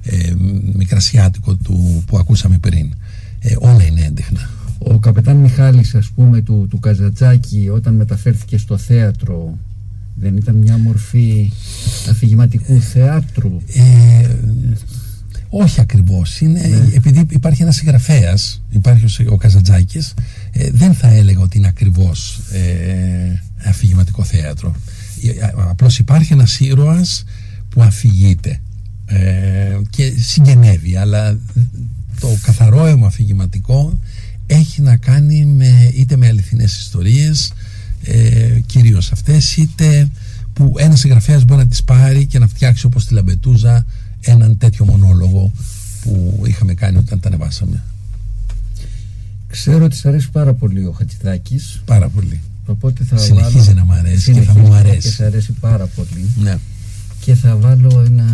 ε, 0.03 0.33
μικρασιάτικο 0.75 1.55
του 1.55 2.03
που 2.07 2.19
ακούσαμε 2.19 2.59
πριν. 2.59 2.93
Ε, 3.41 3.55
όλα 3.59 3.87
είναι 3.87 4.01
έντεχνα. 4.01 4.51
Ο 4.79 4.99
καπετάν 4.99 5.37
Μιχάλης 5.37 5.95
ας 5.95 6.11
πούμε 6.15 6.41
του, 6.41 6.67
του 6.71 6.79
Καζατζάκη 6.79 7.69
όταν 7.73 7.95
μεταφέρθηκε 7.95 8.59
στο 8.59 8.77
θέατρο 8.79 9.59
δεν 10.15 10.37
ήταν 10.37 10.57
μια 10.57 10.79
μορφή 10.79 11.51
αφηγηματικού 12.11 12.81
θεάτρου; 12.81 13.61
Ε, 13.67 14.29
όχι 15.57 15.81
ακριβώς. 15.81 16.41
Είναι, 16.41 16.61
ναι. 16.61 16.95
Επειδή 16.95 17.27
υπάρχει 17.29 17.63
ένας 17.63 17.75
συγγραφέας, 17.77 18.63
υπάρχει 18.71 19.23
ο, 19.23 19.33
ο 19.33 19.37
Καζατζάκης, 19.37 20.15
ε, 20.51 20.71
δεν 20.71 20.95
θα 20.95 21.09
έλεγα 21.09 21.41
ότι 21.41 21.59
είναι 21.59 21.69
ακριβώς 21.69 22.41
ε, 22.53 23.43
αφηγηματικό 23.65 24.25
θέατρο. 24.25 24.75
Ε, 25.23 25.47
απλώς 25.69 25.99
υπάρχει 25.99 26.33
ένας 26.33 26.61
ήρωας 26.61 27.25
που 27.69 27.83
αφηγείται 27.83 28.61
ε, 29.07 29.79
και 29.91 30.13
συγγενεύει, 30.19 30.97
αλλά 30.97 31.39
το 32.21 32.39
καθαρό 32.43 32.87
αίμα 32.87 33.07
αφηγηματικό 33.07 33.99
έχει 34.47 34.83
να 34.83 34.97
κάνει 34.97 35.45
με, 35.45 35.91
είτε 35.95 36.17
με 36.17 36.27
αληθινές 36.27 36.79
ιστορίες, 36.79 37.53
ε, 38.03 38.59
κυρίως 38.67 39.13
αυτές, 39.13 39.57
είτε 39.57 40.09
που 40.53 40.75
ένας 40.77 41.01
συγγραφέας 41.01 41.45
μπορεί 41.45 41.61
να 41.61 41.69
τις 41.69 41.85
πάρει 41.85 42.27
και 42.27 42.39
να 42.39 42.47
φτιάξει 42.47 42.87
όπως 42.87 43.07
τη 43.07 43.15
Λαμπετούζα 43.15 43.87
έναν 44.25 44.59
τέτοιο 44.59 44.85
μονόλογο 44.85 45.53
που 46.03 46.43
είχαμε 46.47 46.75
κάνει 46.75 46.97
όταν 46.97 47.21
τα 47.21 47.29
ανεβάσαμε. 47.29 47.83
Ξέρω 49.47 49.85
ότι 49.85 49.97
σ' 49.97 50.07
αρέσει 50.07 50.31
πάρα 50.31 50.55
πολύ 50.55 50.85
ο 50.85 50.93
Χατζηδάκης. 50.93 51.83
Πάρα 51.85 52.09
πολύ. 52.09 52.41
Οπότε 52.67 53.05
θα 53.05 53.17
Συνεχίζει 53.17 53.59
βάλω... 53.59 53.79
να 53.79 53.85
μου 53.85 53.93
αρέσει 53.93 54.33
και 54.33 54.41
θα 54.41 54.55
μου 54.55 54.75
αρέσει. 54.75 54.99
Και 55.01 55.09
σ' 55.09 55.21
αρέσει 55.21 55.53
πάρα 55.53 55.87
πολύ. 55.87 56.31
Ναι. 56.37 56.59
Και 57.21 57.35
θα 57.35 57.57
βάλω 57.57 58.03
ένα 58.07 58.25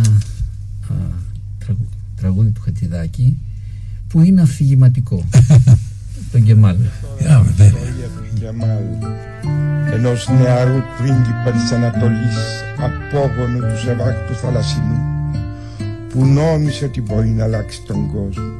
α, 0.89 1.73
τραγούδι 2.15 2.49
του 2.49 2.61
Χατζηδάκη 2.61 3.37
που 4.07 4.21
είναι 4.21 4.41
αφηγηματικό. 4.41 5.25
τον 6.31 6.41
Γκεμάλ. 6.41 6.75
Yeah, 7.19 7.43
βέβαια. 7.45 7.73
Γκεμάλ 8.37 8.83
ενός 9.93 10.27
νεαρού 10.27 10.81
πρίγκιπα 10.97 11.51
της 11.51 11.71
Ανατολής 11.71 12.37
απόγονου 12.77 13.59
του 13.59 13.79
Σεβάχτου 13.83 14.35
Θαλασσινού 14.35 15.20
που 16.11 16.25
νόμισε 16.25 16.85
ότι 16.85 17.01
μπορεί 17.01 17.29
να 17.29 17.43
αλλάξει 17.43 17.81
τον 17.81 18.11
κόσμο. 18.11 18.53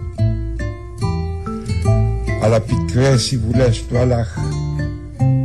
Αλλά 2.44 2.62
πικρές 2.62 3.32
οι 3.32 3.38
βουλές 3.38 3.84
του 3.86 3.98
Αλάχ 3.98 4.38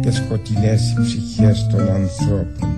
και 0.02 0.10
σκοτεινές 0.10 0.90
οι 0.90 1.00
ψυχές 1.02 1.66
των 1.70 1.80
ανθρώπων. 1.80 2.74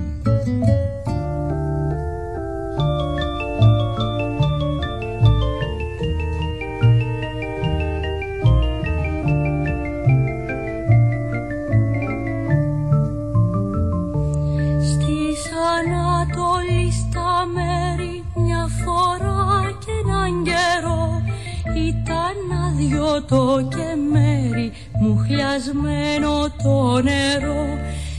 Το 23.23 23.69
και 23.69 23.89
μέρη 24.13 24.73
μου 25.01 25.17
χλιασμένο 25.25 26.33
το 26.63 27.01
νερό. 27.03 27.67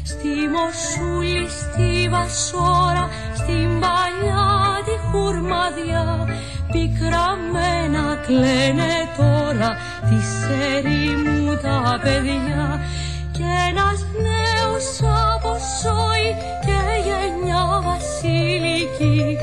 Στη 0.03 0.33
Μοσούλη, 0.53 1.47
στη 1.47 2.09
Βασόρα, 2.09 3.09
στην 3.33 3.79
παλιά 3.79 4.47
τη 4.85 4.95
χουρμαδιά 5.09 6.27
Πικραμένα 6.71 8.15
κλαίνε 8.25 8.93
τώρα 9.17 9.69
τη 10.09 10.19
μου 11.23 11.57
τα 11.61 11.99
παιδιά 12.03 12.79
Κι 13.39 13.45
ένας 13.69 13.99
νέος 14.25 14.87
αποσόει 15.33 16.29
και 16.65 16.79
γενιά 17.07 17.81
βασιλική 17.87 19.37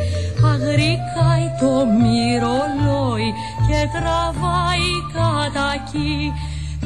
Αγρικάει 0.45 1.49
το 1.61 1.87
μυρολόι 2.01 3.29
και 3.67 3.81
τραβάει 3.95 4.93
κατακί 5.17 6.33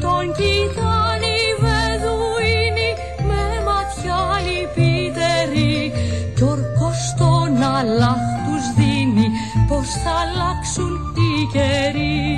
τον 0.01 0.25
κοιτάνει 0.39 1.39
βεδουίνι 1.63 2.91
με 3.29 3.45
ματιά 3.67 4.23
λυπητερή. 4.47 5.93
Κι 6.35 6.43
ορκός 6.43 7.15
τον 7.19 7.63
αλάχ 7.63 8.23
τους 8.45 8.65
δίνει 8.77 9.29
πως 9.69 9.89
θα 10.03 10.13
αλλάξουν 10.23 10.93
οι 11.17 11.47
καιροί 11.53 12.30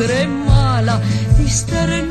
κρεμάλα 0.00 1.00
της 1.36 1.58
στερνή 1.58 2.09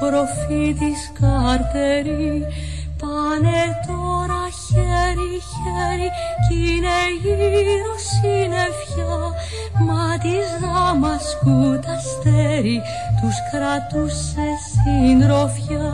προφήτης 0.00 1.00
Καρτερή. 1.20 2.46
Πάνε 3.00 3.60
τώρα 3.86 4.42
χέρι 4.62 5.34
χέρι 5.50 6.08
κι 6.44 6.58
είναι 6.70 6.98
γύρω 7.22 7.94
συννεφιά. 8.10 9.16
Μα 9.86 10.18
της 10.22 10.48
Δαμασκού 10.60 11.78
τα 11.84 11.92
αστέρι 11.92 12.80
τους 13.20 13.36
κρατούσε 13.50 14.48
συντροφιά 14.68 15.88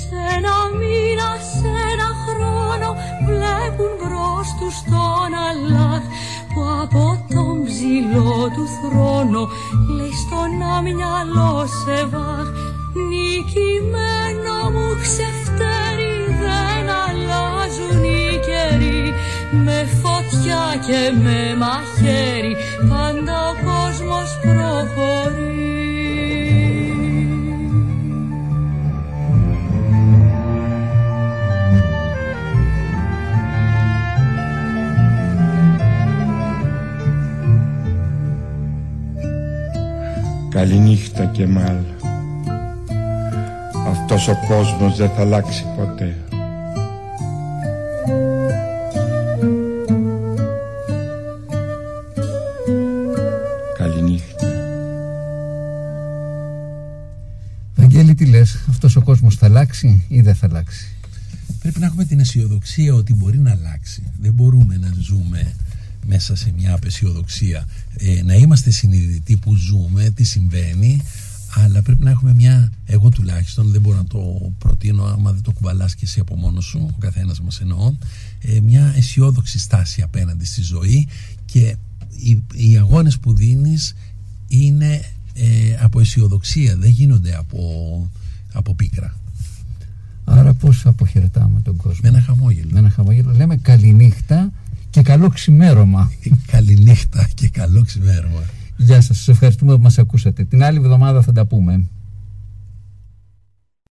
σε 0.00 0.16
ένα 0.36 0.56
μήνα, 0.78 1.30
σε 1.52 1.70
ένα 1.92 2.08
χρόνο 2.24 2.88
βλέπουν 3.26 3.92
μπρος 3.98 4.48
τους 4.58 4.76
τον 4.90 5.32
Αλλάχ 5.48 6.02
που 6.50 6.60
από 6.82 7.04
τον 7.34 7.64
ψηλό 7.64 8.50
του 8.54 8.66
θρόνο 8.76 9.48
λέει 9.96 10.14
στον 10.22 10.50
άμυαλό 10.76 11.66
σε 11.66 12.06
βάχ 12.06 12.48
νικημένο 13.34 14.70
μου 14.70 14.88
ξεφτέρι 15.02 16.14
δεν 16.40 16.86
αλλάζουν 17.04 18.04
οι 18.04 18.40
καιροί. 18.46 19.12
Με 19.64 19.86
φωτιά 20.02 20.64
και 20.86 21.12
με 21.22 21.56
μαχαίρι 21.56 22.56
πάντα 22.88 23.48
ο 23.48 23.54
κόσμος 23.64 24.38
προχωρεί. 24.42 25.72
Καληνύχτα 40.50 41.24
και 41.24 41.46
μάλ 41.46 41.93
Αυτός 44.06 44.28
ο 44.28 44.38
κόσμος 44.46 44.96
δεν 44.96 45.10
θα 45.10 45.20
αλλάξει 45.20 45.64
ποτέ 45.76 46.16
Καληνύχτα 53.78 54.46
Βαγγέλη 57.74 58.14
τι 58.14 58.24
λες, 58.24 58.58
αυτός 58.68 58.96
ο 58.96 59.02
κόσμος 59.02 59.36
θα 59.36 59.46
αλλάξει 59.46 60.04
ή 60.08 60.20
δεν 60.20 60.34
θα 60.34 60.46
αλλάξει; 60.46 60.96
Πρέπει 61.60 61.78
να 61.78 61.86
έχουμε 61.86 62.04
την 62.04 62.20
αισιοδοξία 62.20 62.94
ότι 62.94 63.14
μπορεί 63.14 63.38
να 63.38 63.50
αλλάξει. 63.50 64.02
Δεν 64.20 64.32
μπορούμε 64.32 64.76
να 64.76 64.92
ζούμε 65.00 65.54
μέσα 66.06 66.36
σε 66.36 66.52
μια 66.56 66.74
απεσιοδοξία. 66.74 67.68
Ε, 67.96 68.22
να 68.22 68.34
είμαστε 68.34 68.70
συνειδητοί 68.70 69.36
που 69.36 69.54
ζούμε, 69.54 70.10
τι 70.10 70.24
συμβαίνει, 70.24 71.02
αλλά 71.54 71.82
πρέπει 71.82 72.02
να 72.02 72.10
έχουμε 72.10 72.34
μια, 72.34 72.72
εγώ 72.84 73.08
τουλάχιστον 73.08 73.70
δεν 73.70 73.80
μπορώ 73.80 73.96
να 73.96 74.04
το 74.04 74.52
προτείνω 74.58 75.04
άμα 75.04 75.32
δεν 75.32 75.42
το 75.42 75.52
κουβαλάς 75.52 75.94
και 75.94 76.04
εσύ 76.04 76.20
από 76.20 76.36
μόνος 76.36 76.64
σου, 76.64 76.90
ο 76.94 76.98
καθένας 76.98 77.40
μας 77.40 77.60
εννοώ, 77.60 77.94
ε, 78.40 78.60
μια 78.60 78.92
αισιόδοξη 78.96 79.58
στάση 79.58 80.02
απέναντι 80.02 80.44
στη 80.44 80.62
ζωή 80.62 81.08
και 81.44 81.76
οι, 82.10 82.42
οι 82.54 82.76
αγώνες 82.78 83.18
που 83.18 83.34
δίνεις 83.34 83.94
είναι 84.48 85.04
ε, 85.34 85.76
από 85.80 86.00
αισιοδοξία, 86.00 86.76
δεν 86.76 86.90
γίνονται 86.90 87.36
από, 87.36 87.60
από 88.52 88.74
πίκρα. 88.74 89.14
Άρα 90.24 90.52
πώς 90.52 90.86
αποχαιρετάμε 90.86 91.60
τον 91.60 91.76
κόσμο; 91.76 92.00
Με 92.02 92.08
ένα 92.08 92.20
χαμόγελο. 92.20 92.68
Με 92.72 92.78
ένα 92.78 92.90
χαμόγελο. 92.90 93.32
Λέμε 93.32 93.56
καληνύχτα 93.56 94.52
και 94.90 95.02
καλό 95.02 95.28
ξημέρωμα. 95.28 96.12
Καληνύχτα 96.46 97.28
και 97.34 97.48
καλό 97.48 97.82
ξημέρωμα. 97.82 98.42
Γεια 98.76 99.00
σας, 99.00 99.16
σας 99.16 99.28
ευχαριστούμε 99.28 99.74
που 99.74 99.82
μας 99.82 99.98
ακούσατε. 99.98 100.44
Την 100.44 100.62
άλλη 100.62 100.78
εβδομάδα 100.78 101.22
θα 101.22 101.32
τα 101.32 101.46
πούμε. 101.46 101.88